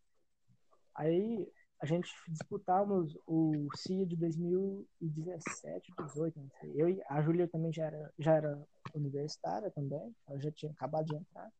Aí 0.95 1.51
a 1.83 1.85
gente 1.85 2.09
disputávamos 2.29 3.17
o 3.27 3.67
CIA 3.75 4.05
de 4.05 4.15
2017, 4.15 5.91
2018, 5.97 6.39
não 6.39 6.49
sei. 6.59 6.71
Eu 6.75 6.89
e 6.89 7.03
a 7.09 7.21
Júlia 7.21 7.47
também 7.47 7.73
já 7.73 7.85
era, 7.85 8.13
já 8.17 8.33
era 8.35 8.67
universitária 8.95 9.69
também. 9.69 10.15
Ela 10.27 10.39
já 10.39 10.51
tinha 10.51 10.71
acabado 10.71 11.05
de 11.07 11.15
entrar. 11.15 11.51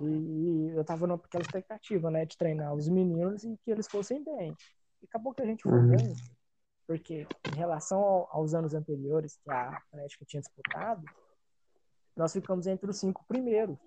E 0.00 0.72
eu 0.74 0.84
tava 0.84 1.08
naquela 1.08 1.42
expectativa, 1.42 2.10
né, 2.10 2.24
de 2.24 2.38
treinar 2.38 2.72
os 2.72 2.88
meninos 2.88 3.42
e 3.42 3.56
que 3.58 3.70
eles 3.70 3.88
fossem 3.88 4.22
bem. 4.22 4.56
E 5.02 5.06
acabou 5.06 5.34
que 5.34 5.42
a 5.42 5.46
gente 5.46 5.64
foi 5.64 5.72
uhum. 5.72 5.90
bem 5.90 6.14
porque 6.90 7.24
em 7.52 7.56
relação 7.56 8.26
aos 8.32 8.52
anos 8.52 8.74
anteriores 8.74 9.36
que 9.36 9.48
a 9.48 9.76
Atlética 9.76 10.24
tinha 10.24 10.40
disputado, 10.40 11.04
nós 12.16 12.32
ficamos 12.32 12.66
entre 12.66 12.90
os 12.90 12.98
cinco 12.98 13.24
primeiros. 13.28 13.78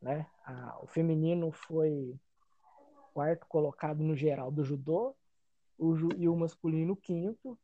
Né? 0.00 0.26
o 0.80 0.86
feminino 0.86 1.50
foi 1.50 2.18
quarto 3.18 3.46
colocado 3.48 4.00
no 4.00 4.14
geral 4.14 4.48
do 4.48 4.62
judô 4.62 5.12
o, 5.76 5.92
e 6.16 6.28
o 6.28 6.36
masculino 6.36 6.94
quinto. 6.94 7.58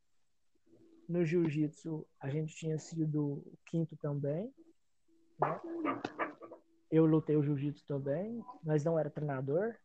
No 1.09 1.25
jiu-jitsu 1.25 2.05
a 2.19 2.29
gente 2.29 2.57
tinha 2.57 2.77
sido 2.77 3.41
quinto 3.65 3.97
também. 3.97 4.53
Né? 5.39 5.61
Eu 6.91 7.07
lutei 7.07 7.37
o 7.37 7.43
jiu-jitsu 7.45 7.87
também, 7.87 8.45
mas 8.65 8.85
não 8.85 8.99
era 8.99 9.09
treinador. 9.09 9.77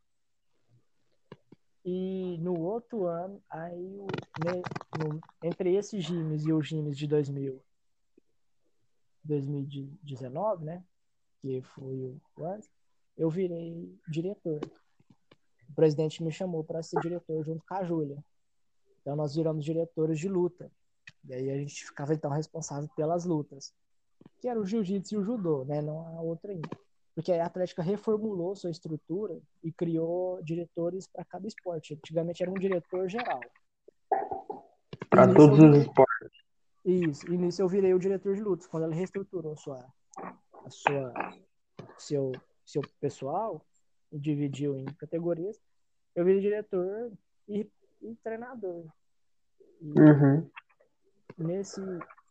E 1.85 2.39
no 2.39 2.59
outro 2.59 3.05
ano, 3.05 3.39
aí 3.47 4.07
né, 4.43 4.63
no, 4.97 5.21
entre 5.43 5.75
esses 5.75 6.03
gimes 6.03 6.47
e 6.47 6.51
os 6.51 6.67
gimes 6.67 6.97
de 6.97 7.05
2000, 7.05 7.61
2019, 9.23 10.65
né? 10.65 10.83
Que 11.41 11.61
foi 11.61 12.19
o 12.37 12.43
ano, 12.43 12.63
eu 13.15 13.29
virei 13.29 13.95
diretor. 14.07 14.59
O 15.69 15.73
presidente 15.73 16.23
me 16.23 16.31
chamou 16.31 16.63
para 16.63 16.83
ser 16.83 16.99
diretor 17.01 17.43
junto 17.43 17.63
com 17.65 17.73
a 17.75 17.83
Júlia. 17.83 18.17
Então 19.01 19.15
nós 19.15 19.35
viramos 19.35 19.63
diretores 19.63 20.19
de 20.19 20.27
luta. 20.27 20.71
E 21.25 21.33
aí 21.33 21.49
a 21.49 21.57
gente 21.57 21.85
ficava 21.85 22.13
então 22.13 22.31
responsável 22.31 22.89
pelas 22.95 23.25
lutas, 23.25 23.73
que 24.39 24.47
era 24.47 24.59
o 24.59 24.65
jiu-jitsu 24.65 25.15
e 25.15 25.17
o 25.17 25.23
judô, 25.23 25.65
né? 25.65 25.81
Não 25.81 25.99
a 25.99 26.21
outra 26.21 26.51
ainda 26.51 26.69
porque 27.19 27.33
a 27.33 27.45
Atlética 27.45 27.81
reformulou 27.81 28.55
sua 28.55 28.71
estrutura 28.71 29.41
e 29.61 29.73
criou 29.73 30.41
diretores 30.41 31.05
para 31.05 31.25
cada 31.25 31.45
esporte. 31.45 31.93
Antigamente 31.93 32.41
era 32.41 32.49
um 32.49 32.53
diretor 32.53 33.09
geral. 33.09 33.41
Para 35.09 35.33
todos 35.33 35.59
os 35.59 35.77
esportes. 35.79 36.39
Isso. 36.85 37.29
E 37.29 37.37
nisso 37.37 37.61
eu 37.61 37.67
virei 37.67 37.93
o 37.93 37.99
diretor 37.99 38.35
de 38.35 38.41
lutas. 38.41 38.67
Quando 38.67 38.83
ela 38.83 38.95
reestruturou 38.95 39.57
sua, 39.57 39.85
a 40.17 40.69
sua, 40.69 41.13
seu, 41.97 42.31
seu 42.65 42.81
pessoal 43.01 43.61
dividiu 44.11 44.77
em 44.77 44.85
categorias, 44.85 45.59
eu 46.15 46.25
virei 46.25 46.41
diretor 46.41 47.11
e, 47.47 47.69
e 48.01 48.15
treinador. 48.23 48.85
E 49.81 49.99
uhum. 49.99 50.49
Nesse, 51.37 51.81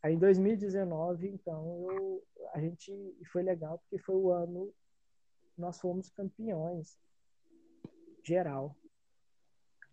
Aí 0.03 0.15
em 0.15 0.19
2019, 0.19 1.29
então, 1.29 1.91
eu, 1.91 2.23
a 2.55 2.61
gente 2.61 2.93
foi 3.33 3.43
legal 3.43 3.79
porque 3.79 3.99
foi 3.99 4.15
o 4.15 4.31
ano 4.31 4.73
nós 5.57 5.81
fomos 5.81 6.09
campeões 6.11 6.97
geral. 8.23 8.77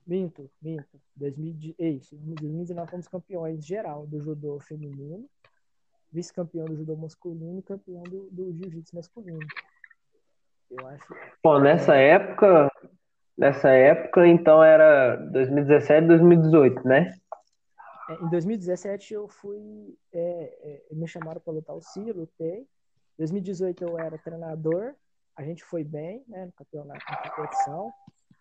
Minto, 0.06 0.50
minto. 0.62 1.02
2000, 1.16 1.76
é 1.80 1.90
isso, 1.90 2.16
2019 2.16 2.92
fomos 2.92 3.08
campeões 3.08 3.66
geral 3.66 4.06
do 4.06 4.22
judô 4.22 4.60
feminino, 4.60 5.28
vice-campeão 6.12 6.66
do 6.66 6.76
judô 6.76 6.96
masculino 6.96 7.58
e 7.58 7.64
campeão 7.64 8.04
do, 8.04 8.30
do 8.30 8.54
jiu-jitsu 8.54 8.96
masculino. 8.96 9.40
Eu 10.70 10.88
acho. 10.88 11.16
Bom, 11.44 11.60
nessa 11.60 11.96
época, 11.96 12.72
nessa 13.38 13.70
época, 13.70 14.28
então 14.28 14.64
era 14.64 15.16
2017, 15.16 16.08
2018, 16.08 16.88
né? 16.88 17.14
É, 18.10 18.14
em 18.14 18.30
2017 18.30 19.14
eu 19.14 19.28
fui, 19.28 19.98
é, 20.14 20.84
é, 20.92 20.96
me 20.96 21.08
chamaram 21.08 21.42
para 21.42 21.54
lutar 21.54 21.76
o 21.76 21.82
CIR, 21.82 22.16
lutei. 22.16 22.60
Em 22.60 23.18
2018 23.18 23.84
eu 23.84 24.00
era 24.00 24.18
treinador, 24.18 24.94
a 25.36 25.44
gente 25.44 25.64
foi 25.64 25.84
bem 25.84 26.24
né, 26.28 26.46
no 26.46 26.52
campeonato, 26.54 27.04
na 27.10 27.30
competição, 27.30 27.92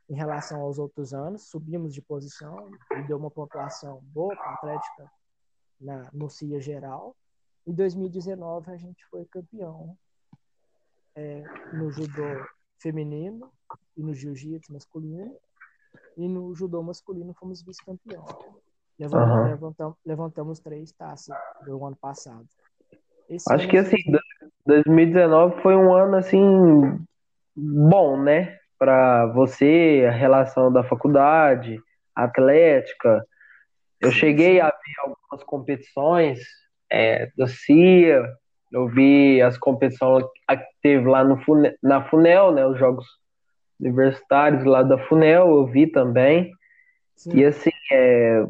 em 0.08 0.14
relação 0.14 0.60
aos 0.60 0.78
outros 0.78 1.14
anos, 1.14 1.48
subimos 1.48 1.94
de 1.94 2.02
posição 2.02 2.70
e 2.96 3.02
deu 3.02 3.16
uma 3.16 3.30
pontuação 3.30 4.00
boa 4.02 4.34
para 4.36 4.50
a 4.50 4.54
Atlética 4.54 5.10
na, 5.80 6.10
no 6.12 6.28
CIA 6.28 6.60
geral. 6.60 7.16
Em 7.66 7.72
2019 7.72 8.70
a 8.70 8.76
gente 8.76 9.04
foi 9.06 9.24
campeão 9.24 9.96
é, 11.16 11.42
no 11.72 11.90
judô 11.90 12.46
feminino 12.78 13.50
e 13.96 14.02
no 14.02 14.14
jiu-jitsu 14.14 14.72
masculino 14.72 15.36
e 16.16 16.28
no 16.28 16.54
judô 16.54 16.82
masculino 16.82 17.34
fomos 17.34 17.62
vice-campeão. 17.62 18.24
Levantamos, 18.98 19.36
uhum. 19.36 19.50
levantamos, 19.50 19.96
levantamos 20.04 20.60
três 20.60 20.92
taças 20.92 21.36
do 21.64 21.84
ano 21.84 21.96
passado. 21.96 22.46
Esse 23.28 23.52
Acho 23.52 23.68
que 23.68 23.78
assim, 23.78 23.96
2019 24.66 25.62
foi 25.62 25.74
um 25.74 25.92
ano 25.92 26.16
assim 26.16 26.40
bom, 27.56 28.20
né? 28.20 28.58
Para 28.78 29.26
você, 29.26 30.04
a 30.06 30.12
relação 30.12 30.72
da 30.72 30.84
faculdade, 30.84 31.80
atlética. 32.14 33.24
Eu 34.00 34.10
cheguei 34.10 34.60
a 34.60 34.66
ver 34.66 34.94
algumas 34.98 35.42
competições 35.44 36.40
é, 36.90 37.30
da 37.36 37.46
CIA, 37.46 38.22
eu 38.74 38.88
vi 38.88 39.40
as 39.40 39.56
competições 39.56 40.24
que 40.24 40.66
teve 40.82 41.08
lá 41.08 41.22
no 41.22 41.40
Funel, 41.44 41.72
na 41.80 42.04
Funel, 42.08 42.52
né? 42.52 42.66
Os 42.66 42.76
jogos 42.76 43.06
universitários 43.78 44.64
lá 44.64 44.82
da 44.82 44.98
Funel, 45.06 45.48
eu 45.48 45.66
vi 45.66 45.86
também. 45.86 46.52
Sim. 47.14 47.36
E 47.36 47.44
assim, 47.44 47.70
é, 47.92 48.44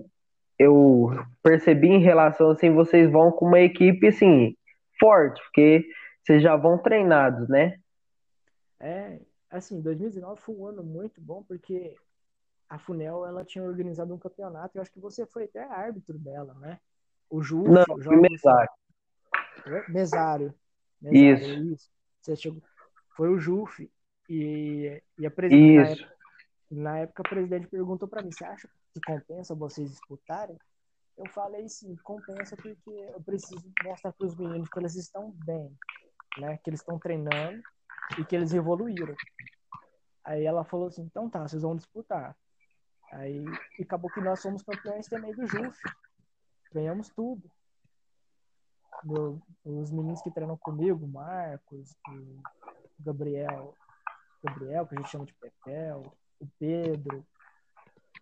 eu 0.58 1.10
percebi 1.42 1.88
em 1.88 2.00
relação 2.00 2.50
assim, 2.50 2.72
vocês 2.72 3.10
vão 3.12 3.30
com 3.30 3.44
uma 3.44 3.60
equipe 3.60 4.08
assim 4.08 4.56
forte, 4.98 5.42
porque 5.42 5.84
vocês 6.22 6.42
já 6.42 6.56
vão 6.56 6.78
treinados, 6.78 7.46
né? 7.46 7.76
É, 8.80 9.18
assim, 9.50 9.78
2019 9.82 10.40
foi 10.40 10.54
um 10.54 10.66
ano 10.66 10.82
muito 10.82 11.20
bom 11.20 11.42
porque 11.42 11.94
a 12.66 12.78
Funel 12.78 13.26
ela 13.26 13.44
tinha 13.44 13.62
organizado 13.62 14.14
um 14.14 14.18
campeonato, 14.18 14.78
eu 14.78 14.80
acho 14.80 14.90
que 14.90 15.00
você 15.00 15.26
foi 15.26 15.44
até 15.44 15.64
árbitro 15.64 16.18
dela, 16.18 16.54
né? 16.54 16.78
O 17.28 17.42
Ju, 17.42 17.64
Não, 17.64 17.84
o 17.90 18.00
jogos... 18.00 18.20
mesário. 18.22 18.70
Mesário. 19.88 20.54
Mesário. 21.00 21.64
Isso. 21.64 21.74
isso. 21.74 21.90
Você 22.20 22.36
chegou... 22.36 22.62
Foi 23.16 23.28
o 23.28 23.38
Juf 23.38 23.88
e, 24.28 25.02
e 25.18 25.26
a 25.26 25.30
presidente 25.30 26.06
na 26.70 26.98
época 26.98 27.22
o 27.22 27.28
presidente 27.28 27.68
perguntou 27.68 28.08
para 28.08 28.22
mim, 28.22 28.32
você 28.32 28.44
acha 28.44 28.68
que 28.92 29.00
compensa 29.00 29.54
vocês 29.54 29.90
disputarem? 29.90 30.58
Eu 31.16 31.26
falei 31.28 31.68
sim, 31.68 31.94
compensa 32.02 32.56
porque 32.56 32.90
eu 32.90 33.22
preciso 33.22 33.62
mostrar 33.84 34.12
para 34.12 34.26
os 34.26 34.36
meninos 34.36 34.68
que 34.68 34.78
eles 34.78 34.96
estão 34.96 35.30
bem, 35.44 35.76
né? 36.38 36.58
Que 36.58 36.70
eles 36.70 36.80
estão 36.80 36.98
treinando 36.98 37.62
e 38.18 38.24
que 38.24 38.34
eles 38.34 38.52
evoluíram. 38.52 39.14
Aí 40.24 40.44
ela 40.44 40.64
falou 40.64 40.88
assim, 40.88 41.02
então 41.02 41.30
tá, 41.30 41.46
vocês 41.46 41.62
vão 41.62 41.76
disputar. 41.76 42.36
Aí 43.12 43.44
e 43.78 43.82
acabou 43.82 44.10
que 44.10 44.20
nós 44.20 44.40
somos 44.40 44.62
campeões 44.62 45.06
também 45.06 45.32
do 45.34 45.46
JUF. 45.46 45.78
Ganhamos 46.72 47.08
tudo. 47.10 47.48
Os 49.64 49.90
meninos 49.90 50.22
que 50.22 50.30
treinam 50.30 50.56
comigo, 50.56 51.06
Marcos, 51.06 51.94
o 52.08 52.40
Gabriel, 52.98 53.74
Gabriel, 54.42 54.86
que 54.86 54.94
a 54.94 54.98
gente 54.98 55.10
chama 55.10 55.26
de 55.26 55.34
Pepel, 55.34 56.02
o 56.40 56.46
Pedro, 56.58 57.24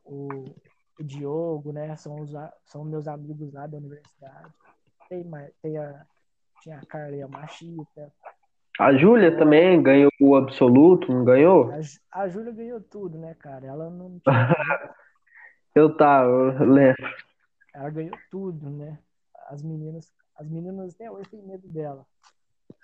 o, 0.05 0.45
o 0.99 1.05
Diogo, 1.05 1.73
né? 1.73 1.95
São, 1.97 2.21
os, 2.21 2.33
são 2.65 2.85
meus 2.85 3.07
amigos 3.07 3.53
lá 3.53 3.67
da 3.67 3.77
universidade. 3.77 4.53
Tem, 5.09 5.25
tem 5.63 5.79
a, 5.79 6.07
tinha 6.63 6.79
a 6.79 6.87
Carla 6.87 7.17
e 7.17 7.23
a 7.23 7.29
Machita. 7.29 8.13
A 8.79 8.95
Júlia 8.97 9.29
então, 9.29 9.41
também 9.41 9.83
ganhou 9.83 10.11
o 10.21 10.35
absoluto, 10.35 11.13
não 11.13 11.25
ganhou? 11.25 11.71
A, 11.71 12.23
a 12.23 12.29
Júlia 12.29 12.53
ganhou 12.53 12.81
tudo, 12.81 13.19
né, 13.19 13.35
cara? 13.35 13.67
Ela 13.67 13.91
não 13.91 14.19
tinha. 14.25 14.95
eu 15.75 15.97
tava, 15.97 16.29
eu 16.29 16.65
lembro. 16.65 17.15
Ela 17.75 17.91
ganhou 17.91 18.17
tudo, 18.31 18.71
né? 18.71 18.99
As 19.49 19.63
meninas, 19.63 20.11
as 20.43 20.49
meninas 20.49 20.95
até 20.95 21.11
hoje 21.11 21.29
têm 21.31 21.43
medo 21.43 21.67
dela. 21.69 22.07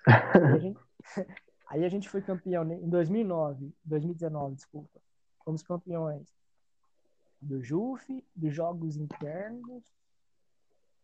Aí 0.05 0.53
a 0.55 0.57
gente, 0.59 0.79
aí 1.67 1.85
a 1.85 1.89
gente 1.89 2.09
foi 2.09 2.21
campeão 2.21 2.63
né, 2.63 2.75
em 2.75 2.89
2009, 2.89 3.73
2019, 3.85 4.55
desculpa 4.55 4.99
fomos 5.49 5.63
campeões 5.63 6.31
do 7.41 7.59
JUF, 7.63 8.23
dos 8.35 8.53
Jogos 8.53 8.97
Internos. 8.97 9.83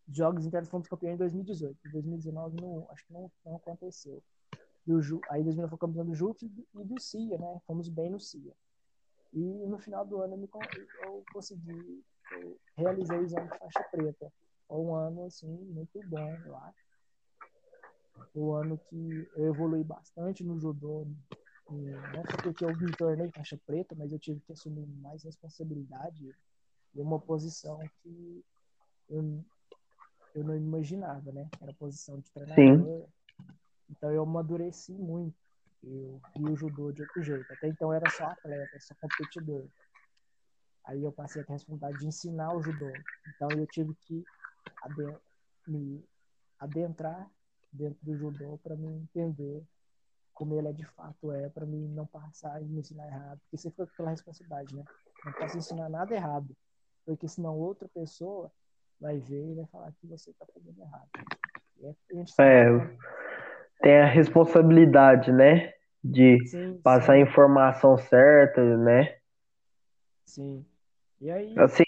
Jogos 0.08 0.46
Internos 0.46 0.68
fomos 0.68 0.86
campeões 0.86 1.14
em 1.14 1.18
2018. 1.18 1.76
Em 1.84 1.90
2019 1.90 2.60
não, 2.60 2.86
acho 2.90 3.04
que 3.04 3.12
não, 3.12 3.30
não 3.44 3.56
aconteceu. 3.56 4.22
Do 4.86 5.02
Ju, 5.02 5.20
aí 5.28 5.40
em 5.40 5.44
2019 5.44 5.70
foi 5.70 5.78
campeão 5.78 6.06
do 6.06 6.14
JUF 6.14 6.46
e 6.46 6.84
do 6.84 7.00
CIA, 7.00 7.38
né? 7.38 7.60
Fomos 7.66 7.88
bem 7.88 8.08
no 8.08 8.20
CIA. 8.20 8.54
E 9.32 9.66
no 9.66 9.78
final 9.78 10.06
do 10.06 10.22
ano 10.22 10.34
eu, 10.34 10.38
me, 10.38 10.48
eu 11.02 11.24
consegui, 11.32 12.04
eu 12.30 12.56
realizei 12.76 13.18
o 13.18 13.24
exame 13.24 13.50
de 13.50 13.58
faixa 13.58 13.82
preta. 13.90 14.32
Foi 14.68 14.78
um 14.78 14.94
ano, 14.94 15.24
assim, 15.24 15.48
muito 15.48 16.02
bom, 16.02 16.40
eu 16.44 16.56
acho. 16.56 16.86
O 18.34 18.52
ano 18.52 18.78
que 18.88 19.28
eu 19.34 19.46
evolui 19.46 19.82
bastante 19.84 20.44
no 20.44 20.58
judô, 20.58 21.06
não 21.70 22.24
só 22.30 22.42
porque 22.42 22.64
eu 22.64 22.74
me 22.74 22.90
tornei 22.92 23.30
faixa 23.30 23.58
preta, 23.66 23.94
mas 23.94 24.12
eu 24.12 24.18
tive 24.18 24.40
que 24.40 24.52
assumir 24.52 24.86
mais 24.86 25.22
responsabilidade 25.22 26.34
em 26.94 27.00
uma 27.00 27.18
posição 27.18 27.78
que 28.02 28.44
eu, 29.08 29.44
eu 30.34 30.44
não 30.44 30.56
imaginava, 30.56 31.32
né? 31.32 31.48
Era 31.60 31.70
a 31.70 31.74
posição 31.74 32.18
de 32.18 32.30
treinador. 32.30 33.02
Sim. 33.02 33.06
Então 33.90 34.10
eu 34.10 34.22
amadureci 34.22 34.92
muito. 34.92 35.36
Eu 35.82 36.20
vi 36.36 36.44
o 36.44 36.56
judô 36.56 36.90
de 36.90 37.02
outro 37.02 37.22
jeito. 37.22 37.50
Até 37.52 37.68
então 37.68 37.88
eu 37.90 37.94
era 37.94 38.10
só 38.10 38.26
atleta, 38.26 38.78
só 38.80 38.94
competidor. 39.00 39.66
Aí 40.84 41.02
eu 41.02 41.12
passei 41.12 41.42
a 41.42 41.44
ter 41.44 41.52
a 41.52 41.56
responsabilidade 41.56 41.98
de 41.98 42.06
ensinar 42.06 42.52
o 42.52 42.62
judô. 42.62 42.92
Então 43.28 43.50
eu 43.56 43.66
tive 43.66 43.94
que 43.94 44.26
me 45.66 46.04
adentrar 46.58 47.30
dentro 47.72 47.98
do 48.02 48.16
judô 48.16 48.58
para 48.62 48.76
mim 48.76 49.02
entender 49.02 49.62
como 50.32 50.54
ele 50.54 50.68
é 50.68 50.72
de 50.72 50.84
fato 50.84 51.32
é, 51.32 51.48
para 51.48 51.64
mim 51.64 51.88
não 51.88 52.06
passar 52.06 52.60
e 52.62 52.66
me 52.66 52.80
ensinar 52.80 53.06
errado. 53.06 53.40
Porque 53.40 53.56
você 53.56 53.70
fica 53.70 53.86
pela 53.96 54.10
responsabilidade, 54.10 54.74
né? 54.76 54.84
Não 55.24 55.32
posso 55.32 55.56
ensinar 55.56 55.88
nada 55.88 56.14
errado, 56.14 56.54
porque 57.04 57.26
senão 57.26 57.56
outra 57.58 57.88
pessoa 57.88 58.52
vai 59.00 59.18
ver 59.18 59.50
e 59.50 59.54
vai 59.54 59.66
falar 59.66 59.92
que 59.92 60.06
você 60.06 60.30
está 60.30 60.44
fazendo 60.52 60.78
errado. 60.78 61.08
É, 62.38 62.68
tem 63.80 63.98
a 63.98 64.06
responsabilidade, 64.06 65.32
né? 65.32 65.72
De 66.04 66.46
sim, 66.46 66.80
passar 66.82 67.14
sim. 67.14 67.20
a 67.20 67.20
informação 67.20 67.96
certa, 67.96 68.62
né? 68.76 69.18
Sim. 70.26 70.64
E 71.20 71.30
aí? 71.30 71.58
Assim, 71.58 71.85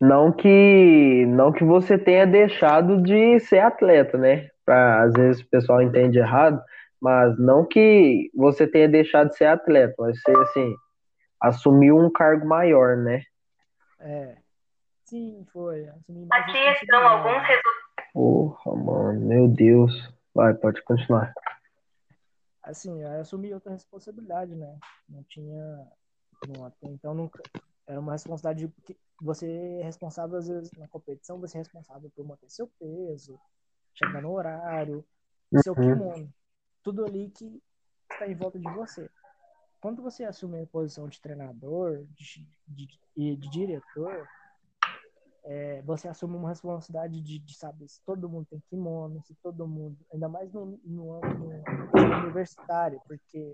não 0.00 0.32
que 0.32 1.26
não 1.26 1.52
que 1.52 1.64
você 1.64 1.98
tenha 1.98 2.26
deixado 2.26 3.02
de 3.02 3.40
ser 3.40 3.60
atleta, 3.60 4.18
né? 4.18 4.48
Pra, 4.64 5.02
às 5.02 5.12
vezes 5.14 5.42
o 5.42 5.48
pessoal 5.48 5.80
entende 5.80 6.18
errado, 6.18 6.62
mas 7.00 7.38
não 7.38 7.64
que 7.64 8.30
você 8.34 8.66
tenha 8.66 8.88
deixado 8.88 9.28
de 9.28 9.36
ser 9.36 9.46
atleta, 9.46 9.94
mas 9.98 10.20
você 10.20 10.32
assim 10.38 10.74
assumiu 11.40 11.96
um 11.96 12.10
cargo 12.10 12.46
maior, 12.46 12.96
né? 12.96 13.22
É. 14.00 14.36
Sim, 15.04 15.46
foi. 15.52 15.88
Assumi 15.88 16.26
Aqui 16.32 16.58
estão 16.58 17.06
alguns 17.06 17.42
resultados. 17.42 17.86
Porra, 18.12 18.76
mano, 18.76 19.20
meu 19.20 19.48
Deus. 19.48 20.12
Vai, 20.34 20.52
pode 20.54 20.82
continuar. 20.82 21.32
Assim, 22.62 23.00
eu 23.00 23.20
assumi 23.20 23.54
outra 23.54 23.72
responsabilidade, 23.72 24.54
né? 24.56 24.76
Não 25.08 25.22
tinha. 25.24 25.86
Não, 26.48 26.72
então 26.82 27.14
nunca. 27.14 27.40
Era 27.86 28.00
uma 28.00 28.12
responsabilidade 28.12 28.72
que 28.84 28.96
você 29.20 29.46
é 29.80 29.84
responsável, 29.84 30.36
às 30.36 30.48
vezes, 30.48 30.72
na 30.72 30.88
competição, 30.88 31.40
você 31.40 31.56
é 31.56 31.60
responsável 31.60 32.10
por 32.14 32.26
manter 32.26 32.50
seu 32.50 32.68
peso, 32.78 33.38
chegar 33.94 34.20
no 34.22 34.32
horário, 34.32 35.04
seu 35.62 35.72
uhum. 35.72 35.82
kimono. 35.82 36.34
Tudo 36.82 37.04
ali 37.04 37.30
que 37.30 37.62
está 38.10 38.26
em 38.26 38.34
volta 38.34 38.58
de 38.58 38.70
você. 38.72 39.08
Quando 39.80 40.02
você 40.02 40.24
assume 40.24 40.60
a 40.62 40.66
posição 40.66 41.08
de 41.08 41.20
treinador 41.20 42.00
e 42.00 42.06
de, 42.06 42.48
de, 42.66 43.36
de, 43.36 43.50
diretor, 43.50 44.28
é, 45.44 45.80
você 45.82 46.08
assume 46.08 46.36
uma 46.36 46.48
responsabilidade 46.48 47.20
de, 47.20 47.38
de, 47.38 47.54
saber 47.56 47.86
se 47.88 48.02
todo 48.04 48.28
mundo 48.28 48.46
tem 48.50 48.60
kimono, 48.68 49.22
se 49.22 49.34
todo 49.36 49.66
mundo, 49.66 49.96
ainda 50.12 50.28
mais 50.28 50.52
no, 50.52 50.80
no, 50.84 51.20
no 51.20 52.24
universitário, 52.24 53.00
porque 53.06 53.52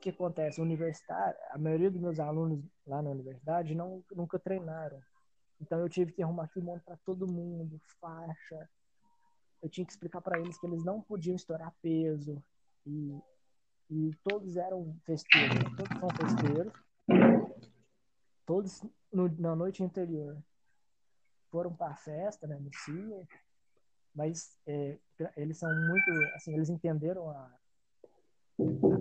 que 0.00 0.10
acontece? 0.10 0.60
Universitário, 0.60 1.38
a 1.50 1.58
maioria 1.58 1.90
dos 1.90 2.00
meus 2.00 2.18
alunos 2.18 2.64
lá 2.86 3.02
na 3.02 3.10
universidade 3.10 3.74
não, 3.74 4.04
nunca 4.12 4.38
treinaram. 4.38 5.00
Então 5.60 5.80
eu 5.80 5.88
tive 5.88 6.12
que 6.12 6.22
arrumar 6.22 6.48
kimono 6.48 6.82
para 6.84 6.96
todo 6.98 7.26
mundo, 7.26 7.80
faixa. 8.00 8.68
Eu 9.62 9.68
tinha 9.68 9.84
que 9.84 9.92
explicar 9.92 10.20
para 10.20 10.38
eles 10.38 10.58
que 10.58 10.66
eles 10.66 10.84
não 10.84 11.00
podiam 11.00 11.34
estourar 11.34 11.74
peso 11.80 12.42
e, 12.86 13.18
e 13.90 14.10
todos 14.22 14.56
eram 14.56 14.96
festeiros, 15.04 15.58
todos 15.76 15.98
são 15.98 16.08
festeiros. 16.10 16.72
Todos 18.44 18.82
no, 19.12 19.28
na 19.40 19.56
noite 19.56 19.82
anterior 19.82 20.36
foram 21.50 21.74
para 21.74 21.92
a 21.92 21.96
festa, 21.96 22.46
né, 22.46 22.58
no 22.58 22.70
CIA, 22.72 23.26
mas 24.14 24.56
é, 24.66 24.98
eles 25.36 25.58
são 25.58 25.70
muito, 25.74 26.34
assim, 26.34 26.54
eles 26.54 26.68
entenderam 26.68 27.30
a, 27.30 27.50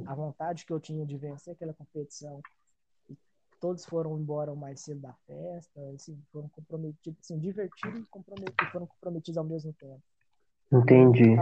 a 0.05 0.15
vontade 0.15 0.65
que 0.65 0.73
eu 0.73 0.79
tinha 0.79 1.05
de 1.05 1.17
vencer 1.17 1.53
aquela 1.53 1.73
competição. 1.73 2.41
E 3.09 3.17
todos 3.59 3.85
foram 3.85 4.17
embora 4.17 4.51
o 4.51 4.55
mais 4.55 4.81
cedo 4.81 5.01
da 5.01 5.13
festa, 5.25 5.79
assim, 5.93 6.21
foram 6.31 6.49
comprometidos, 6.49 7.19
assim, 7.21 7.39
divertidos 7.39 8.01
e 8.01 8.09
comprometidos, 8.09 8.71
foram 8.71 8.87
comprometidos 8.87 9.37
ao 9.37 9.43
mesmo 9.43 9.73
tempo. 9.73 10.01
Entendi. 10.71 11.35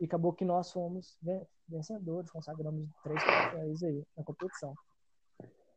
E 0.00 0.04
acabou 0.04 0.32
que 0.32 0.44
nós 0.44 0.72
fomos 0.72 1.16
vencedores, 1.68 2.30
consagramos 2.30 2.88
três 3.02 3.22
troféus 3.22 3.82
aí 3.82 4.04
na 4.16 4.24
competição. 4.24 4.74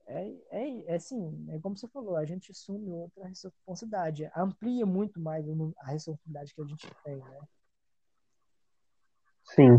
É, 0.08 0.34
é, 0.50 0.86
é 0.88 0.96
assim, 0.96 1.46
é 1.52 1.60
como 1.60 1.78
você 1.78 1.88
falou, 1.88 2.16
a 2.16 2.26
gente 2.26 2.52
assume 2.52 2.92
outra 2.92 3.28
responsabilidade, 3.28 4.30
amplia 4.36 4.86
muito 4.86 5.20
mais 5.20 5.46
a 5.78 5.92
responsabilidade 5.92 6.54
que 6.54 6.62
a 6.62 6.66
gente 6.66 6.88
tem, 7.04 7.18
né? 7.18 7.40
Sim. 9.56 9.78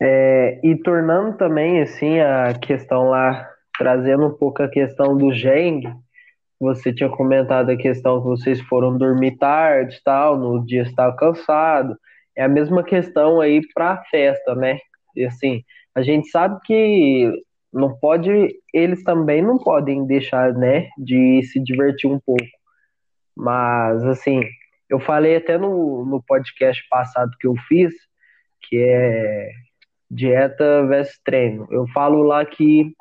É, 0.00 0.60
e 0.62 0.76
tornando 0.76 1.36
também, 1.36 1.80
assim, 1.82 2.20
a 2.20 2.54
questão 2.54 3.10
lá, 3.10 3.48
trazendo 3.76 4.26
um 4.26 4.34
pouco 4.34 4.62
a 4.62 4.68
questão 4.68 5.16
do 5.16 5.32
Geng, 5.32 5.82
você 6.60 6.92
tinha 6.92 7.08
comentado 7.08 7.70
a 7.70 7.76
questão 7.76 8.20
que 8.20 8.26
vocês 8.26 8.60
foram 8.62 8.98
dormir 8.98 9.36
tarde 9.38 10.00
tal, 10.04 10.36
no 10.36 10.64
dia 10.64 10.82
estava 10.82 11.14
cansado. 11.16 11.96
É 12.36 12.44
a 12.44 12.48
mesma 12.48 12.82
questão 12.82 13.40
aí 13.40 13.60
para 13.74 13.92
a 13.92 14.04
festa, 14.04 14.54
né? 14.54 14.78
E 15.14 15.24
assim, 15.24 15.62
a 15.94 16.02
gente 16.02 16.28
sabe 16.28 16.60
que 16.64 17.32
não 17.72 17.96
pode, 17.98 18.54
eles 18.72 19.02
também 19.02 19.42
não 19.42 19.58
podem 19.58 20.06
deixar, 20.06 20.52
né, 20.54 20.88
de 20.96 21.42
se 21.42 21.60
divertir 21.62 22.10
um 22.10 22.18
pouco. 22.18 22.44
Mas, 23.36 24.04
assim, 24.04 24.42
eu 24.88 24.98
falei 24.98 25.36
até 25.36 25.58
no, 25.58 26.04
no 26.04 26.22
podcast 26.22 26.82
passado 26.88 27.30
que 27.38 27.46
eu 27.46 27.54
fiz, 27.68 27.92
que 28.62 28.76
é 28.76 29.50
dieta 30.10 30.86
versus 30.86 31.18
treino. 31.24 31.66
Eu 31.70 31.86
falo 31.88 32.22
lá 32.22 32.44
que 32.44 32.92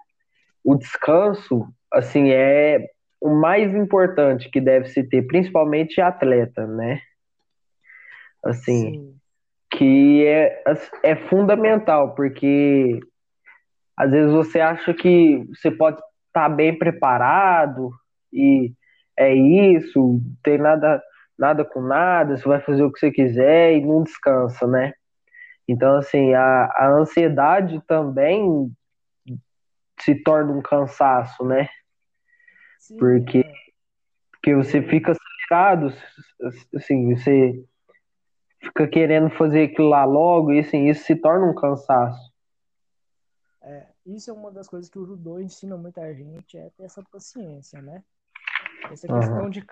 o 0.64 0.76
descanso, 0.76 1.68
assim, 1.92 2.32
é 2.32 2.90
o 3.22 3.30
mais 3.30 3.74
importante 3.74 4.50
que 4.50 4.62
deve 4.62 4.88
se 4.88 5.04
ter, 5.04 5.24
principalmente 5.24 6.02
atleta, 6.02 6.68
né? 6.68 7.02
Assim, 8.44 8.92
Sim. 8.92 9.16
que 9.72 10.26
é, 10.26 10.64
é 11.04 11.16
fundamental, 11.16 12.14
porque 12.14 13.00
às 13.96 14.12
vezes 14.12 14.32
você 14.32 14.60
acha 14.60 14.94
que 14.94 15.44
você 15.54 15.72
pode 15.72 15.98
estar 15.98 16.48
tá 16.48 16.50
bem 16.50 16.78
preparado 16.78 17.92
e 18.32 18.72
é 19.18 19.34
isso, 19.34 20.22
tem 20.44 20.60
nada 20.60 21.02
nada 21.38 21.64
com 21.64 21.82
nada, 21.82 22.36
você 22.36 22.48
vai 22.48 22.60
fazer 22.62 22.84
o 22.84 22.92
que 22.92 23.00
você 23.00 23.12
quiser 23.12 23.78
e 23.78 23.86
não 23.86 24.04
descansa, 24.04 24.66
né? 24.66 24.94
Então, 25.68 25.98
assim, 25.98 26.34
a, 26.34 26.66
a 26.66 26.90
ansiedade 26.90 27.82
também 27.86 28.74
se 30.00 30.16
torna 30.16 30.54
um 30.54 30.62
cansaço, 30.62 31.44
né? 31.44 31.68
Sim, 32.80 32.98
porque, 32.98 33.44
porque 34.32 34.56
você 34.56 34.82
fica 34.82 35.12
acelerado, 35.12 35.94
assim, 36.74 37.14
você 37.14 37.66
fica 38.62 38.88
querendo 38.88 39.30
fazer 39.32 39.64
aquilo 39.64 39.90
lá 39.90 40.06
logo 40.06 40.54
e, 40.54 40.60
assim, 40.60 40.88
isso 40.88 41.04
se 41.04 41.16
torna 41.16 41.46
um 41.46 41.56
cansaço. 41.56 42.34
É, 43.62 43.88
isso 44.06 44.30
é 44.30 44.34
uma 44.34 44.52
das 44.52 44.70
coisas 44.70 44.90
que 44.90 45.00
o 45.00 45.06
judô 45.06 45.40
ensina 45.40 45.76
muita 45.76 46.14
gente, 46.14 46.58
é 46.58 46.70
ter 46.78 46.84
essa 46.84 47.04
paciência, 47.04 47.82
né? 47.82 48.04
Essa 48.90 49.08
questão 49.08 49.44
uhum. 49.44 49.50
de, 49.50 49.66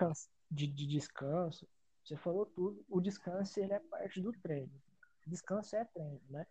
de, 0.50 0.66
de 0.66 0.86
descanso, 0.86 1.66
você 2.04 2.16
falou 2.16 2.44
tudo, 2.44 2.84
o 2.86 3.00
descanso 3.00 3.58
ele 3.58 3.72
é 3.72 3.80
parte 3.80 4.20
do 4.20 4.32
treino 4.32 4.70
descanso 5.26 5.76
é 5.76 5.84
treino, 5.84 6.20
né? 6.30 6.46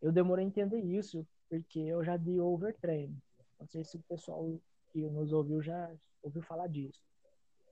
Eu 0.00 0.10
demorei 0.10 0.44
a 0.44 0.48
entender 0.48 0.80
isso 0.80 1.26
porque 1.48 1.78
eu 1.80 2.02
já 2.02 2.16
dei 2.16 2.40
overtreino. 2.40 3.16
Não 3.58 3.66
sei 3.66 3.84
se 3.84 3.96
o 3.96 4.02
pessoal 4.02 4.58
que 4.92 5.00
nos 5.10 5.32
ouviu 5.32 5.60
já 5.60 5.90
ouviu 6.22 6.42
falar 6.42 6.68
disso. 6.68 7.00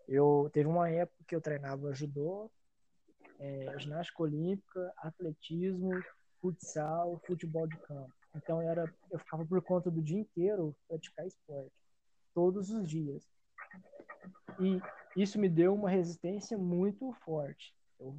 Eu 0.07 0.51
teve 0.53 0.69
uma 0.69 0.89
época 0.89 1.25
que 1.27 1.35
eu 1.35 1.41
treinava 1.41 1.95
judô, 1.95 2.51
é, 3.39 3.79
ginástica 3.79 4.23
olímpica, 4.23 4.93
atletismo, 4.97 5.91
futsal, 6.41 7.21
futebol 7.27 7.67
de 7.67 7.77
campo. 7.79 8.13
Então 8.35 8.63
eu 8.63 8.69
era, 8.69 8.95
eu 9.11 9.19
ficava 9.19 9.45
por 9.45 9.61
conta 9.63 9.91
do 9.91 10.03
dia 10.03 10.19
inteiro 10.19 10.75
praticar 10.87 11.27
esporte, 11.27 11.73
todos 12.35 12.71
os 12.71 12.89
dias. 12.89 13.29
E 14.61 14.81
isso 15.21 15.39
me 15.39 15.49
deu 15.49 15.75
uma 15.75 15.91
resistência 15.91 16.59
muito 16.59 17.13
forte. 17.25 17.75
Eu, 17.99 18.17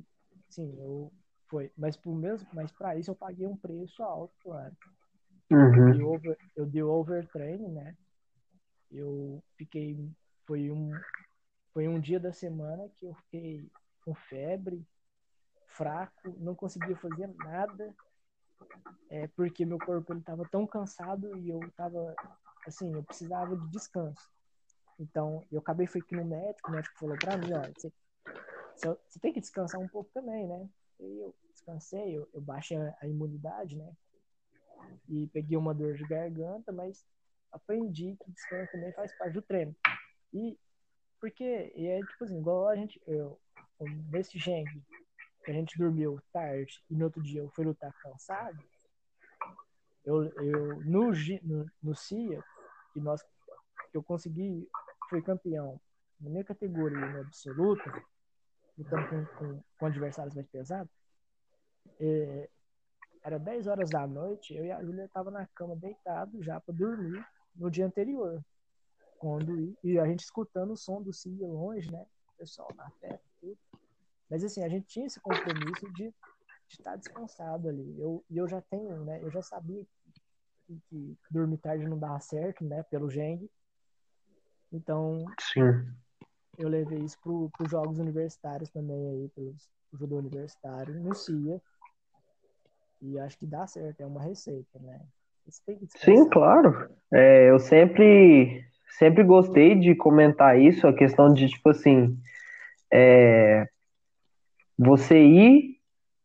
sim, 0.50 0.76
eu 0.80 1.12
foi. 1.50 1.72
Mas 1.78 1.98
por 1.98 2.16
mesmo, 2.16 2.48
mas 2.54 2.72
para 2.72 2.96
isso 2.96 3.12
eu 3.12 3.16
paguei 3.16 3.48
um 3.48 3.58
preço 3.58 4.02
alto, 4.04 4.34
claro. 4.42 4.76
Uhum. 5.52 5.88
Eu, 5.88 5.94
dei 5.94 6.02
over, 6.04 6.38
eu 6.56 6.66
dei 6.66 6.84
overtraining, 6.84 7.72
né? 7.72 7.98
Eu 8.92 9.44
fiquei. 9.58 9.98
Foi 10.46 10.72
um, 10.72 10.92
foi 11.74 11.88
um 11.88 12.00
dia 12.00 12.20
da 12.20 12.32
semana 12.32 12.90
que 13.00 13.06
eu 13.06 13.14
fiquei 13.16 13.70
com 14.04 14.14
febre, 14.14 14.86
fraco, 15.68 16.36
não 16.38 16.56
conseguia 16.56 16.96
fazer 16.96 17.28
nada. 17.44 17.94
É, 19.10 19.28
porque 19.28 19.66
meu 19.66 19.80
corpo 19.80 20.14
ele 20.14 20.22
tava 20.22 20.48
tão 20.50 20.68
cansado 20.68 21.36
e 21.38 21.50
eu 21.50 21.60
tava 21.76 22.16
assim, 22.66 22.94
eu 22.94 23.04
precisava 23.04 23.56
de 23.56 23.68
descanso. 23.70 24.30
Então, 25.00 25.44
eu 25.52 25.60
acabei 25.60 25.88
fui 25.88 26.02
aqui 26.02 26.14
no 26.14 26.26
médico, 26.26 26.70
o 26.70 26.74
médico 26.74 27.00
falou 27.00 27.18
para 27.18 27.38
mim, 27.38 27.54
ó, 27.54 27.62
você, 27.62 27.92
você 28.76 29.20
tem 29.20 29.34
que 29.34 29.40
descansar 29.40 29.80
um 29.80 29.88
pouco 29.88 30.12
também, 30.14 30.48
né? 30.48 30.70
Eu 31.00 31.36
descansei, 31.52 32.18
eu, 32.18 32.30
eu 32.34 32.42
baixei 32.42 32.78
a, 32.78 32.96
a, 33.02 33.08
imunidade, 33.08 33.78
né? 33.78 33.92
E 35.08 35.28
peguei 35.28 35.58
uma 35.58 35.74
dor 35.74 35.96
de 35.96 36.04
garganta, 36.06 36.72
mas 36.72 37.06
aprendi 37.52 38.18
que 38.24 38.32
descanso 38.32 38.72
também 38.72 38.94
faz 38.94 39.16
parte 39.18 39.34
do 39.34 39.42
treino. 39.42 39.76
E 40.34 40.58
porque 41.20 41.74
e 41.76 41.88
é 41.88 42.00
tipo 42.00 42.24
assim, 42.24 42.38
igual 42.38 42.68
a 42.68 42.76
gente, 42.76 43.02
eu, 43.06 43.40
nesse 44.10 44.38
Geng, 44.38 44.66
que 45.44 45.52
a 45.52 45.54
gente 45.54 45.78
dormiu 45.78 46.22
tarde 46.32 46.82
e 46.90 46.96
no 46.96 47.06
outro 47.06 47.22
dia 47.22 47.42
eu 47.42 47.50
fui 47.50 47.66
lutar 47.66 47.94
cansado, 48.02 48.58
eu, 50.06 50.24
eu 50.40 50.80
no, 50.86 51.12
no, 51.44 51.72
no 51.84 51.96
CIA, 51.96 52.44
que, 52.94 53.00
nós, 53.00 53.22
que 53.92 53.98
eu 53.98 54.04
consegui, 54.04 54.68
fui 55.10 55.22
campeão 55.22 55.80
na 56.20 56.30
minha 56.30 56.44
categoria 56.44 57.06
no 57.06 57.22
absoluta, 57.22 58.04
lutando 58.80 59.08
com, 59.10 59.26
com, 59.38 59.64
com 59.78 59.86
adversários 59.86 60.34
mais 60.34 60.48
pesados, 60.48 60.92
é, 62.00 62.50
era 63.22 63.38
10 63.38 63.68
horas 63.68 63.92
da 63.92 64.08
noite, 64.08 64.56
eu 64.56 64.66
e 64.66 64.72
a 64.72 64.82
Júlia 64.82 65.10
tava 65.10 65.30
na 65.30 65.46
cama 65.48 65.76
deitado 65.76 66.42
já 66.42 66.60
para 66.60 66.74
dormir 66.74 67.24
no 67.56 67.70
dia 67.70 67.86
anterior. 67.86 68.42
Quando 69.18 69.78
e 69.84 70.00
a 70.00 70.06
gente 70.06 70.22
escutando 70.22 70.72
o 70.72 70.78
som 70.78 71.02
do 71.02 71.12
CIA 71.12 71.46
longe, 71.46 71.92
né? 71.92 72.06
O 72.34 72.38
pessoal 72.38 72.70
na 72.76 72.90
festa, 72.92 73.26
tudo. 73.42 73.58
Mas 74.30 74.44
assim, 74.46 74.64
a 74.64 74.70
gente 74.70 74.88
tinha 74.88 75.06
esse 75.06 75.20
compromisso 75.20 75.92
de 75.94 76.14
estar 76.70 76.96
descansado 76.96 77.68
ali. 77.68 78.00
Eu, 78.00 78.24
e 78.30 78.38
eu 78.38 78.48
já 78.48 78.62
tenho, 78.62 79.04
né? 79.04 79.22
Eu 79.22 79.30
já 79.30 79.42
sabia 79.42 79.86
que, 80.66 80.82
que 80.88 81.18
dormir 81.30 81.58
tarde 81.58 81.86
não 81.86 82.00
dava 82.00 82.20
certo, 82.22 82.64
né? 82.64 82.82
Pelo 82.84 83.10
Geng. 83.10 83.50
Então, 84.72 85.26
Sim. 85.42 85.94
Eu 86.60 86.68
levei 86.68 87.00
isso 87.00 87.18
para 87.24 87.64
os 87.66 87.72
jogos 87.72 87.98
universitários 88.00 88.70
também 88.70 89.10
aí, 89.10 89.30
pelos 89.30 89.70
judô 89.94 90.18
universitário, 90.18 90.94
no 90.96 91.16
CIA. 91.16 91.60
E 93.02 93.18
acho 93.18 93.38
que 93.38 93.48
dá 93.48 93.66
certo, 93.66 94.02
é 94.02 94.06
uma 94.06 94.22
receita, 94.22 94.78
né? 94.80 95.00
Sim, 95.96 96.30
claro. 96.30 96.90
É, 97.12 97.50
eu 97.50 97.60
sempre, 97.60 98.64
sempre 98.98 99.24
gostei 99.24 99.74
de 99.74 99.96
comentar 99.96 100.60
isso, 100.60 100.86
a 100.86 100.94
questão 100.94 101.34
de, 101.34 101.48
tipo 101.48 101.70
assim, 101.70 102.16
é, 102.92 103.68
você 104.78 105.18
ir 105.18 105.78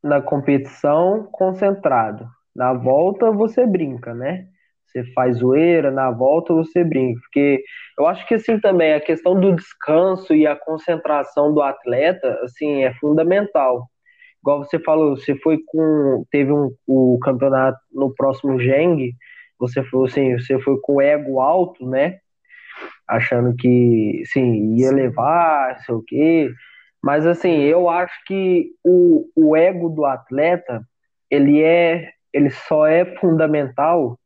na 0.03 0.20
competição 0.20 1.28
concentrado. 1.30 2.28
Na 2.55 2.74
volta 2.74 3.30
você 3.30 3.66
brinca, 3.66 4.12
né? 4.12 4.49
Você 4.95 5.05
faz 5.13 5.39
zoeira, 5.39 5.91
na 5.91 6.11
volta 6.11 6.55
você 6.55 6.85
brinca. 6.85 7.21
Porque 7.21 7.65
eu 7.99 8.07
acho 8.07 8.27
que 8.29 8.35
assim 8.35 8.61
também 8.61 8.95
a 8.95 9.01
questão 9.01 9.39
do 9.39 9.55
descanso 9.55 10.35
e 10.35 10.47
a 10.47 10.55
concentração 10.55 11.53
do 11.53 11.61
atleta, 11.61 12.39
assim, 12.45 12.85
é 12.85 12.95
fundamental 12.95 13.89
igual 14.45 14.63
você 14.63 14.79
falou, 14.79 15.17
você 15.17 15.35
foi 15.37 15.59
com. 15.67 16.25
Teve 16.31 16.53
um, 16.53 16.71
o 16.87 17.19
campeonato 17.23 17.79
no 17.91 18.15
próximo 18.15 18.61
Geng, 18.61 19.13
você 19.59 19.83
foi 19.85 20.07
assim, 20.07 20.39
você 20.39 20.59
foi 20.61 20.79
com 20.83 20.97
o 20.97 21.01
ego 21.01 21.41
alto, 21.41 21.89
né? 21.89 22.19
Achando 23.09 23.55
que 23.57 24.23
sim, 24.27 24.77
ia 24.77 24.93
levar, 24.93 25.79
sei 25.81 25.95
o 25.95 26.03
quê. 26.07 26.51
Mas 27.03 27.27
assim, 27.27 27.63
eu 27.63 27.89
acho 27.89 28.15
que 28.27 28.71
o, 28.85 29.27
o 29.35 29.57
ego 29.57 29.89
do 29.89 30.05
atleta, 30.05 30.83
ele 31.31 31.63
é. 31.63 32.11
Ele 32.33 32.51
só 32.51 32.87
é 32.87 33.05
fundamental 33.17 34.19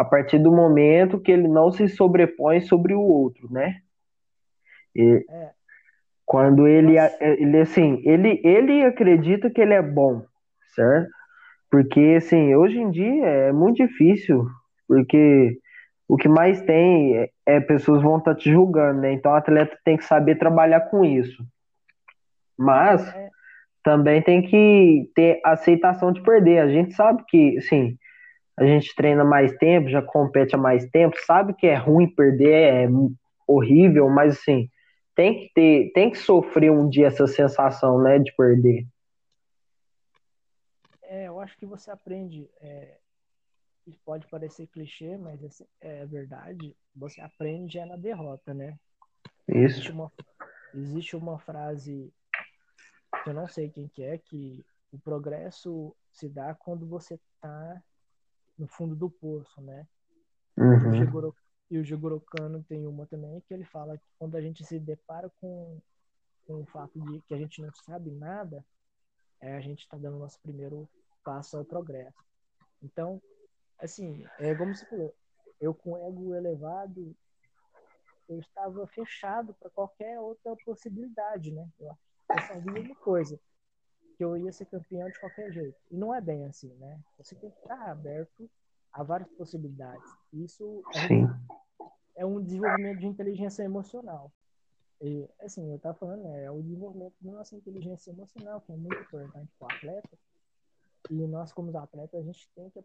a 0.00 0.04
partir 0.04 0.38
do 0.38 0.50
momento 0.50 1.20
que 1.20 1.30
ele 1.30 1.46
não 1.46 1.70
se 1.70 1.86
sobrepõe 1.86 2.62
sobre 2.62 2.94
o 2.94 3.02
outro, 3.02 3.52
né? 3.52 3.82
E, 4.96 5.26
é. 5.28 5.50
Quando 6.24 6.66
ele, 6.66 6.94
ele 7.20 7.60
assim, 7.60 8.00
ele, 8.06 8.40
ele 8.42 8.82
acredita 8.82 9.50
que 9.50 9.60
ele 9.60 9.74
é 9.74 9.82
bom, 9.82 10.24
certo? 10.74 11.10
Porque, 11.70 12.14
assim, 12.16 12.54
hoje 12.54 12.78
em 12.78 12.90
dia 12.90 13.26
é 13.26 13.52
muito 13.52 13.76
difícil, 13.86 14.46
porque 14.88 15.58
o 16.08 16.16
que 16.16 16.28
mais 16.28 16.62
tem 16.62 17.18
é, 17.18 17.30
é 17.44 17.60
pessoas 17.60 18.02
vão 18.02 18.16
estar 18.16 18.32
tá 18.32 18.40
te 18.40 18.50
julgando, 18.50 19.02
né? 19.02 19.12
Então 19.12 19.32
o 19.32 19.34
atleta 19.34 19.76
tem 19.84 19.98
que 19.98 20.04
saber 20.04 20.36
trabalhar 20.36 20.80
com 20.88 21.04
isso. 21.04 21.44
Mas 22.56 23.06
é. 23.06 23.28
também 23.84 24.22
tem 24.22 24.40
que 24.40 25.10
ter 25.14 25.42
aceitação 25.44 26.10
de 26.10 26.22
perder. 26.22 26.60
A 26.60 26.68
gente 26.68 26.94
sabe 26.94 27.22
que, 27.28 27.58
assim, 27.58 27.98
a 28.60 28.66
gente 28.66 28.94
treina 28.94 29.24
mais 29.24 29.56
tempo, 29.56 29.88
já 29.88 30.02
compete 30.02 30.54
há 30.54 30.58
mais 30.58 30.86
tempo, 30.90 31.16
sabe 31.24 31.54
que 31.54 31.66
é 31.66 31.74
ruim 31.74 32.06
perder, 32.14 32.84
é 32.84 32.88
horrível, 33.48 34.10
mas 34.10 34.36
assim, 34.36 34.68
tem 35.14 35.38
que 35.38 35.50
ter, 35.54 35.90
tem 35.94 36.10
que 36.10 36.18
sofrer 36.18 36.70
um 36.70 36.86
dia 36.86 37.06
essa 37.06 37.26
sensação, 37.26 38.02
né, 38.02 38.18
de 38.18 38.30
perder. 38.36 38.86
É, 41.02 41.26
eu 41.26 41.40
acho 41.40 41.56
que 41.56 41.64
você 41.64 41.90
aprende, 41.90 42.50
é, 42.60 42.98
pode 44.04 44.26
parecer 44.26 44.66
clichê, 44.66 45.16
mas 45.16 45.40
é 45.80 46.04
verdade, 46.04 46.76
você 46.94 47.22
aprende 47.22 47.78
é 47.78 47.86
na 47.86 47.96
derrota, 47.96 48.52
né? 48.52 48.78
Isso. 49.48 49.76
Existe 49.76 49.90
uma, 49.90 50.12
existe 50.74 51.16
uma 51.16 51.38
frase 51.38 52.12
que 53.24 53.30
eu 53.30 53.34
não 53.34 53.48
sei 53.48 53.70
quem 53.70 53.88
que 53.88 54.02
é, 54.02 54.18
que 54.18 54.62
o 54.92 54.98
progresso 54.98 55.96
se 56.12 56.28
dá 56.28 56.54
quando 56.54 56.86
você 56.86 57.18
tá 57.40 57.82
no 58.60 58.68
fundo 58.68 58.94
do 58.94 59.08
poço, 59.08 59.60
né? 59.62 59.86
Uhum. 60.56 61.32
E 61.70 61.78
o 61.78 61.84
Jigoro 61.84 62.20
Kano 62.20 62.62
tem 62.64 62.86
uma 62.86 63.06
também 63.06 63.40
que 63.40 63.54
ele 63.54 63.64
fala 63.64 63.96
que 63.96 64.04
quando 64.18 64.36
a 64.36 64.40
gente 64.40 64.64
se 64.64 64.78
depara 64.78 65.30
com, 65.40 65.80
com 66.46 66.60
o 66.60 66.66
fato 66.66 67.00
de 67.00 67.22
que 67.22 67.32
a 67.32 67.38
gente 67.38 67.62
não 67.62 67.72
sabe 67.72 68.10
nada, 68.10 68.64
é, 69.40 69.56
a 69.56 69.60
gente 69.60 69.80
está 69.80 69.96
dando 69.96 70.16
o 70.16 70.18
nosso 70.18 70.38
primeiro 70.40 70.86
passo 71.24 71.56
ao 71.56 71.64
progresso. 71.64 72.22
Então, 72.82 73.22
assim, 73.78 74.26
é 74.38 74.54
como 74.54 74.74
se 74.74 74.84
falou, 74.84 75.14
eu 75.58 75.72
com 75.72 75.96
ego 75.96 76.34
elevado, 76.34 77.16
eu 78.28 78.38
estava 78.40 78.86
fechado 78.88 79.54
para 79.54 79.70
qualquer 79.70 80.20
outra 80.20 80.54
possibilidade, 80.64 81.50
né? 81.52 81.66
Eu, 81.78 81.96
eu 82.28 82.42
só 82.46 82.58
via 82.58 82.82
uma 82.82 82.96
coisa, 82.96 83.40
que 84.20 84.24
eu 84.24 84.36
ia 84.36 84.52
ser 84.52 84.66
campeão 84.66 85.08
de 85.08 85.18
qualquer 85.18 85.50
jeito. 85.50 85.80
E 85.90 85.96
não 85.96 86.14
é 86.14 86.20
bem 86.20 86.44
assim, 86.44 86.68
né? 86.74 87.00
Você 87.16 87.34
tem 87.34 87.48
que 87.48 87.56
estar 87.56 87.90
aberto 87.90 88.50
há 88.92 89.02
várias 89.02 89.30
possibilidades. 89.30 90.12
Isso 90.30 90.82
é, 90.94 92.20
é 92.20 92.26
um 92.26 92.42
desenvolvimento 92.42 92.98
de 92.98 93.06
inteligência 93.06 93.62
emocional. 93.62 94.30
E, 95.00 95.26
assim, 95.40 95.70
eu 95.70 95.76
estava 95.76 95.96
falando, 95.96 96.24
né, 96.24 96.44
é 96.44 96.50
o 96.50 96.60
desenvolvimento 96.60 97.14
da 97.18 97.32
nossa 97.32 97.56
inteligência 97.56 98.10
emocional, 98.10 98.60
que 98.60 98.70
é 98.70 98.76
muito 98.76 99.00
importante 99.00 99.50
para 99.58 99.68
o 99.68 99.72
atleta. 99.72 100.18
E 101.08 101.14
nós, 101.14 101.50
como 101.50 101.74
atletas, 101.78 102.20
a 102.20 102.22
gente 102.22 102.46
tem 102.54 102.68
que, 102.68 102.84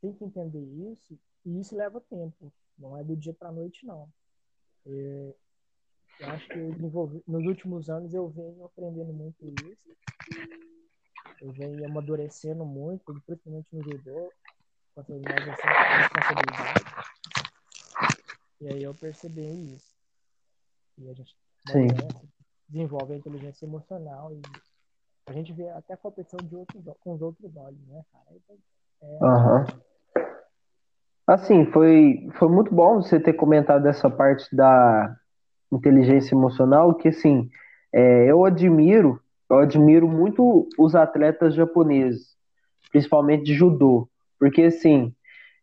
tem 0.00 0.12
que 0.12 0.24
entender 0.24 0.64
isso, 0.92 1.18
e 1.44 1.58
isso 1.58 1.74
leva 1.74 2.00
tempo, 2.00 2.52
não 2.78 2.96
é 2.96 3.02
do 3.02 3.16
dia 3.16 3.34
para 3.34 3.48
a 3.48 3.52
noite, 3.52 3.84
não. 3.84 4.08
E, 4.86 5.34
eu 6.20 6.30
acho 6.30 6.46
que 6.48 6.58
eu 6.58 7.22
nos 7.26 7.44
últimos 7.44 7.90
anos 7.90 8.14
eu 8.14 8.28
venho 8.28 8.64
aprendendo 8.64 9.12
muito 9.12 9.44
isso. 9.68 9.96
Eu 11.40 11.52
venho 11.52 11.84
amadurecendo 11.84 12.64
muito, 12.64 13.14
principalmente 13.26 13.68
no 13.72 13.82
judô 13.82 14.32
quanto 14.94 15.12
mais 15.12 15.44
responsabilidade. 15.44 16.84
E 18.60 18.68
aí 18.68 18.82
eu 18.82 18.94
percebi 18.94 19.74
isso. 19.74 19.94
E 20.98 21.10
a 21.10 21.12
gente 21.12 21.34
desenvolve 22.68 23.12
a 23.12 23.16
inteligência 23.16 23.66
emocional 23.66 24.32
e 24.32 24.40
a 25.28 25.32
gente 25.32 25.52
vê 25.52 25.68
até 25.70 25.94
a 25.94 25.98
competição 25.98 26.38
de 26.42 26.56
outros, 26.56 26.82
com 27.00 27.14
os 27.14 27.20
outros 27.20 27.54
olhos, 27.56 27.86
né, 27.88 28.02
cara? 28.12 28.26
É... 29.02 29.24
Uhum. 29.24 29.80
Assim, 31.26 31.66
foi, 31.66 32.28
foi 32.38 32.48
muito 32.48 32.72
bom 32.72 33.02
você 33.02 33.18
ter 33.18 33.32
comentado 33.32 33.86
essa 33.86 34.08
parte 34.08 34.54
da 34.54 35.16
inteligência 35.72 36.34
emocional, 36.34 36.94
que 36.94 37.08
assim, 37.08 37.50
é, 37.92 38.30
eu 38.30 38.44
admiro, 38.44 39.20
eu 39.48 39.58
admiro 39.58 40.08
muito 40.08 40.68
os 40.78 40.94
atletas 40.94 41.54
japoneses, 41.54 42.36
principalmente 42.90 43.44
de 43.44 43.54
judô, 43.54 44.08
porque, 44.38 44.62
assim, 44.62 45.14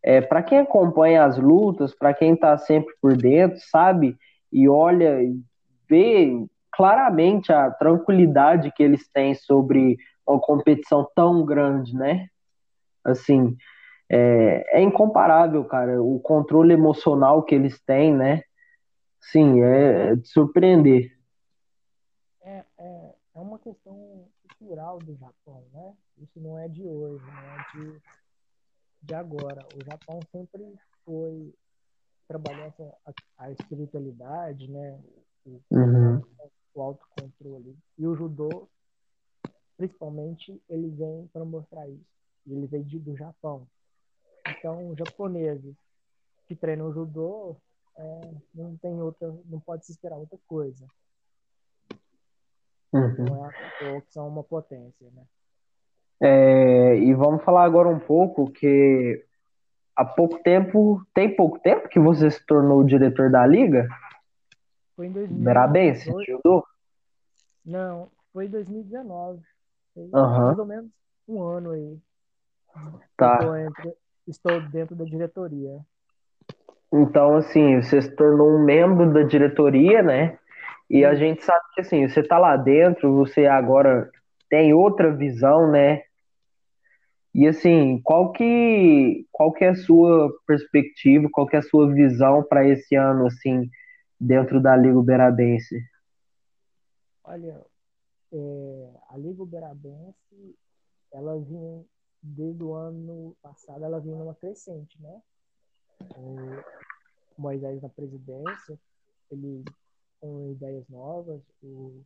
é, 0.03 0.19
para 0.19 0.43
quem 0.43 0.59
acompanha 0.59 1.23
as 1.23 1.37
lutas, 1.37 1.95
para 1.95 2.13
quem 2.13 2.33
está 2.33 2.57
sempre 2.57 2.93
por 3.01 3.15
dentro, 3.15 3.57
sabe, 3.69 4.17
e 4.51 4.67
olha, 4.67 5.17
vê 5.89 6.31
claramente 6.71 7.51
a 7.53 7.71
tranquilidade 7.71 8.71
que 8.75 8.83
eles 8.83 9.07
têm 9.11 9.33
sobre 9.33 9.97
uma 10.27 10.39
competição 10.39 11.07
tão 11.15 11.45
grande, 11.45 11.95
né? 11.95 12.27
Assim, 13.03 13.55
é, 14.09 14.79
é 14.79 14.81
incomparável, 14.81 15.63
cara, 15.65 16.01
o 16.01 16.19
controle 16.19 16.73
emocional 16.73 17.43
que 17.43 17.55
eles 17.55 17.79
têm, 17.85 18.13
né? 18.13 18.41
Sim, 19.19 19.61
é, 19.61 20.15
de 20.15 20.27
surpreender. 20.27 21.11
É, 23.35 23.39
uma 23.39 23.59
questão 23.59 24.27
cultural 24.57 24.99
do 24.99 25.15
Japão, 25.15 25.63
né? 25.71 25.95
Isso 26.17 26.39
não 26.39 26.57
é 26.57 26.67
de 26.67 26.83
hoje, 26.83 27.25
não 27.25 27.33
é 27.33 27.65
de 27.73 28.01
de 29.03 29.13
agora. 29.13 29.65
O 29.75 29.83
Japão 29.83 30.19
sempre 30.31 30.73
foi 31.05 31.53
trabalhar 32.27 32.73
a, 33.05 33.13
a 33.37 33.51
espiritualidade, 33.51 34.69
né? 34.69 34.99
O, 35.45 35.61
uhum. 35.71 36.21
o 36.73 36.81
autocontrole. 36.81 37.77
E 37.97 38.07
o 38.07 38.15
judô, 38.15 38.69
principalmente, 39.77 40.59
ele 40.69 40.89
vem 40.89 41.27
para 41.27 41.43
mostrar 41.43 41.87
isso. 41.87 42.05
Ele 42.47 42.65
veio 42.65 42.83
do 42.99 43.15
Japão. 43.15 43.67
Então, 44.47 44.89
os 44.89 44.97
japoneses 44.97 45.75
que 46.47 46.55
treinam 46.55 46.93
judô 46.93 47.55
é, 47.95 48.33
não 48.53 48.75
tem 48.77 49.01
outra, 49.01 49.33
não 49.45 49.59
pode 49.59 49.85
se 49.85 49.91
esperar 49.91 50.17
outra 50.17 50.39
coisa. 50.47 50.85
Uhum. 52.93 53.25
Não 53.25 53.45
é 53.45 53.49
à 53.49 53.51
toa 53.79 54.01
que 54.01 54.13
são 54.13 54.27
uma 54.27 54.43
potência, 54.43 55.07
né? 55.13 55.23
É, 56.21 56.97
e 56.99 57.13
vamos 57.13 57.43
falar 57.43 57.63
agora 57.63 57.89
um 57.89 57.99
pouco 57.99 58.49
que 58.51 59.25
há 59.95 60.05
pouco 60.05 60.41
tempo, 60.41 61.05
tem 61.13 61.35
pouco 61.35 61.59
tempo 61.59 61.89
que 61.89 61.99
você 61.99 62.29
se 62.29 62.45
tornou 62.45 62.83
diretor 62.83 63.29
da 63.29 63.45
liga? 63.45 63.87
Foi 64.95 65.07
em 65.07 65.11
2018. 65.11 65.43
Berabense, 65.43 66.11
judô? 66.27 66.63
Não, 67.65 68.09
foi 68.31 68.45
em 68.45 68.49
2019. 68.49 69.41
Foi 69.93 70.09
Aham. 70.13 70.45
Mais 70.45 70.59
ou 70.59 70.65
menos 70.65 70.91
um 71.27 71.41
ano 71.41 71.71
aí. 71.71 71.97
Tá. 73.17 73.37
Estou, 73.37 73.57
entre- 73.57 73.97
estou 74.27 74.61
dentro 74.61 74.95
da 74.95 75.03
diretoria. 75.03 75.79
Então, 76.91 77.37
assim, 77.37 77.81
você 77.81 78.01
se 78.03 78.15
tornou 78.15 78.49
um 78.51 78.63
membro 78.63 79.11
da 79.11 79.23
diretoria, 79.23 80.03
né? 80.03 80.37
E 80.89 81.03
a 81.05 81.15
gente 81.15 81.43
sabe 81.43 81.63
que, 81.73 81.81
assim, 81.81 82.07
você 82.07 82.21
tá 82.21 82.37
lá 82.37 82.55
dentro, 82.55 83.15
você 83.15 83.45
agora 83.45 84.11
tem 84.49 84.73
outra 84.73 85.15
visão, 85.15 85.69
né? 85.71 86.03
E, 87.33 87.47
assim, 87.47 87.99
qual 88.03 88.31
que, 88.31 89.25
qual 89.31 89.51
que 89.51 89.65
é 89.65 89.69
a 89.69 89.75
sua 89.75 90.31
perspectiva, 90.45 91.27
qual 91.31 91.47
que 91.47 91.55
é 91.55 91.59
a 91.59 91.63
sua 91.63 91.91
visão 91.91 92.43
para 92.43 92.67
esse 92.67 92.95
ano, 92.95 93.25
assim, 93.25 93.69
dentro 94.19 94.61
da 94.61 94.75
Liga 94.75 94.99
Uberabense? 94.99 95.81
Olha, 97.23 97.65
é, 98.31 98.89
a 99.09 99.17
Liga 99.17 99.41
Uberabense, 99.41 100.55
ela 101.11 101.39
vinha, 101.39 101.83
desde 102.21 102.63
o 102.63 102.73
ano 102.73 103.35
passado, 103.41 103.83
ela 103.83 103.99
vinha 103.99 104.17
numa 104.17 104.35
crescente, 104.35 105.01
né? 105.01 105.21
O 106.17 107.41
Moisés 107.41 107.81
na 107.81 107.89
presidência, 107.89 108.79
ele 109.31 109.63
com 110.23 110.53
ideias 110.53 110.87
novas, 110.87 111.41
o, 111.61 112.01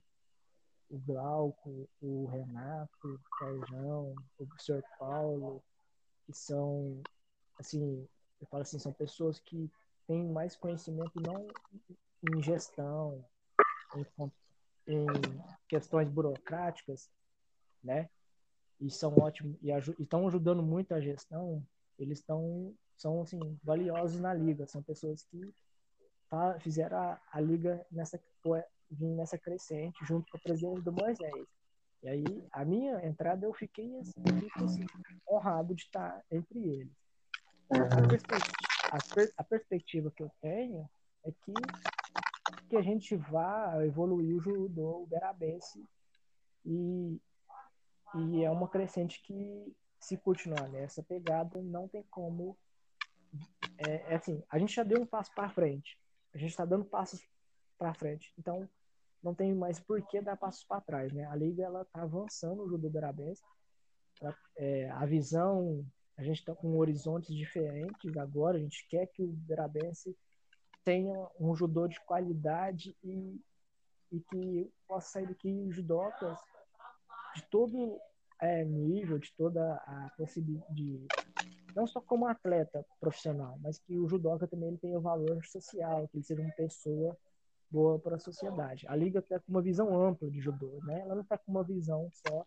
o 0.89 0.97
Glauco, 1.05 1.87
o 2.01 2.25
Renato, 2.25 2.89
o 3.03 3.19
Sérgio, 3.37 4.15
o 4.39 4.47
professor 4.47 4.83
Paulo, 4.97 5.63
que 6.25 6.33
são, 6.33 6.99
assim, 7.59 8.07
eu 8.41 8.47
falo 8.47 8.63
assim, 8.63 8.79
são 8.79 8.91
pessoas 8.91 9.39
que 9.39 9.69
têm 10.07 10.23
mais 10.23 10.55
conhecimento 10.55 11.11
não 11.21 11.47
em 12.33 12.41
gestão, 12.41 13.23
em, 13.95 14.31
em 14.87 15.05
questões 15.67 16.09
burocráticas, 16.09 17.11
né? 17.83 18.09
E 18.81 18.89
são 18.89 19.13
ótimos 19.15 19.55
e 19.61 19.69
estão 20.01 20.27
ajudando 20.27 20.63
muito 20.63 20.91
a 20.95 20.99
gestão. 20.99 21.63
Eles 21.99 22.17
estão 22.17 22.73
são 22.95 23.21
assim 23.21 23.39
valiosos 23.63 24.19
na 24.19 24.33
liga. 24.33 24.65
São 24.65 24.81
pessoas 24.81 25.23
que 25.23 25.53
fa- 26.29 26.59
fizeram 26.59 26.97
a, 26.97 27.19
a 27.31 27.39
liga 27.39 27.85
nessa 27.91 28.19
foi- 28.41 28.63
vir 28.89 29.15
nessa 29.15 29.37
crescente 29.37 29.97
junto 30.05 30.31
com 30.31 30.37
o 30.37 30.41
presidente 30.41 30.81
do 30.81 30.91
Moisés. 30.93 31.45
E 32.03 32.07
aí 32.09 32.47
a 32.51 32.63
minha 32.63 33.05
entrada 33.05 33.45
eu 33.45 33.53
fiquei 33.53 33.97
assim, 33.99 34.23
fico, 34.39 34.63
assim, 34.63 34.85
honrado 35.29 35.73
de 35.75 35.83
estar 35.83 36.23
entre 36.31 36.59
eles. 36.59 36.93
A, 37.69 38.07
perspectiva, 38.07 38.53
a, 38.91 39.13
per- 39.13 39.33
a 39.37 39.43
perspectiva 39.43 40.11
que 40.11 40.23
eu 40.23 40.31
tenho 40.41 40.89
é 41.25 41.31
que 41.31 41.53
que 42.69 42.77
a 42.77 42.81
gente 42.81 43.15
vá 43.15 43.83
evoluir 43.85 44.35
o 44.35 44.41
judô 44.41 45.03
uberabense 45.03 45.85
e, 46.65 47.19
e 48.15 48.43
é 48.43 48.51
uma 48.51 48.67
crescente 48.67 49.21
que 49.21 49.73
se 49.99 50.17
continuar 50.17 50.67
nessa 50.69 51.01
pegada 51.03 51.61
não 51.61 51.87
tem 51.87 52.03
como 52.09 52.57
é, 53.77 54.13
é 54.13 54.15
assim 54.15 54.43
a 54.49 54.59
gente 54.59 54.73
já 54.73 54.83
deu 54.83 55.01
um 55.01 55.05
passo 55.05 55.33
para 55.33 55.49
frente 55.49 55.97
a 56.37 56.39
gente 56.39 56.51
está 56.51 56.65
dando 56.65 56.85
passos 56.85 57.19
para 57.77 57.93
frente. 57.93 58.31
Então 58.37 58.69
não 59.23 59.33
tem 59.33 59.53
mais 59.53 59.79
por 59.79 60.01
que 60.03 60.21
dar 60.21 60.37
passos 60.37 60.63
para 60.63 60.81
trás 60.81 61.11
né? 61.11 61.25
A 61.25 61.35
liga 61.35 61.63
ela 61.63 61.81
está 61.81 62.03
avançando 62.03 62.63
o 62.63 62.69
judô 62.69 62.89
Ela- 64.21 64.37
é, 64.55 64.89
a 64.91 65.05
visão 65.05 65.83
a 66.15 66.23
gente 66.23 66.39
está 66.39 66.55
com 66.55 66.77
horizontes 66.77 67.33
diferentes 67.35 68.17
agora. 68.17 68.57
A 68.57 68.59
gente 68.59 68.87
quer 68.87 69.05
que 69.07 69.23
o 69.23 69.29
uberabense 69.29 70.17
tenha 70.83 71.27
um 71.39 71.55
judô 71.55 71.87
de 71.87 71.99
qualidade 72.05 72.95
e, 73.03 73.39
e 74.11 74.19
que 74.21 74.71
possa 74.87 75.11
sair 75.11 75.27
daqui 75.27 75.69
judocas 75.71 76.39
de 77.35 77.43
todo 77.51 77.99
é, 78.39 78.63
nível, 78.63 79.19
de 79.19 79.31
toda 79.35 79.75
a 79.75 80.11
possibilidade, 80.17 80.73
de, 80.73 81.07
não 81.77 81.85
só 81.85 82.01
como 82.01 82.25
atleta 82.25 82.83
profissional, 82.99 83.59
mas 83.61 83.77
que 83.77 83.99
o 83.99 84.07
judoca 84.07 84.47
também 84.47 84.69
ele 84.69 84.79
tenha 84.79 84.99
valor 84.99 85.45
social, 85.45 86.07
que 86.07 86.17
ele 86.17 86.23
seja 86.23 86.41
uma 86.41 86.51
pessoa 86.53 87.15
boa 87.69 87.99
para 87.99 88.15
a 88.15 88.19
sociedade. 88.19 88.87
A 88.87 88.95
liga 88.95 89.19
está 89.19 89.39
com 89.39 89.51
uma 89.51 89.61
visão 89.61 90.01
ampla 90.01 90.27
de 90.31 90.41
judô, 90.41 90.79
né? 90.85 91.01
Ela 91.01 91.13
não 91.13 91.21
está 91.21 91.37
com 91.37 91.51
uma 91.51 91.63
visão 91.63 92.09
só 92.11 92.43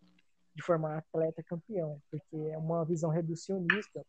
de 0.53 0.61
formar 0.61 0.97
atleta 0.97 1.41
campeão, 1.43 2.01
porque 2.11 2.35
é 2.51 2.57
uma 2.57 2.83
visão 2.83 3.09
reducionista 3.09 4.05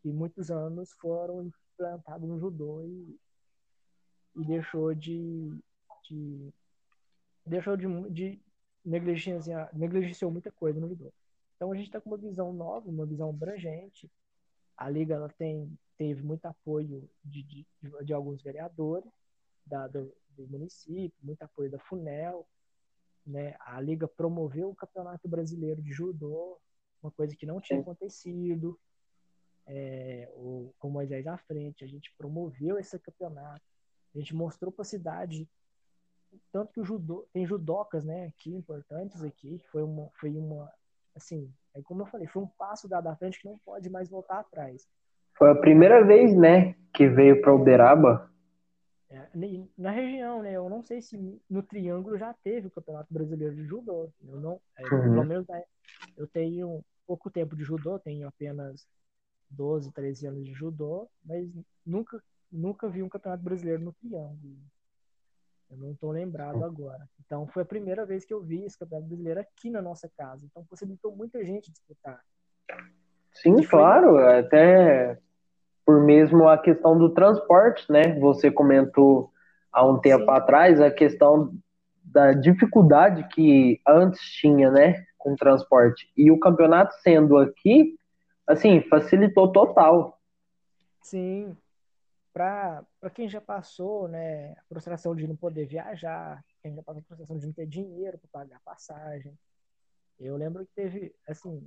que 0.00 0.10
muitos 0.10 0.50
anos 0.50 0.92
foram 0.98 1.52
implantados 1.74 2.26
no 2.26 2.40
judô 2.40 2.82
e, 2.84 3.20
e 4.34 4.44
deixou 4.46 4.94
de, 4.94 5.60
de 6.08 6.54
deixou 7.44 7.76
de, 7.76 7.86
de 8.10 8.40
negligenciar, 8.82 9.68
negligenciou 9.76 10.30
muita 10.30 10.50
coisa 10.50 10.80
no 10.80 10.88
judô. 10.88 11.12
Então 11.54 11.70
a 11.70 11.76
gente 11.76 11.88
está 11.88 12.00
com 12.00 12.08
uma 12.08 12.16
visão 12.16 12.50
nova, 12.50 12.88
uma 12.88 13.04
visão 13.04 13.28
abrangente. 13.28 14.10
A 14.78 14.88
liga 14.88 15.14
ela 15.14 15.28
tem 15.28 15.78
teve 15.98 16.22
muito 16.22 16.46
apoio 16.46 17.10
de, 17.24 17.42
de, 17.42 17.66
de 18.04 18.12
alguns 18.14 18.40
vereadores 18.40 19.12
da, 19.66 19.88
do, 19.88 20.14
do 20.30 20.46
município, 20.46 21.18
muito 21.20 21.42
apoio 21.42 21.68
da 21.68 21.78
Funel, 21.80 22.46
né? 23.26 23.56
A 23.58 23.80
liga 23.80 24.06
promoveu 24.06 24.70
o 24.70 24.76
Campeonato 24.76 25.28
Brasileiro 25.28 25.82
de 25.82 25.92
Judô, 25.92 26.58
uma 27.02 27.10
coisa 27.10 27.36
que 27.36 27.44
não 27.44 27.60
tinha 27.60 27.80
acontecido. 27.80 28.78
É, 29.66 30.30
o, 30.34 30.72
com 30.78 30.88
o 30.88 30.90
Moisés 30.90 31.26
à 31.26 31.36
frente, 31.36 31.84
a 31.84 31.86
gente 31.86 32.14
promoveu 32.16 32.78
esse 32.78 32.98
campeonato. 32.98 33.62
A 34.14 34.18
gente 34.18 34.34
mostrou 34.34 34.72
para 34.72 34.82
a 34.82 34.86
cidade 34.86 35.46
tanto 36.52 36.72
que 36.72 36.80
o 36.80 36.84
judô 36.84 37.26
tem 37.32 37.46
judocas, 37.46 38.04
né, 38.04 38.26
aqui 38.26 38.54
importantes 38.54 39.22
aqui, 39.22 39.58
foi 39.70 39.82
uma 39.82 40.10
foi 40.20 40.30
uma 40.36 40.70
assim, 41.14 41.52
é 41.78 41.82
como 41.82 42.02
eu 42.02 42.06
falei, 42.06 42.26
foi 42.26 42.42
um 42.42 42.48
passo 42.58 42.88
dado 42.88 43.08
à 43.08 43.16
frente 43.16 43.40
que 43.40 43.46
não 43.48 43.58
pode 43.64 43.88
mais 43.88 44.08
voltar 44.08 44.40
atrás. 44.40 44.86
Foi 45.36 45.50
a 45.50 45.54
primeira 45.54 46.04
vez, 46.04 46.36
né, 46.36 46.74
que 46.92 47.08
veio 47.08 47.40
para 47.40 47.54
Uberaba. 47.54 48.28
É, 49.10 49.26
na 49.76 49.90
região, 49.90 50.42
né, 50.42 50.52
eu 50.52 50.68
não 50.68 50.82
sei 50.82 51.00
se 51.00 51.16
no 51.48 51.62
Triângulo 51.62 52.18
já 52.18 52.34
teve 52.44 52.66
o 52.66 52.70
Campeonato 52.70 53.12
Brasileiro 53.12 53.54
de 53.54 53.64
Judô. 53.64 54.10
Eu 54.26 54.40
não, 54.40 54.60
é, 54.76 54.82
Uhum. 54.82 55.12
pelo 55.14 55.24
menos 55.24 55.46
né, 55.46 55.62
eu 56.16 56.26
tenho 56.26 56.84
pouco 57.06 57.30
tempo 57.30 57.56
de 57.56 57.64
judô, 57.64 57.98
tenho 57.98 58.28
apenas 58.28 58.86
12, 59.50 59.90
13 59.92 60.26
anos 60.26 60.44
de 60.44 60.52
judô, 60.52 61.08
mas 61.24 61.48
nunca 61.86 62.22
nunca 62.50 62.88
vi 62.88 63.02
um 63.02 63.08
Campeonato 63.08 63.42
Brasileiro 63.42 63.82
no 63.82 63.92
Triângulo. 63.92 64.56
Eu 65.70 65.76
não 65.76 65.92
estou 65.92 66.10
lembrado 66.10 66.64
agora. 66.64 67.08
Então 67.24 67.46
foi 67.46 67.62
a 67.62 67.66
primeira 67.66 68.06
vez 68.06 68.24
que 68.24 68.32
eu 68.32 68.40
vi 68.40 68.64
esse 68.64 68.78
Campeonato 68.78 69.08
Brasileiro 69.08 69.40
aqui 69.40 69.70
na 69.70 69.82
nossa 69.82 70.08
casa. 70.16 70.46
Então 70.46 70.64
possibilitou 70.64 71.14
muita 71.14 71.44
gente 71.44 71.70
disputar. 71.70 72.20
Sim, 73.32 73.56
foi- 73.62 73.66
claro, 73.68 74.18
até 74.18 75.18
por 75.84 76.02
mesmo 76.02 76.48
a 76.48 76.58
questão 76.58 76.98
do 76.98 77.10
transporte, 77.14 77.90
né? 77.90 78.18
Você 78.18 78.50
comentou 78.50 79.30
há 79.72 79.86
um 79.86 79.98
tempo 79.98 80.24
Sim. 80.24 80.30
atrás 80.30 80.80
a 80.80 80.90
questão 80.90 81.54
da 82.02 82.32
dificuldade 82.32 83.26
que 83.28 83.80
antes 83.86 84.20
tinha, 84.20 84.70
né, 84.70 85.04
com 85.18 85.32
o 85.32 85.36
transporte. 85.36 86.10
E 86.16 86.30
o 86.30 86.40
campeonato 86.40 86.94
sendo 87.02 87.36
aqui, 87.36 87.98
assim, 88.46 88.80
facilitou 88.88 89.52
total. 89.52 90.18
Sim, 91.02 91.56
para 92.32 92.86
quem 93.14 93.28
já 93.28 93.40
passou, 93.40 94.08
né, 94.08 94.52
a 94.52 94.62
frustração 94.68 95.14
de 95.14 95.26
não 95.26 95.36
poder 95.36 95.66
viajar, 95.66 96.44
quem 96.62 96.74
já 96.74 96.82
passou 96.82 97.00
a 97.00 97.04
frustração 97.04 97.38
de 97.38 97.46
não 97.46 97.52
ter 97.52 97.66
dinheiro 97.66 98.18
para 98.18 98.28
pagar 98.30 98.60
passagem. 98.62 99.38
Eu 100.18 100.36
lembro 100.36 100.66
que 100.66 100.72
teve, 100.74 101.14
assim, 101.28 101.66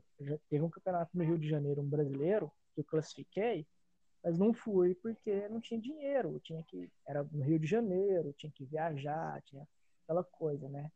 teve 0.49 0.63
um 0.63 0.69
campeonato 0.69 1.17
no 1.17 1.23
Rio 1.23 1.37
de 1.39 1.49
Janeiro, 1.49 1.81
um 1.81 1.89
brasileiro, 1.89 2.51
que 2.75 2.81
eu 2.81 2.85
classifiquei, 2.85 3.65
mas 4.23 4.37
não 4.37 4.53
fui 4.53 4.95
porque 4.95 5.47
não 5.49 5.61
tinha 5.61 5.79
dinheiro, 5.81 6.39
tinha 6.41 6.63
que 6.63 6.91
era 7.07 7.23
no 7.23 7.43
Rio 7.43 7.59
de 7.59 7.67
Janeiro, 7.67 8.33
tinha 8.33 8.51
que 8.51 8.65
viajar, 8.65 9.41
tinha 9.43 9.67
aquela 10.05 10.23
coisa, 10.23 10.69
né? 10.69 10.91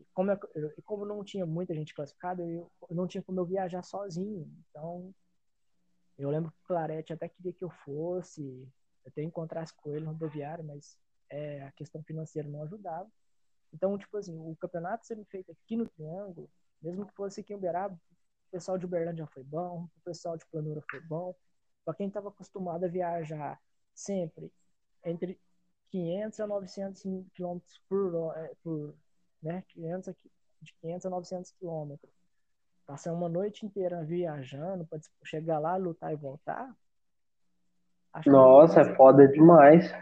E 0.00 0.04
como, 0.14 0.32
eu- 0.32 0.74
e 0.78 0.82
como 0.82 1.06
não 1.06 1.24
tinha 1.24 1.46
muita 1.46 1.74
gente 1.74 1.94
classificada, 1.94 2.42
eu, 2.44 2.70
eu 2.90 2.96
não 2.96 3.06
tinha 3.08 3.22
como 3.22 3.40
eu 3.40 3.46
viajar 3.46 3.82
sozinho. 3.84 4.46
Então, 4.70 5.14
eu 6.18 6.30
lembro 6.30 6.50
que 6.50 6.58
o 6.58 6.66
Clarete 6.66 7.12
até 7.12 7.28
queria 7.28 7.52
que 7.52 7.64
eu 7.64 7.70
fosse, 7.70 8.68
até 9.08 9.22
encontrasse 9.22 9.74
com 9.74 9.94
ele 9.94 10.06
rodoviário, 10.06 10.64
mas 10.64 10.98
é, 11.30 11.62
a 11.62 11.72
questão 11.72 12.02
financeira 12.02 12.48
não 12.48 12.62
ajudava. 12.62 13.10
Então, 13.72 13.96
tipo 13.98 14.16
assim, 14.16 14.38
o 14.38 14.56
campeonato 14.56 15.06
sendo 15.06 15.24
feito 15.26 15.52
aqui 15.52 15.76
no 15.76 15.88
Triângulo, 15.88 16.50
mesmo 16.80 17.06
que 17.06 17.14
fosse 17.14 17.40
aqui 17.40 17.52
em 17.52 17.56
Uberaba, 17.56 17.94
o 17.94 18.50
pessoal 18.50 18.78
de 18.78 18.86
Uberlândia 18.86 19.26
foi 19.26 19.44
bom, 19.44 19.84
o 19.84 20.00
pessoal 20.04 20.36
de 20.36 20.46
Planura 20.46 20.82
foi 20.90 21.00
bom. 21.00 21.34
Para 21.84 21.94
quem 21.94 22.08
estava 22.08 22.28
acostumado 22.28 22.84
a 22.84 22.88
viajar 22.88 23.60
sempre 23.94 24.50
entre 25.04 25.38
500 25.90 26.40
a 26.40 26.46
900 26.46 27.02
quilômetros 27.34 27.80
por, 27.88 28.36
eh, 28.36 28.54
por 28.62 28.94
né? 29.42 29.62
500 29.68 30.08
aqui, 30.08 30.30
de 30.60 30.74
500 30.74 31.06
a 31.06 31.10
900 31.10 31.50
quilômetros. 31.52 32.12
Passar 32.86 33.12
uma 33.12 33.28
noite 33.28 33.66
inteira 33.66 34.02
viajando 34.02 34.86
para 34.86 34.98
chegar 35.24 35.58
lá, 35.58 35.76
lutar 35.76 36.12
e 36.12 36.16
voltar. 36.16 36.74
Nossa, 38.26 38.80
é 38.80 38.94
foda 38.94 39.26
demais. 39.28 39.92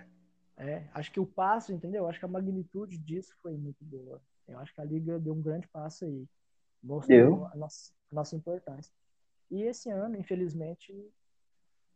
É, 0.56 0.84
acho 0.94 1.12
que 1.12 1.20
o 1.20 1.26
passo, 1.26 1.72
entendeu? 1.72 2.08
Acho 2.08 2.18
que 2.18 2.24
a 2.24 2.28
magnitude 2.28 2.96
disso 2.98 3.34
foi 3.42 3.56
muito 3.56 3.84
boa. 3.84 4.20
Eu 4.48 4.58
acho 4.58 4.74
que 4.74 4.80
a 4.80 4.84
Liga 4.84 5.18
deu 5.18 5.34
um 5.34 5.42
grande 5.42 5.66
passo 5.68 6.04
aí. 6.04 6.26
Mostrou 6.82 7.46
a 7.46 7.56
nossa, 7.56 7.92
a 8.10 8.14
nossa 8.14 8.36
importância. 8.36 8.92
E 9.50 9.62
esse 9.62 9.90
ano, 9.90 10.16
infelizmente, 10.16 10.92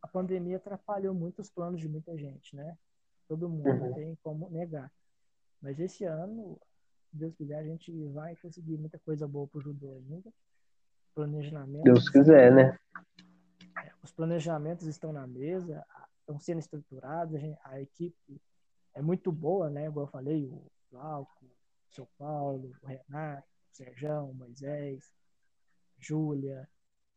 a 0.01 0.07
pandemia 0.07 0.57
atrapalhou 0.57 1.13
muito 1.13 1.39
os 1.39 1.49
planos 1.49 1.79
de 1.79 1.87
muita 1.87 2.17
gente, 2.17 2.55
né? 2.55 2.77
Todo 3.27 3.49
mundo 3.49 3.67
uhum. 3.67 3.77
não 3.77 3.93
tem 3.93 4.17
como 4.23 4.49
negar. 4.49 4.91
Mas 5.61 5.79
esse 5.79 6.03
ano, 6.03 6.59
Deus 7.11 7.35
quiser, 7.35 7.59
a 7.59 7.63
gente 7.63 7.91
vai 8.09 8.35
conseguir 8.35 8.77
muita 8.77 8.99
coisa 8.99 9.27
boa 9.27 9.47
pro 9.47 9.61
judô 9.61 9.93
ainda. 9.93 10.29
Planejamento. 11.13 11.83
Deus 11.83 12.09
quiser, 12.09 12.51
né? 12.51 12.77
É, 13.77 13.91
os 14.03 14.11
planejamentos 14.11 14.87
estão 14.87 15.13
na 15.13 15.27
mesa, 15.27 15.85
estão 16.31 16.39
sendo 16.39 16.59
estruturados, 16.59 17.35
a, 17.35 17.39
gente, 17.39 17.59
a, 17.63 17.81
equipe 17.81 18.41
é 18.93 19.01
muito 19.01 19.31
boa, 19.31 19.69
né? 19.69 19.85
Igual 19.85 20.05
eu 20.05 20.11
falei, 20.11 20.45
o 20.45 20.63
Glauco, 20.91 21.45
o 21.45 21.95
São 21.95 22.07
Paulo, 22.17 22.71
o 22.81 22.87
Renato, 22.87 23.47
o 23.71 23.75
Serjão, 23.75 24.31
o 24.31 24.33
Moisés, 24.33 25.11
Júlia, 25.99 26.67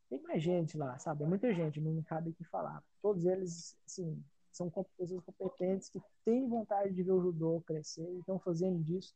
tem 0.08 0.20
mais 0.22 0.42
gente 0.42 0.76
lá, 0.76 0.98
sabe? 0.98 1.24
É 1.24 1.26
muita 1.26 1.52
gente, 1.54 1.80
não 1.80 2.02
cabe 2.02 2.30
aqui 2.30 2.44
falar. 2.44 2.82
Todos 3.00 3.24
eles, 3.24 3.76
assim, 3.86 4.22
são 4.52 4.70
pessoas 4.96 5.24
competentes 5.24 5.88
que 5.88 6.00
têm 6.24 6.48
vontade 6.48 6.94
de 6.94 7.02
ver 7.02 7.12
o 7.12 7.22
judô 7.22 7.62
crescer 7.66 8.08
e 8.08 8.18
estão 8.18 8.38
fazendo 8.38 8.82
disso 8.82 9.14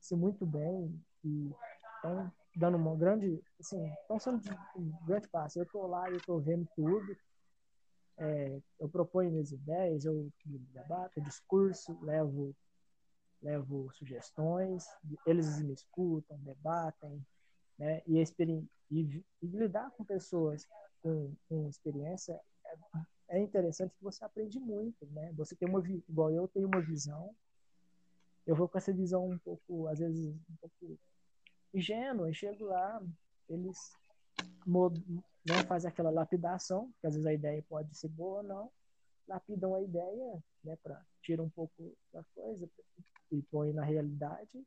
assim, 0.00 0.16
muito 0.16 0.44
bem 0.46 0.98
e 1.24 1.50
estão 1.96 2.32
dando 2.56 2.76
uma 2.76 2.96
grande, 2.96 3.42
assim, 3.60 3.86
estão 4.02 4.18
sendo 4.18 4.40
um 4.76 4.90
grande 5.06 5.28
passo. 5.28 5.58
Eu 5.58 5.64
estou 5.64 5.86
lá 5.86 6.10
e 6.10 6.16
estou 6.16 6.40
vendo 6.40 6.66
tudo. 6.74 7.16
É, 8.22 8.60
eu 8.78 8.88
proponho 8.88 9.30
minhas 9.30 9.50
ideias, 9.50 10.04
eu 10.04 10.30
debato, 10.44 11.20
discurso, 11.22 11.98
levo 12.02 12.54
levo 13.42 13.90
sugestões, 13.94 14.84
eles 15.26 15.62
me 15.62 15.72
escutam, 15.72 16.36
debatem, 16.40 17.24
né? 17.78 18.02
E, 18.06 18.22
e, 18.90 19.24
e 19.42 19.46
lidar 19.46 19.90
com 19.92 20.04
pessoas 20.04 20.68
com, 21.02 21.34
com 21.48 21.66
experiência 21.68 22.38
é, 22.66 22.76
é, 23.28 23.40
interessante 23.40 23.94
que 23.96 24.04
você 24.04 24.22
aprende 24.22 24.60
muito, 24.60 25.06
né? 25.06 25.32
Você 25.38 25.56
tem 25.56 25.66
uma 25.66 25.82
igual 25.88 26.30
eu 26.30 26.46
tenho 26.48 26.66
uma 26.66 26.82
visão, 26.82 27.34
eu 28.46 28.54
vou 28.54 28.68
com 28.68 28.76
essa 28.76 28.92
visão 28.92 29.30
um 29.30 29.38
pouco, 29.38 29.86
às 29.86 29.98
vezes 29.98 30.26
um 30.26 30.56
pouco 30.60 30.98
ingênua, 31.72 32.30
e 32.30 32.34
chego 32.34 32.66
lá, 32.66 33.02
eles 33.48 33.78
né, 35.46 35.62
fazem 35.66 35.88
aquela 35.88 36.10
lapidação, 36.10 36.92
que 37.00 37.06
às 37.06 37.14
vezes 37.14 37.26
a 37.26 37.32
ideia 37.32 37.64
pode 37.68 37.96
ser 37.96 38.08
boa 38.08 38.38
ou 38.38 38.42
não, 38.42 38.70
lapidam 39.26 39.74
a 39.74 39.82
ideia, 39.82 40.42
né, 40.64 40.76
para 40.82 41.00
tirar 41.22 41.42
um 41.42 41.50
pouco 41.50 41.96
da 42.12 42.22
coisa 42.34 42.68
e 43.30 43.42
põe 43.42 43.72
na 43.72 43.84
realidade 43.84 44.66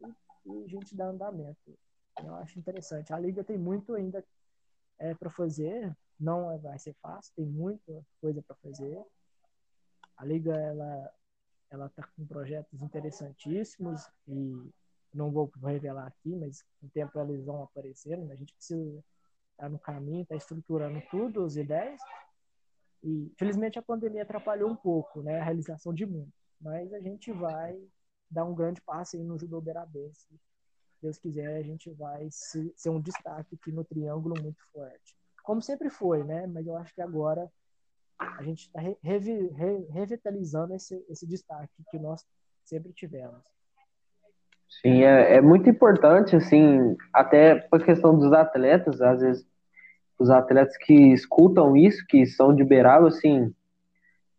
e, 0.00 0.06
e 0.46 0.64
a 0.64 0.68
gente 0.68 0.94
dá 0.94 1.06
andamento. 1.06 1.78
Eu 2.22 2.34
acho 2.36 2.58
interessante. 2.58 3.12
A 3.12 3.18
liga 3.18 3.44
tem 3.44 3.56
muito 3.56 3.94
ainda 3.94 4.24
é, 4.98 5.14
para 5.14 5.30
fazer, 5.30 5.96
não 6.18 6.58
vai 6.58 6.78
ser 6.78 6.94
fácil, 7.00 7.32
tem 7.34 7.46
muita 7.46 8.04
coisa 8.20 8.42
para 8.42 8.56
fazer. 8.56 9.02
A 10.16 10.24
liga 10.24 10.54
ela 10.54 11.10
ela 11.70 11.86
está 11.86 12.02
com 12.16 12.26
projetos 12.26 12.82
interessantíssimos 12.82 14.04
e 14.26 14.70
não 15.14 15.30
vou 15.30 15.50
revelar 15.62 16.08
aqui, 16.08 16.34
mas 16.34 16.62
com 16.80 16.86
o 16.86 16.90
tempo 16.90 17.18
eles 17.20 17.44
vão 17.44 17.62
aparecendo. 17.62 18.30
A 18.30 18.34
gente 18.34 18.52
precisa 18.52 19.04
tá 19.60 19.68
no 19.68 19.78
caminho, 19.78 20.26
tá 20.26 20.34
estruturando 20.34 21.00
tudo, 21.10 21.44
as 21.44 21.56
ideias. 21.56 22.00
E 23.02 23.32
felizmente 23.38 23.78
a 23.78 23.82
pandemia 23.82 24.22
atrapalhou 24.22 24.70
um 24.70 24.76
pouco, 24.76 25.22
né, 25.22 25.40
a 25.40 25.44
realização 25.44 25.92
de 25.94 26.04
muitos, 26.04 26.34
mas 26.60 26.92
a 26.92 27.00
gente 27.00 27.32
vai 27.32 27.78
dar 28.30 28.44
um 28.44 28.54
grande 28.54 28.80
passo 28.82 29.16
aí 29.16 29.22
no 29.22 29.38
judô 29.38 29.60
beirabense 29.60 30.28
Deus 31.02 31.18
quiser, 31.18 31.56
a 31.56 31.62
gente 31.62 31.90
vai 31.90 32.28
ser 32.30 32.90
um 32.90 33.00
destaque 33.00 33.54
aqui 33.54 33.72
no 33.72 33.84
triângulo 33.84 34.40
muito 34.40 34.62
forte. 34.72 35.16
Como 35.42 35.62
sempre 35.62 35.88
foi, 35.88 36.22
né? 36.22 36.46
Mas 36.46 36.66
eu 36.66 36.76
acho 36.76 36.94
que 36.94 37.00
agora 37.00 37.50
a 38.18 38.42
gente 38.42 38.66
está 38.66 38.80
re 38.80 38.96
re 39.02 39.86
revitalizando 39.90 40.74
esse, 40.74 41.02
esse 41.08 41.26
destaque 41.26 41.72
que 41.90 41.98
nós 41.98 42.24
sempre 42.64 42.92
tivemos. 42.92 43.40
Sim, 44.82 45.02
é, 45.02 45.36
é 45.36 45.40
muito 45.40 45.68
importante, 45.68 46.36
assim, 46.36 46.96
até 47.12 47.56
para 47.56 47.82
a 47.82 47.84
questão 47.84 48.16
dos 48.16 48.32
atletas, 48.32 49.00
às 49.00 49.20
vezes 49.20 49.46
os 50.20 50.28
atletas 50.28 50.76
que 50.76 51.12
escutam 51.14 51.74
isso, 51.74 52.04
que 52.06 52.26
são 52.26 52.54
de 52.54 52.62
Beraba, 52.62 53.08
assim, 53.08 53.54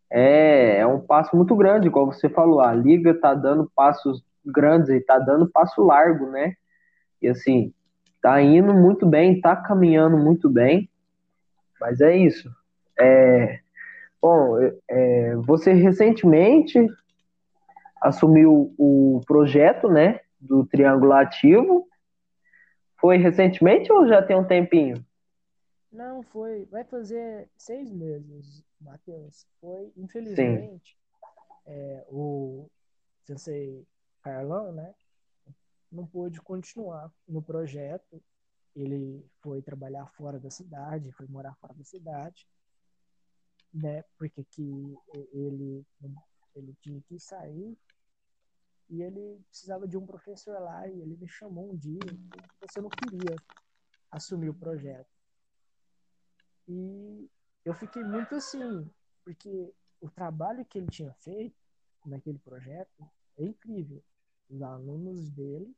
é, 0.08 0.78
é 0.78 0.86
um 0.86 1.00
passo 1.00 1.34
muito 1.36 1.56
grande, 1.56 1.88
igual 1.88 2.06
você 2.06 2.28
falou, 2.28 2.60
a 2.60 2.72
liga 2.72 3.10
está 3.10 3.34
dando 3.34 3.68
passos 3.74 4.22
grandes 4.46 4.90
e 4.90 5.00
tá 5.00 5.18
dando 5.18 5.50
passo 5.50 5.82
largo, 5.82 6.30
né? 6.30 6.54
E 7.20 7.28
assim, 7.28 7.74
tá 8.20 8.40
indo 8.40 8.72
muito 8.72 9.04
bem, 9.04 9.40
tá 9.40 9.56
caminhando 9.56 10.16
muito 10.16 10.48
bem. 10.48 10.88
Mas 11.80 12.00
é 12.00 12.16
isso. 12.16 12.48
É, 12.96 13.58
bom, 14.20 14.58
é, 14.88 15.34
você 15.36 15.72
recentemente 15.72 16.86
assumiu 18.00 18.72
o 18.78 19.20
projeto, 19.26 19.88
né? 19.88 20.20
Do 20.40 20.64
Triângulo 20.64 21.12
Ativo. 21.12 21.88
Foi 23.00 23.16
recentemente 23.16 23.90
ou 23.92 24.06
já 24.06 24.22
tem 24.22 24.36
um 24.36 24.44
tempinho? 24.44 25.04
Não, 25.92 26.22
foi. 26.22 26.64
Vai 26.66 26.84
fazer 26.84 27.50
seis 27.56 27.90
meses, 27.90 28.64
Matheus. 28.80 29.46
Foi, 29.60 29.92
infelizmente, 29.96 30.98
é, 31.66 32.06
o 32.08 32.70
Sensei 33.24 33.86
Carlão, 34.22 34.72
né, 34.72 34.94
não 35.90 36.06
pôde 36.06 36.40
continuar 36.40 37.12
no 37.28 37.42
projeto. 37.42 38.22
Ele 38.74 39.22
foi 39.42 39.60
trabalhar 39.60 40.06
fora 40.06 40.40
da 40.40 40.50
cidade, 40.50 41.12
foi 41.12 41.26
morar 41.26 41.54
fora 41.56 41.74
da 41.74 41.84
cidade, 41.84 42.48
né, 43.72 44.02
porque 44.16 44.42
que 44.44 44.96
ele 45.32 45.84
ele 46.54 46.74
tinha 46.82 47.00
que 47.08 47.18
sair 47.18 47.78
e 48.90 49.02
ele 49.02 49.40
precisava 49.48 49.88
de 49.88 49.96
um 49.96 50.04
professor 50.04 50.58
lá 50.60 50.86
e 50.86 51.00
ele 51.00 51.16
me 51.16 51.26
chamou 51.26 51.72
um 51.72 51.76
dia, 51.76 51.98
você 52.60 52.80
não 52.80 52.90
queria 52.90 53.36
assumir 54.10 54.50
o 54.50 54.54
projeto. 54.54 55.11
E 56.72 57.30
eu 57.66 57.74
fiquei 57.74 58.02
muito 58.02 58.34
assim, 58.34 58.90
porque 59.22 59.74
o 60.00 60.08
trabalho 60.08 60.64
que 60.64 60.78
ele 60.78 60.88
tinha 60.88 61.12
feito 61.12 61.54
naquele 62.06 62.38
projeto 62.38 63.10
é 63.36 63.44
incrível. 63.44 64.02
Os 64.48 64.62
alunos 64.62 65.28
dele 65.30 65.74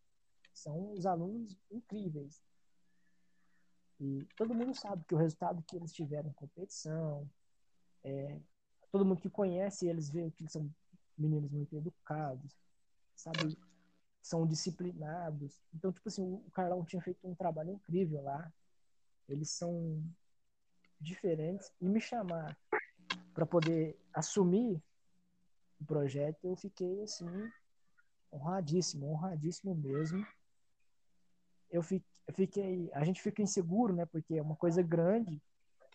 são 0.52 0.92
os 0.92 1.04
alunos 1.04 1.56
incríveis. 1.70 2.40
E 4.00 4.24
todo 4.36 4.54
mundo 4.54 4.74
sabe 4.74 5.04
que 5.04 5.14
o 5.14 5.18
resultado 5.18 5.64
que 5.66 5.76
eles 5.76 5.92
tiveram 5.92 6.30
em 6.30 6.32
competição, 6.32 7.28
é, 8.04 8.40
todo 8.92 9.04
mundo 9.04 9.20
que 9.20 9.30
conhece 9.30 9.88
eles 9.88 10.08
vê 10.10 10.30
que 10.30 10.42
eles 10.42 10.52
são 10.52 10.70
meninos 11.18 11.50
muito 11.50 11.74
educados, 11.76 12.56
sabe? 13.16 13.58
São 14.22 14.46
disciplinados. 14.46 15.60
Então, 15.74 15.92
tipo 15.92 16.08
assim, 16.08 16.22
o 16.22 16.50
Carlão 16.52 16.84
tinha 16.84 17.02
feito 17.02 17.26
um 17.26 17.34
trabalho 17.34 17.72
incrível 17.72 18.22
lá. 18.22 18.52
Eles 19.28 19.50
são 19.50 20.02
diferentes. 21.04 21.70
E 21.80 21.88
me 21.88 22.00
chamar 22.00 22.56
para 23.32 23.46
poder 23.46 23.96
assumir 24.12 24.82
o 25.80 25.84
projeto, 25.84 26.38
eu 26.44 26.56
fiquei 26.56 27.02
assim 27.02 27.26
honradíssimo, 28.32 29.10
honradíssimo 29.10 29.74
mesmo. 29.74 30.26
Eu 31.70 31.82
fiquei, 31.82 32.90
a 32.92 33.04
gente 33.04 33.20
fica 33.20 33.42
inseguro, 33.42 33.94
né? 33.94 34.06
Porque 34.06 34.34
é 34.34 34.42
uma 34.42 34.56
coisa 34.56 34.82
grande, 34.82 35.42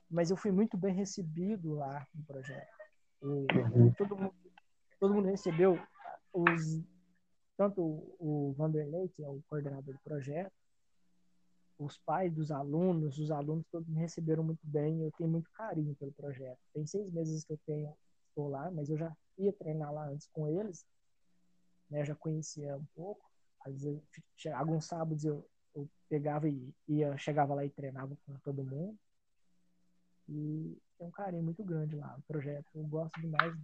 mas 0.09 0.29
eu 0.29 0.37
fui 0.37 0.51
muito 0.51 0.77
bem 0.77 0.93
recebido 0.93 1.73
lá 1.75 2.05
no 2.13 2.23
projeto. 2.23 2.73
uhum. 3.21 3.93
todo, 3.93 4.15
mundo, 4.15 4.35
todo 4.99 5.13
mundo 5.13 5.27
recebeu 5.27 5.79
os 6.33 6.81
tanto 7.59 7.81
o 8.17 8.53
Vanderlei, 8.57 9.09
que 9.09 9.21
é 9.21 9.27
o 9.27 9.41
coordenador 9.49 9.93
do 9.93 9.99
projeto, 9.99 10.53
os 11.79 11.97
pais 11.99 12.33
dos 12.33 12.51
alunos, 12.51 13.17
os 13.17 13.31
alunos 13.31 13.65
todos 13.71 13.87
me 13.87 13.99
receberam 13.99 14.43
muito 14.43 14.61
bem. 14.63 15.01
Eu 15.01 15.11
tenho 15.17 15.29
muito 15.29 15.49
carinho 15.51 15.95
pelo 15.95 16.11
projeto. 16.11 16.59
Tem 16.73 16.85
seis 16.85 17.11
meses 17.11 17.43
que 17.43 17.53
eu 17.53 17.59
tenho 17.65 17.93
estou 18.29 18.49
lá, 18.49 18.69
mas 18.69 18.89
eu 18.89 18.97
já 18.97 19.11
ia 19.37 19.53
treinar 19.53 19.93
lá 19.93 20.07
antes 20.07 20.27
com 20.31 20.47
eles 20.47 20.85
né, 21.89 22.05
já 22.05 22.15
conhecia 22.15 22.77
um 22.77 22.85
pouco. 22.95 23.21
Às 23.65 23.83
vezes, 23.83 24.01
alguns 24.53 24.85
sábados 24.85 25.25
eu, 25.25 25.45
eu 25.75 25.89
pegava 26.07 26.47
e 26.47 26.73
ia, 26.87 27.17
chegava 27.17 27.53
lá 27.53 27.65
e 27.65 27.69
treinava 27.69 28.15
com 28.25 28.33
todo 28.39 28.63
mundo. 28.63 28.97
E 30.29 30.77
tem 30.97 31.07
um 31.07 31.11
carinho 31.11 31.43
muito 31.43 31.63
grande 31.63 31.95
lá. 31.95 32.15
O 32.17 32.21
projeto, 32.21 32.67
eu 32.75 32.85
gosto 32.85 33.19
demais 33.19 33.53
de, 33.57 33.63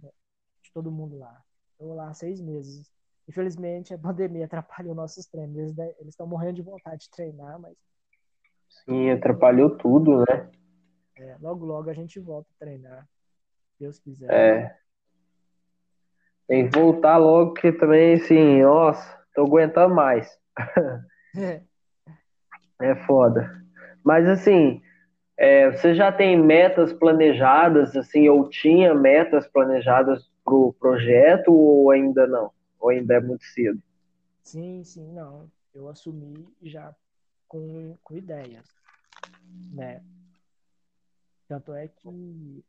de 0.62 0.72
todo 0.74 0.90
mundo 0.90 1.18
lá. 1.18 1.42
Estou 1.72 1.94
lá 1.94 2.08
há 2.08 2.14
seis 2.14 2.40
meses. 2.40 2.90
Infelizmente, 3.28 3.94
a 3.94 3.98
pandemia 3.98 4.44
atrapalhou 4.44 4.94
nossos 4.94 5.26
treinos. 5.26 5.56
Eles 5.78 6.08
estão 6.08 6.26
morrendo 6.26 6.56
de 6.56 6.62
vontade 6.62 7.04
de 7.04 7.10
treinar, 7.10 7.58
mas. 7.58 7.76
Sim, 8.68 9.10
atrapalhou 9.10 9.70
tudo, 9.76 10.18
né? 10.18 10.50
É, 11.16 11.36
logo, 11.40 11.64
logo 11.64 11.90
a 11.90 11.94
gente 11.94 12.20
volta 12.20 12.48
a 12.56 12.64
treinar. 12.64 13.08
Deus 13.78 13.98
quiser. 13.98 14.30
É. 14.30 14.76
Tem 16.46 16.68
que 16.68 16.78
voltar 16.78 17.16
logo, 17.16 17.54
que 17.54 17.72
também, 17.72 18.14
assim, 18.14 18.62
nossa, 18.62 19.20
tô 19.34 19.42
aguentando 19.42 19.94
mais. 19.94 20.28
É. 21.36 21.62
É 22.78 22.94
foda. 23.06 23.64
Mas 24.04 24.28
assim, 24.28 24.82
é, 25.36 25.70
você 25.70 25.94
já 25.94 26.12
tem 26.12 26.38
metas 26.38 26.92
planejadas, 26.92 27.96
assim, 27.96 28.28
ou 28.28 28.48
tinha 28.48 28.94
metas 28.94 29.48
planejadas 29.48 30.30
pro 30.44 30.74
projeto 30.78 31.52
ou 31.52 31.90
ainda 31.90 32.26
não? 32.26 32.52
Ou 32.78 32.90
ainda 32.90 33.14
é 33.14 33.20
muito 33.20 33.44
cedo? 33.46 33.82
Sim, 34.42 34.84
sim, 34.84 35.12
não. 35.12 35.50
Eu 35.74 35.88
assumi 35.88 36.46
já 36.62 36.94
com, 37.48 37.96
com 38.02 38.16
ideias, 38.16 38.66
né? 39.72 40.04
Tanto 41.48 41.72
é 41.72 41.88
que 41.88 42.64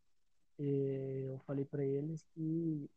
eh, 0.60 1.26
eu 1.28 1.40
falei 1.40 1.66
para 1.66 1.84
eles 1.84 2.24
que 2.34 2.90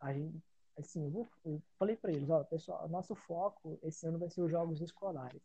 a 0.00 0.12
gente, 0.12 0.40
assim, 0.78 1.04
eu, 1.04 1.10
vou, 1.10 1.28
eu 1.44 1.62
falei 1.78 1.96
para 1.96 2.12
eles, 2.12 2.28
ó, 2.30 2.44
pessoal, 2.44 2.88
nosso 2.88 3.14
foco 3.14 3.78
esse 3.82 4.06
ano 4.06 4.18
vai 4.18 4.30
ser 4.30 4.42
os 4.42 4.50
jogos 4.50 4.80
escolares. 4.80 5.42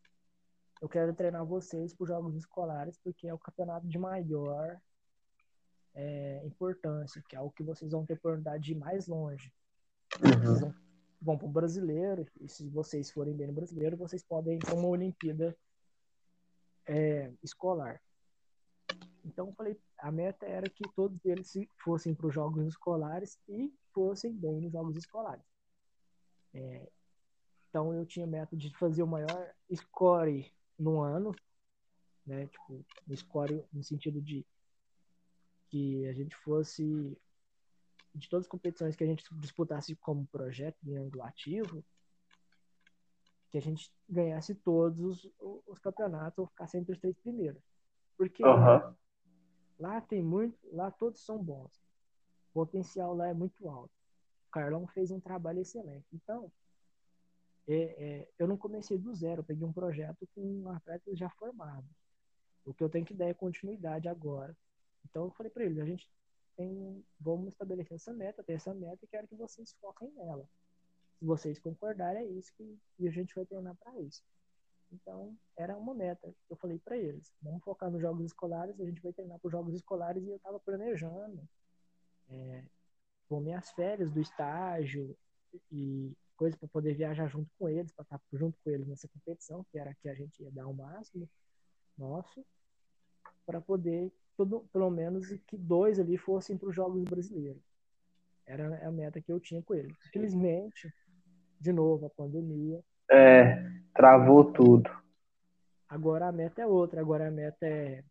Eu 0.82 0.90
quero 0.90 1.14
treinar 1.14 1.46
vocês 1.46 1.94
para 1.94 2.04
os 2.04 2.10
jogos 2.10 2.36
escolares 2.36 2.98
porque 3.04 3.28
é 3.28 3.34
o 3.34 3.40
campeonato 3.40 3.88
de 3.88 3.98
maior 3.98 4.80
é, 5.94 6.42
importância, 6.46 7.24
que 7.28 7.36
é 7.36 7.42
o 7.42 7.52
que 7.52 7.64
vocês 7.64 7.92
vão 7.92 8.06
ter 8.06 8.14
oportunidade 8.14 8.64
de 8.64 8.72
ir 8.74 8.78
mais 8.78 9.08
longe. 9.08 9.54
Uhum. 10.24 10.42
Vocês 10.42 10.60
vão, 10.60 10.76
vão 11.22 11.38
para 11.38 11.48
o 11.48 11.52
brasileiro, 11.52 12.26
e 12.40 12.48
se 12.48 12.68
vocês 12.70 13.12
forem 13.12 13.36
bem 13.36 13.48
no 13.48 13.54
brasileiro, 13.54 13.98
vocês 13.98 14.24
podem 14.24 14.56
ir 14.56 14.60
para 14.60 14.74
uma 14.74 14.88
Olimpíada 14.88 15.56
é, 16.92 17.32
escolar. 17.42 18.02
Então, 19.24 19.48
eu 19.48 19.54
falei, 19.54 19.80
a 19.98 20.12
meta 20.12 20.46
era 20.46 20.70
que 20.70 20.84
todos 20.94 21.24
eles 21.24 21.54
fossem 21.82 22.14
para 22.14 22.28
os 22.28 22.34
jogos 22.34 22.68
escolares 22.68 23.40
e 23.48 23.74
fossem 23.94 24.34
bem 24.34 24.60
nos 24.60 24.74
jogos 24.74 24.98
escolares. 24.98 25.46
É, 26.54 26.90
então, 27.70 27.94
eu 27.94 28.06
tinha 28.06 28.28
meta 28.28 28.58
de 28.58 28.76
fazer 28.78 29.04
o 29.04 29.08
maior 29.08 29.54
score 29.74 30.52
no 30.78 31.00
ano, 31.00 31.34
né? 32.26 32.48
Tipo, 32.48 32.86
score 33.16 33.64
no 33.72 33.82
sentido 33.84 34.22
de 34.22 34.46
que 35.70 36.06
a 36.08 36.14
gente 36.14 36.36
fosse 36.36 37.18
de 38.14 38.28
todas 38.28 38.46
as 38.46 38.52
competições 38.52 38.98
que 38.98 39.04
a 39.06 39.08
gente 39.08 39.24
disputasse 39.36 39.96
como 39.96 40.28
projeto 40.28 40.78
em 40.86 40.98
ângulo 40.98 41.24
ativo, 41.24 41.82
que 43.52 43.58
a 43.58 43.62
gente 43.62 43.94
ganhasse 44.08 44.56
todos 44.56 45.02
os, 45.02 45.30
os 45.68 45.78
campeonatos 45.80 46.40
ou 46.40 46.48
ficasse 46.48 46.78
entre 46.78 46.94
os 46.94 47.00
três 47.00 47.16
primeiros. 47.18 47.62
Porque 48.18 48.44
uhum. 48.44 48.96
lá 49.78 50.00
tem 50.00 50.24
muito, 50.24 50.58
lá 50.72 50.90
todos 50.90 51.24
são 51.24 51.38
bons. 51.38 51.84
O 52.50 52.54
potencial 52.54 53.14
lá 53.14 53.28
é 53.28 53.34
muito 53.34 53.68
alto. 53.70 53.92
O 54.48 54.52
Carlão 54.52 54.88
fez 54.88 55.12
um 55.12 55.20
trabalho 55.20 55.60
excelente. 55.60 56.08
Então, 56.14 56.50
é, 57.68 57.76
é, 57.76 58.30
eu 58.40 58.48
não 58.48 58.58
comecei 58.58 58.98
do 58.98 59.14
zero, 59.14 59.42
eu 59.42 59.46
peguei 59.46 59.66
um 59.66 59.74
projeto 59.74 60.28
com 60.34 60.70
atletas 60.70 61.20
já 61.20 61.30
formados. 61.32 61.90
O 62.66 62.74
que 62.74 62.84
eu 62.84 62.90
tenho 62.90 63.06
que 63.06 63.14
dar 63.14 63.28
é 63.28 63.34
continuidade 63.34 64.08
agora. 64.08 64.56
Então 65.10 65.26
eu 65.26 65.32
falei 65.32 65.52
para 65.52 65.66
eles, 65.66 65.80
a 65.80 65.86
gente 65.86 66.10
tem, 66.56 67.04
vamos 67.20 67.50
estabelecer 67.50 67.96
essa 67.96 68.14
meta, 68.14 68.44
ter 68.44 68.54
essa 68.54 68.74
meta 68.74 69.04
e 69.04 69.08
quero 69.08 69.28
que 69.28 69.36
vocês 69.36 69.74
foquem 69.82 70.10
nela. 70.14 70.48
Se 71.22 71.26
vocês 71.26 71.60
concordarem, 71.60 72.24
é 72.24 72.30
isso 72.32 72.52
que 72.58 72.80
e 72.98 73.08
a 73.08 73.12
gente 73.12 73.36
vai 73.36 73.46
treinar 73.46 73.76
para 73.76 73.96
isso. 74.00 74.24
Então, 74.92 75.38
era 75.56 75.78
uma 75.78 75.94
meta. 75.94 76.34
Eu 76.50 76.56
falei 76.56 76.80
para 76.80 76.98
eles, 76.98 77.32
vamos 77.44 77.64
focar 77.64 77.92
nos 77.92 78.02
jogos 78.02 78.26
escolares, 78.26 78.80
a 78.80 78.86
gente 78.86 79.04
vai 79.04 79.14
treinar 79.14 79.38
para 79.38 79.48
os 79.48 79.52
jogos 79.52 79.76
escolares 79.76 80.24
e 80.24 80.30
eu 80.30 80.38
estava 80.38 80.60
planejando 80.60 81.48
é, 82.28 82.64
com 83.30 83.40
minhas 83.40 83.70
férias 83.70 84.10
do 84.10 84.20
estágio 84.20 85.16
e 85.72 86.12
coisa 86.36 86.58
para 86.58 86.68
poder 86.70 86.96
viajar 86.96 87.28
junto 87.28 87.52
com 87.60 87.70
eles, 87.70 87.92
para 87.92 88.02
estar 88.02 88.20
junto 88.34 88.58
com 88.64 88.72
eles 88.72 88.88
nessa 88.88 89.08
competição, 89.08 89.64
que 89.72 89.78
era 89.78 89.94
que 89.94 90.10
a 90.10 90.16
gente 90.16 90.42
ia 90.42 90.50
dar 90.50 90.66
o 90.66 90.74
máximo 90.74 91.30
nosso, 91.96 92.44
para 93.46 93.62
poder, 93.62 94.12
todo, 94.36 94.62
pelo 94.74 94.90
menos, 94.90 95.28
que 95.46 95.56
dois 95.56 96.00
ali 96.00 96.18
fossem 96.18 96.58
para 96.58 96.70
os 96.70 96.76
Jogos 96.76 97.04
Brasileiros. 97.04 97.62
Era 98.44 98.88
a 98.88 98.92
meta 98.92 99.22
que 99.22 99.32
eu 99.32 99.40
tinha 99.40 99.62
com 99.62 99.76
eles. 99.76 99.96
Infelizmente, 100.08 100.92
de 101.62 101.72
novo, 101.72 102.08
a 102.08 102.10
pandemia. 102.10 102.82
É, 103.10 103.64
travou 103.94 104.52
tudo. 104.52 104.90
Agora 105.88 106.28
a 106.28 106.32
meta 106.32 106.62
é 106.62 106.68
outra. 106.68 107.00
Agora 107.00 107.28
a 107.28 107.32
meta 107.32 107.66
é. 107.66 108.04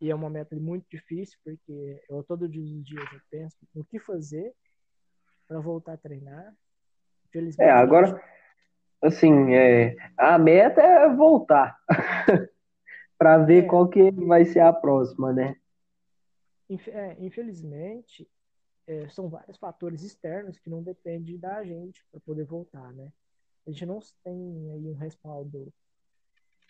E 0.00 0.10
é 0.10 0.14
uma 0.14 0.30
meta 0.30 0.56
muito 0.56 0.86
difícil, 0.90 1.38
porque 1.44 2.02
eu 2.08 2.24
todos 2.24 2.48
os 2.48 2.84
dias 2.84 3.12
eu 3.12 3.20
penso 3.30 3.56
no 3.74 3.84
que 3.84 3.98
fazer 3.98 4.52
para 5.46 5.60
voltar 5.60 5.92
a 5.92 5.98
treinar, 5.98 6.54
Felizmente. 7.30 7.68
É, 7.68 7.72
agora, 7.72 8.20
assim, 9.02 9.54
é, 9.54 9.94
a 10.16 10.38
meta 10.38 10.80
é 10.80 11.08
voltar 11.14 11.76
para 13.16 13.38
ver 13.38 13.64
é. 13.64 13.68
qual 13.68 13.88
que 13.88 14.10
vai 14.10 14.44
ser 14.44 14.60
a 14.60 14.72
próxima, 14.72 15.32
né? 15.32 15.54
É, 16.88 17.16
infelizmente, 17.18 18.28
é, 18.90 19.08
são 19.08 19.28
vários 19.28 19.56
fatores 19.56 20.02
externos 20.02 20.58
que 20.58 20.68
não 20.68 20.82
dependem 20.82 21.38
da 21.38 21.62
gente 21.62 22.04
para 22.10 22.18
poder 22.20 22.44
voltar, 22.44 22.92
né? 22.92 23.12
A 23.64 23.70
gente 23.70 23.86
não 23.86 24.00
tem 24.24 24.72
aí 24.72 24.88
um 24.88 24.96
respaldo 24.96 25.72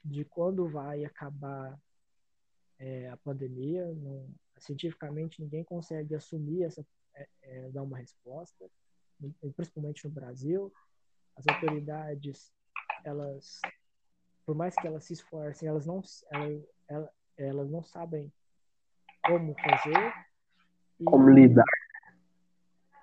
de 0.04 0.22
quando 0.26 0.68
vai 0.68 1.02
acabar 1.02 1.80
é, 2.78 3.08
a 3.08 3.16
pandemia. 3.16 3.86
Não, 3.94 4.28
cientificamente, 4.58 5.40
ninguém 5.40 5.64
consegue 5.64 6.14
assumir 6.14 6.64
essa, 6.64 6.84
é, 7.14 7.28
é, 7.42 7.68
dar 7.70 7.82
uma 7.82 7.96
resposta 7.96 8.70
principalmente 9.54 10.06
no 10.06 10.10
Brasil, 10.10 10.72
as 11.36 11.46
autoridades, 11.46 12.50
elas, 13.04 13.60
por 14.46 14.54
mais 14.54 14.74
que 14.74 14.86
elas 14.86 15.04
se 15.04 15.12
esforcem, 15.12 15.68
elas 15.68 15.86
não, 15.86 16.00
elas, 16.30 16.64
elas, 16.88 17.10
elas 17.36 17.70
não 17.70 17.82
sabem 17.82 18.32
como 19.26 19.54
fazer. 19.54 20.12
E, 20.98 21.04
como 21.04 21.28
lidar. 21.30 21.64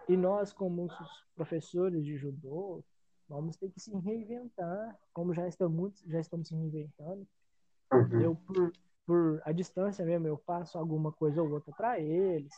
E 0.08 0.16
nós, 0.16 0.54
como 0.54 0.88
professores 1.36 2.06
de 2.06 2.18
judô, 2.18 2.84
vamos 3.28 3.58
ter 3.58 3.70
que 3.70 3.80
se 3.80 3.92
reinventar, 3.98 4.98
como 5.14 5.34
já 5.34 5.48
estamos, 5.48 6.02
já 6.08 6.20
estamos 6.20 6.48
se 6.48 6.56
reinventando. 6.56 7.28
Uhum. 7.92 8.22
Eu, 8.22 8.36
por, 8.36 8.74
por 9.06 9.42
a 9.44 9.52
distância 9.52 10.06
mesmo, 10.06 10.28
eu 10.28 10.38
passo 10.38 10.78
alguma 10.78 11.12
coisa 11.12 11.42
ou 11.42 11.52
outra 11.52 11.74
para 11.74 12.00
eles, 12.00 12.54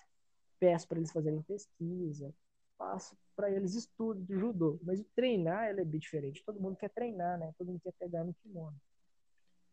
peço 0.60 0.88
para 0.88 0.98
eles 0.98 1.12
fazerem 1.12 1.42
pesquisa, 1.42 2.34
passo 2.78 3.18
para 3.36 3.50
eles 3.50 3.74
estudo 3.74 4.22
de 4.22 4.38
judô. 4.38 4.80
Mas 4.84 5.00
o 5.00 5.06
treinar 5.16 5.70
é 5.70 5.84
bem 5.84 6.00
diferente. 6.00 6.44
Todo 6.46 6.60
mundo 6.60 6.78
quer 6.78 6.90
treinar, 6.90 7.40
né? 7.40 7.54
Todo 7.58 7.68
mundo 7.68 7.82
quer 7.82 7.94
pegar 7.94 8.24
no 8.24 8.34
kimono. 8.34 8.76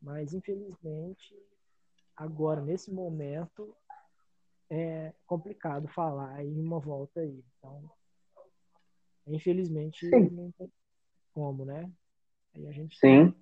Mas, 0.01 0.33
infelizmente, 0.33 1.35
agora, 2.17 2.61
nesse 2.61 2.93
momento, 2.93 3.75
é 4.71 5.13
complicado 5.27 5.89
falar 5.89 6.45
em 6.45 6.61
uma 6.61 6.79
volta 6.79 7.21
aí. 7.21 7.43
Então, 7.59 7.91
infelizmente, 9.27 10.09
Sim. 10.09 10.29
não 10.31 10.51
tem 10.53 10.71
como, 11.33 11.65
né? 11.65 11.91
Aí 12.55 12.67
a 12.67 12.73
gente 12.73 12.99
Sim. 12.99 13.35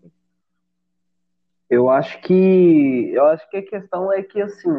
Eu 1.71 1.89
acho 1.89 2.21
que 2.21 3.11
eu 3.13 3.25
acho 3.27 3.49
que 3.49 3.57
a 3.57 3.67
questão 3.67 4.13
é 4.13 4.23
que 4.23 4.41
assim, 4.41 4.71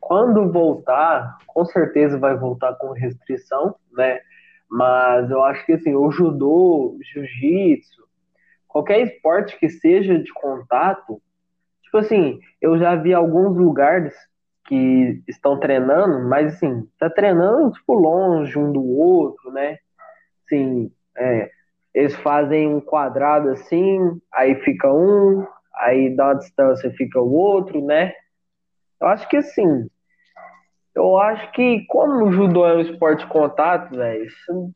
quando 0.00 0.50
voltar, 0.50 1.38
com 1.46 1.64
certeza 1.64 2.18
vai 2.18 2.36
voltar 2.36 2.74
com 2.76 2.92
restrição, 2.92 3.76
né? 3.92 4.20
Mas 4.70 5.30
eu 5.30 5.42
acho 5.44 5.64
que 5.66 5.72
assim, 5.72 5.94
o 5.94 6.10
judô, 6.10 6.98
jiu-jitsu, 7.02 8.02
qualquer 8.66 9.00
esporte 9.02 9.58
que 9.58 9.68
seja 9.68 10.18
de 10.18 10.32
contato, 10.32 11.20
tipo 11.82 11.98
assim, 11.98 12.40
eu 12.60 12.78
já 12.78 12.96
vi 12.96 13.12
alguns 13.12 13.56
lugares 13.56 14.14
que 14.64 15.22
estão 15.28 15.58
treinando, 15.58 16.28
mas 16.28 16.54
assim, 16.54 16.88
tá 16.98 17.10
treinando 17.10 17.72
tipo 17.72 17.94
longe 17.94 18.58
um 18.58 18.72
do 18.72 18.84
outro, 18.84 19.50
né? 19.52 19.78
Assim, 20.44 20.90
é, 21.16 21.50
eles 21.94 22.14
fazem 22.16 22.68
um 22.68 22.80
quadrado 22.80 23.50
assim, 23.50 24.20
aí 24.32 24.54
fica 24.62 24.92
um, 24.92 25.46
aí 25.74 26.14
dá 26.14 26.26
uma 26.26 26.38
distância 26.38 26.90
fica 26.92 27.20
o 27.20 27.32
outro, 27.32 27.84
né? 27.84 28.14
Eu 29.00 29.08
acho 29.08 29.28
que 29.28 29.36
assim, 29.36 29.88
eu 30.94 31.18
acho 31.18 31.50
que 31.52 31.84
como 31.86 32.24
o 32.24 32.32
judô 32.32 32.66
é 32.66 32.76
um 32.76 32.80
esporte 32.80 33.24
de 33.24 33.30
contato, 33.30 33.96
velho, 33.96 34.26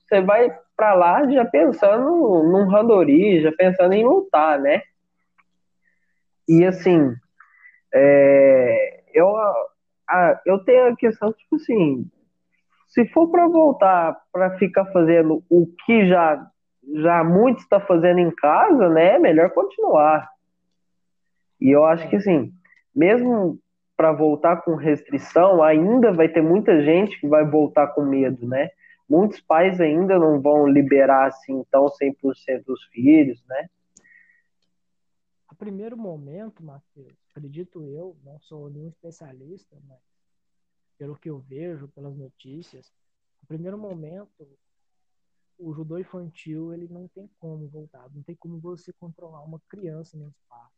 você 0.00 0.20
vai 0.20 0.50
para 0.76 0.94
lá 0.94 1.30
já 1.30 1.44
pensando 1.44 2.42
num 2.44 2.68
randori, 2.68 3.40
já 3.40 3.52
pensando 3.52 3.94
em 3.94 4.04
lutar, 4.04 4.58
né? 4.58 4.82
E 6.48 6.64
assim, 6.64 7.14
é, 7.94 9.02
eu, 9.14 9.32
a, 10.08 10.40
eu 10.46 10.58
tenho 10.60 10.88
a 10.88 10.96
questão, 10.96 11.32
tipo 11.32 11.56
assim, 11.56 12.08
se 12.88 13.06
for 13.08 13.28
para 13.28 13.46
voltar 13.48 14.16
para 14.32 14.56
ficar 14.58 14.86
fazendo 14.86 15.42
o 15.50 15.66
que 15.84 16.06
já 16.06 16.46
já 16.94 17.24
muitos 17.24 17.64
está 17.64 17.80
fazendo 17.80 18.20
em 18.20 18.30
casa, 18.30 18.88
né? 18.88 19.14
É 19.14 19.18
melhor 19.18 19.50
continuar. 19.50 20.28
E 21.60 21.70
eu 21.70 21.84
acho 21.84 22.08
que 22.08 22.16
assim, 22.16 22.52
mesmo 22.94 23.58
para 23.96 24.12
voltar 24.12 24.58
com 24.58 24.74
restrição, 24.74 25.62
ainda 25.62 26.12
vai 26.12 26.28
ter 26.28 26.42
muita 26.42 26.82
gente 26.82 27.18
que 27.18 27.26
vai 27.26 27.44
voltar 27.44 27.88
com 27.88 28.02
medo, 28.02 28.46
né? 28.46 28.68
Muitos 29.08 29.40
pais 29.40 29.80
ainda 29.80 30.18
não 30.18 30.40
vão 30.40 30.66
liberar 30.66 31.26
assim 31.26 31.64
tão 31.70 31.86
100% 31.86 32.64
os 32.68 32.84
filhos, 32.92 33.42
né? 33.48 33.68
Primeiro 35.58 35.96
momento, 35.96 36.62
Matheus, 36.62 37.16
acredito 37.30 37.82
eu, 37.84 38.16
não 38.22 38.38
sou 38.40 38.68
nenhum 38.68 38.88
especialista, 38.88 39.76
mas 39.86 40.00
pelo 40.98 41.16
que 41.16 41.30
eu 41.30 41.38
vejo, 41.38 41.88
pelas 41.88 42.16
notícias, 42.16 42.92
no 43.42 43.48
primeiro 43.48 43.78
momento, 43.78 44.46
o 45.58 45.72
judô 45.72 45.98
infantil 45.98 46.72
ele 46.72 46.88
não 46.88 47.08
tem 47.08 47.28
como 47.38 47.66
voltar, 47.68 48.10
não 48.14 48.22
tem 48.22 48.36
como 48.36 48.58
você 48.58 48.92
controlar 48.94 49.42
uma 49.42 49.60
criança 49.68 50.16
no 50.16 50.28
espaço. 50.28 50.76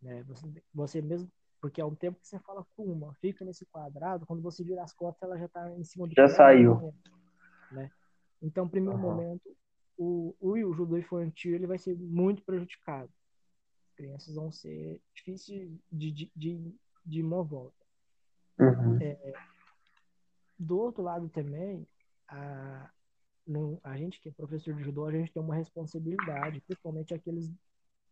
Né? 0.00 0.22
Você, 0.24 0.62
você 0.72 1.02
mesmo, 1.02 1.30
porque 1.60 1.80
é 1.80 1.84
um 1.84 1.94
tempo 1.94 2.20
que 2.20 2.26
você 2.26 2.38
fala 2.40 2.66
com 2.74 2.84
uma, 2.84 3.14
fica 3.14 3.44
nesse 3.44 3.66
quadrado, 3.66 4.26
quando 4.26 4.42
você 4.42 4.64
vira 4.64 4.82
as 4.82 4.92
costas, 4.92 5.22
ela 5.28 5.38
já 5.38 5.46
está 5.46 5.70
em 5.72 5.84
cima 5.84 6.06
do 6.06 6.14
Já 6.14 6.28
saiu. 6.28 6.94
Né? 7.70 7.90
Então, 8.40 8.68
primeiro 8.68 8.98
uhum. 8.98 9.14
momento, 9.14 9.56
o, 9.96 10.34
o, 10.40 10.52
o 10.52 10.74
judô 10.74 10.96
infantil 10.96 11.54
ele 11.54 11.66
vai 11.66 11.78
ser 11.78 11.96
muito 11.96 12.42
prejudicado. 12.42 13.12
As 13.92 13.96
crianças 13.96 14.34
vão 14.34 14.50
ser 14.50 14.98
difíceis 15.14 15.70
de, 15.92 16.10
de, 16.10 16.32
de, 16.34 16.74
de 17.04 17.22
uma 17.22 17.42
volta. 17.42 17.84
Uhum. 18.58 18.98
É, 19.02 19.34
do 20.58 20.78
outro 20.78 21.02
lado 21.02 21.28
também, 21.28 21.86
a, 22.26 22.90
a 23.84 23.96
gente 23.98 24.18
que 24.18 24.30
é 24.30 24.32
professor 24.32 24.74
de 24.74 24.82
judô, 24.82 25.04
a 25.04 25.12
gente 25.12 25.30
tem 25.30 25.42
uma 25.42 25.54
responsabilidade, 25.54 26.62
principalmente 26.62 27.12
aqueles 27.12 27.48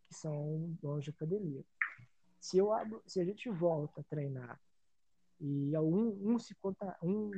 que 0.07 0.13
são 0.13 0.77
donos 0.81 1.03
de 1.03 1.09
academia. 1.09 1.63
Se, 2.39 2.59
eu 2.59 2.71
abro, 2.71 3.01
se 3.07 3.19
a 3.19 3.25
gente 3.25 3.49
volta 3.49 4.01
a 4.01 4.03
treinar 4.03 4.59
e 5.39 5.75
um, 5.77 6.33
um 6.33 6.37
se 6.37 6.53
conta, 6.55 6.95
um 7.01 7.31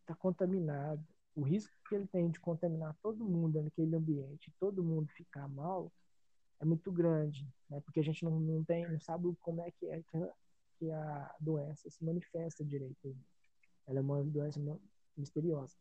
está 0.00 0.14
contaminado, 0.14 1.06
o 1.36 1.42
risco 1.42 1.74
que 1.88 1.94
ele 1.94 2.06
tem 2.06 2.30
de 2.30 2.40
contaminar 2.40 2.96
todo 3.02 3.22
mundo 3.22 3.62
naquele 3.62 3.94
ambiente, 3.94 4.52
todo 4.58 4.82
mundo 4.82 5.08
ficar 5.12 5.46
mal, 5.46 5.92
é 6.60 6.64
muito 6.64 6.92
grande, 6.92 7.48
né? 7.68 7.80
Porque 7.80 8.00
a 8.00 8.04
gente 8.04 8.24
não, 8.24 8.38
não 8.38 8.62
tem, 8.62 8.86
não 8.88 9.00
sabe 9.00 9.34
como 9.40 9.62
é 9.62 9.70
que 9.70 9.86
é 9.86 10.02
que 10.02 10.16
a, 10.16 10.32
que 10.78 10.90
a 10.90 11.34
doença 11.40 11.88
se 11.90 12.04
manifesta 12.04 12.64
direito. 12.64 13.16
Ela 13.86 13.98
é 13.98 14.02
uma 14.02 14.22
doença 14.22 14.60
misteriosa. 15.16 15.74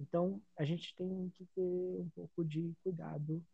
Então, 0.00 0.40
a 0.56 0.64
gente 0.64 0.94
tem 0.94 1.30
que 1.34 1.44
ter 1.54 2.00
um 2.00 2.08
pouco 2.14 2.44
de 2.44 2.74
cuidado 2.82 3.44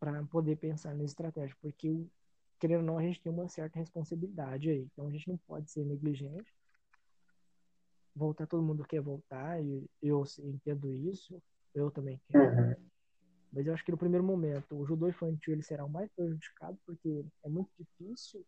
para 0.00 0.22
poder 0.24 0.56
pensar 0.56 0.94
na 0.94 1.04
estratégia, 1.04 1.56
porque, 1.60 2.06
querendo 2.58 2.80
ou 2.80 2.86
não, 2.86 2.98
a 2.98 3.02
gente 3.02 3.20
tem 3.20 3.32
uma 3.32 3.48
certa 3.48 3.78
responsabilidade 3.78 4.70
aí. 4.70 4.88
Então, 4.92 5.06
a 5.06 5.10
gente 5.10 5.28
não 5.28 5.36
pode 5.38 5.70
ser 5.70 5.84
negligente. 5.84 6.52
Voltar, 8.14 8.46
todo 8.46 8.62
mundo 8.62 8.84
quer 8.84 9.00
voltar, 9.00 9.62
e 9.62 9.88
eu 10.02 10.24
entendo 10.38 10.92
isso, 11.10 11.40
eu 11.74 11.90
também 11.90 12.20
quero. 12.28 12.44
Uhum. 12.44 12.90
Mas 13.54 13.66
eu 13.66 13.72
acho 13.72 13.84
que 13.84 13.92
no 13.92 13.98
primeiro 13.98 14.24
momento, 14.24 14.76
o 14.76 14.84
judô 14.84 15.08
infantil 15.08 15.52
ele 15.52 15.62
será 15.62 15.84
o 15.84 15.88
mais 15.88 16.10
prejudicado, 16.10 16.76
porque 16.84 17.24
é 17.44 17.48
muito 17.48 17.70
difícil, 17.78 18.44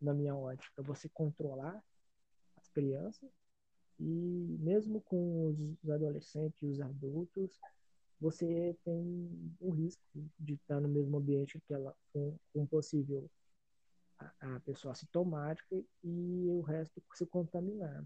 na 0.00 0.14
minha 0.14 0.34
ótica, 0.34 0.82
você 0.82 1.08
controlar 1.10 1.82
as 2.56 2.68
crianças 2.68 3.30
e 4.00 4.56
mesmo 4.60 5.00
com 5.02 5.76
os 5.82 5.90
adolescentes 5.90 6.60
e 6.62 6.66
os 6.66 6.80
adultos, 6.80 7.60
você 8.18 8.74
tem 8.82 9.54
o 9.60 9.70
risco 9.70 10.02
de 10.38 10.54
estar 10.54 10.80
no 10.80 10.88
mesmo 10.88 11.18
ambiente 11.18 11.60
que 11.60 11.74
ela, 11.74 11.94
com, 12.12 12.36
com 12.52 12.66
possível 12.66 13.30
a, 14.18 14.56
a, 14.56 14.60
pessoa 14.60 14.92
assintomática 14.92 15.76
e 16.02 16.46
o 16.48 16.62
resto 16.62 17.02
se 17.12 17.26
contaminar, 17.26 18.04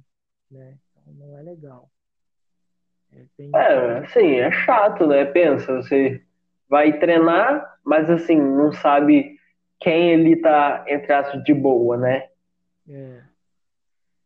né? 0.50 0.78
Então 0.90 1.14
não 1.14 1.38
é 1.38 1.42
legal. 1.42 1.90
É, 3.12 3.26
é, 3.54 3.98
assim, 3.98 4.34
é 4.36 4.50
chato, 4.50 5.06
né? 5.06 5.24
Pensa, 5.24 5.76
você 5.76 6.22
vai 6.68 6.98
treinar, 6.98 7.78
mas 7.84 8.08
assim, 8.10 8.36
não 8.36 8.72
sabe 8.72 9.38
quem 9.80 10.10
ele 10.10 10.36
tá, 10.36 10.84
entre 10.88 11.12
aspas, 11.12 11.42
de 11.44 11.54
boa, 11.54 11.96
né? 11.96 12.28
É. 12.88 13.22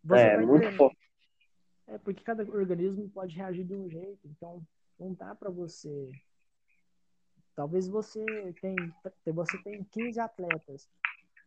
Você 0.05 0.23
é, 0.23 0.39
muito 0.39 0.61
treinar, 0.63 0.93
é 1.93 1.99
porque 1.99 2.25
cada 2.25 2.43
organismo 2.45 3.09
pode 3.11 3.37
reagir 3.37 3.65
de 3.65 3.75
um 3.75 3.89
jeito, 3.89 4.21
então 4.25 4.63
não 4.99 5.13
dá 5.13 5.35
para 5.35 5.51
você. 5.51 6.11
Talvez 7.55 7.87
você 7.87 8.25
tem 8.61 8.75
você 9.27 9.63
tem 9.63 9.85
15 9.85 10.19
atletas, 10.19 10.89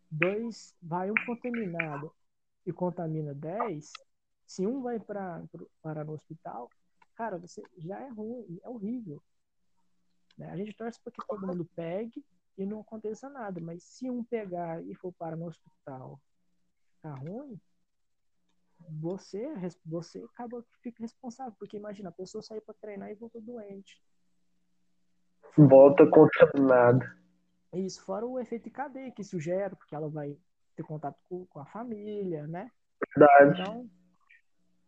dois 0.10 0.76
vai 0.82 1.10
um 1.10 1.16
contaminado 1.26 2.12
e 2.66 2.72
contamina 2.72 3.34
10, 3.34 3.92
se 4.46 4.68
um 4.68 4.82
vai 4.82 5.00
para 5.00 5.42
no 6.06 6.14
hospital, 6.14 6.70
cara, 7.16 7.38
você 7.38 7.64
já 7.78 8.00
é 8.00 8.10
ruim, 8.10 8.60
é 8.64 8.70
horrível. 8.70 9.22
Né? 10.38 10.50
A 10.50 10.58
gente 10.58 10.74
torce 10.74 11.00
para 11.02 11.12
que 11.12 11.26
todo 11.28 11.48
mundo 11.48 11.66
pegue 11.76 12.24
e 12.58 12.66
não 12.66 12.82
aconteça 12.82 13.30
nada, 13.30 13.60
mas 13.60 13.84
se 13.84 14.10
um 14.10 14.24
pegar 14.24 14.84
e 14.84 14.94
for 14.96 15.12
para 15.14 15.36
no 15.36 15.48
hospital, 15.48 16.20
tá 17.02 17.14
ruim, 17.16 17.60
você, 18.90 19.48
você 19.86 20.24
acaba 20.24 20.62
que 20.64 20.78
fica 20.82 21.02
responsável, 21.02 21.54
porque 21.58 21.78
imagina, 21.78 22.10
a 22.10 22.14
pessoa 22.14 22.42
sair 22.42 22.62
para 22.62 22.76
treinar 22.76 23.10
e 23.10 23.16
voltou 23.16 23.42
doente. 23.42 24.02
Volta 25.58 26.06
contaminada. 26.10 27.18
Isso, 27.74 28.02
fora 28.04 28.26
o 28.26 28.40
efeito 28.40 28.70
cadeia 28.70 29.12
que 29.12 29.22
isso 29.22 29.40
gera, 29.40 29.76
porque 29.76 29.96
ela 29.96 30.10
vai 30.10 30.38
ter 30.76 30.84
contato 30.84 31.18
com, 31.24 31.46
com 31.46 31.60
a 31.60 31.66
família, 31.66 32.48
né? 32.48 32.72
Verdade. 33.16 33.62
Então, 33.62 33.90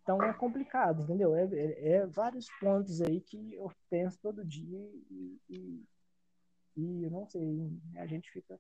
então 0.08 0.24
é 0.24 0.32
complicado, 0.32 1.04
entendeu? 1.04 1.36
É, 1.36 1.44
é, 1.44 1.90
é, 1.96 2.06
vários 2.06 2.48
pontos 2.62 3.02
aí 3.02 3.20
que 3.20 3.54
eu 3.56 3.70
penso 3.90 4.18
todo 4.22 4.46
dia 4.46 4.80
e, 5.12 5.38
e, 5.50 5.86
e 6.78 7.04
eu 7.04 7.12
não 7.12 7.26
sei, 7.26 7.78
a 7.98 8.08
gente 8.08 8.32
fica 8.32 8.58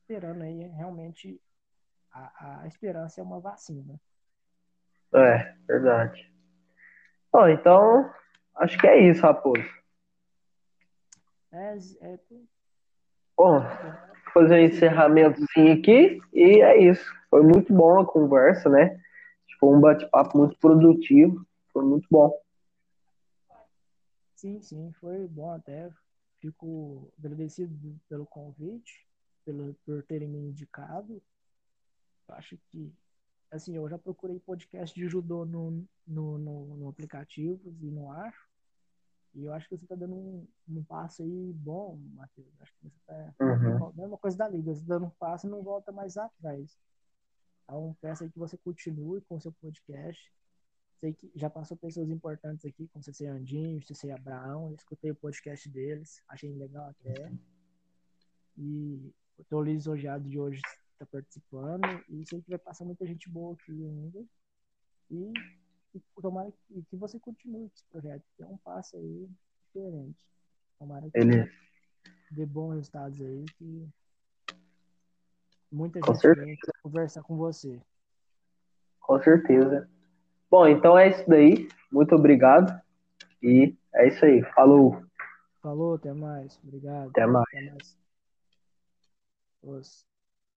esperando 0.00 0.42
aí 0.42 0.66
realmente 0.70 1.40
a, 2.10 2.62
a 2.62 2.66
esperança 2.66 3.20
é 3.20 3.24
uma 3.24 3.38
vacina. 3.38 3.94
É, 5.14 5.54
verdade. 5.68 6.34
Bom, 7.32 7.46
então, 7.46 8.12
acho 8.56 8.76
que 8.76 8.88
é 8.88 9.08
isso, 9.08 9.22
Raposo. 9.22 9.62
É, 11.52 11.78
é... 12.00 12.18
Bom, 13.36 13.60
fazer 14.34 14.54
um 14.54 14.64
encerramentozinho 14.64 15.74
aqui 15.78 16.20
e 16.32 16.60
é 16.60 16.76
isso. 16.76 17.08
Foi 17.30 17.42
muito 17.42 17.72
bom 17.72 18.00
a 18.00 18.04
conversa, 18.06 18.68
né? 18.68 19.00
Foi 19.62 19.76
um 19.76 19.80
bate-papo 19.80 20.36
muito 20.36 20.58
produtivo. 20.58 21.46
Foi 21.72 21.84
muito 21.84 22.08
bom. 22.10 22.36
Sim, 24.34 24.60
sim, 24.60 24.90
foi 24.94 25.28
bom 25.28 25.52
até. 25.52 25.88
Fico 26.40 27.12
agradecido 27.16 27.72
pelo 28.08 28.26
convite, 28.26 29.06
pelo, 29.44 29.72
por 29.86 30.02
terem 30.02 30.26
me 30.26 30.40
indicado. 30.40 31.22
Acho 32.30 32.58
que 32.70 32.92
assim, 33.52 33.76
eu 33.76 33.88
já 33.88 33.96
procurei 33.96 34.40
podcast 34.40 34.98
de 34.98 35.06
judô 35.06 35.44
no, 35.44 35.86
no, 36.04 36.38
no, 36.38 36.76
no 36.78 36.88
aplicativo 36.88 37.72
e 37.80 37.88
não 37.88 38.10
acho. 38.10 38.48
E 39.32 39.44
eu 39.44 39.52
acho 39.52 39.68
que 39.68 39.76
você 39.76 39.84
está 39.84 39.94
dando 39.94 40.16
um, 40.16 40.48
um, 40.70 40.82
passo 40.82 41.22
aí 41.22 41.52
bom, 41.52 42.00
Matheus. 42.14 42.48
Acho 42.60 42.72
que 42.72 42.88
você 42.88 42.96
está. 42.96 43.34
Uhum. 43.40 43.92
Mesma 43.94 44.18
coisa 44.18 44.36
da 44.36 44.48
liga, 44.48 44.74
você 44.74 44.84
dando 44.84 45.06
um 45.06 45.10
passo 45.10 45.46
e 45.46 45.50
não 45.50 45.62
volta 45.62 45.92
mais 45.92 46.16
atrás. 46.16 46.76
Então, 47.64 47.96
peço 48.00 48.24
aí 48.24 48.30
que 48.30 48.38
você 48.38 48.56
continue 48.56 49.20
com 49.22 49.36
o 49.36 49.40
seu 49.40 49.52
podcast. 49.52 50.32
Sei 50.96 51.12
que 51.12 51.30
já 51.34 51.50
passou 51.50 51.76
pessoas 51.76 52.08
importantes 52.10 52.64
aqui, 52.64 52.86
como 52.88 53.02
CC 53.02 53.26
Andinho, 53.26 53.82
CC 53.82 54.10
Abraão. 54.10 54.70
Eu 54.70 54.76
escutei 54.76 55.10
o 55.10 55.16
podcast 55.16 55.68
deles, 55.68 56.22
achei 56.28 56.52
legal 56.52 56.90
até. 56.90 57.32
E 58.56 59.12
estou 59.38 59.62
lisonjeado 59.62 60.28
de 60.28 60.38
hoje 60.38 60.60
está 60.92 61.06
participando 61.06 62.04
e 62.08 62.24
sei 62.24 62.40
que 62.40 62.50
vai 62.50 62.58
passar 62.58 62.84
muita 62.84 63.06
gente 63.06 63.28
boa 63.28 63.54
aqui 63.54 63.72
ainda. 63.72 64.24
E, 65.10 65.32
e 65.94 66.00
tomara 66.20 66.52
que, 66.52 66.82
que 66.82 66.96
você 66.96 67.18
continue 67.18 67.68
com 67.68 67.74
esse 67.74 67.84
projeto, 67.90 68.24
que 68.36 68.42
é 68.42 68.46
um 68.46 68.56
passo 68.58 68.96
aí 68.96 69.28
diferente. 69.66 70.16
Tomara 70.78 71.10
que 71.10 71.18
Ele... 71.18 71.50
dê 72.30 72.46
bons 72.46 72.74
resultados 72.74 73.20
aí, 73.20 73.44
que 73.58 73.88
muita 75.72 76.00
com 76.00 76.12
gente 76.12 76.20
certeza. 76.20 76.46
vem 76.46 76.56
conversar 76.82 77.22
com 77.22 77.36
você. 77.36 77.80
Com 79.00 79.20
certeza. 79.22 79.88
Bom, 80.50 80.66
então 80.68 80.98
é 80.98 81.08
isso 81.08 81.24
daí. 81.28 81.68
Muito 81.90 82.14
obrigado. 82.14 82.80
E 83.42 83.74
é 83.94 84.08
isso 84.08 84.24
aí. 84.24 84.42
Falou. 84.54 85.02
Falou, 85.62 85.94
até 85.94 86.12
mais. 86.12 86.58
Obrigado. 86.62 87.08
Até 87.10 87.26
mais. 87.26 87.46
Até 87.48 87.70
mais. 89.62 90.11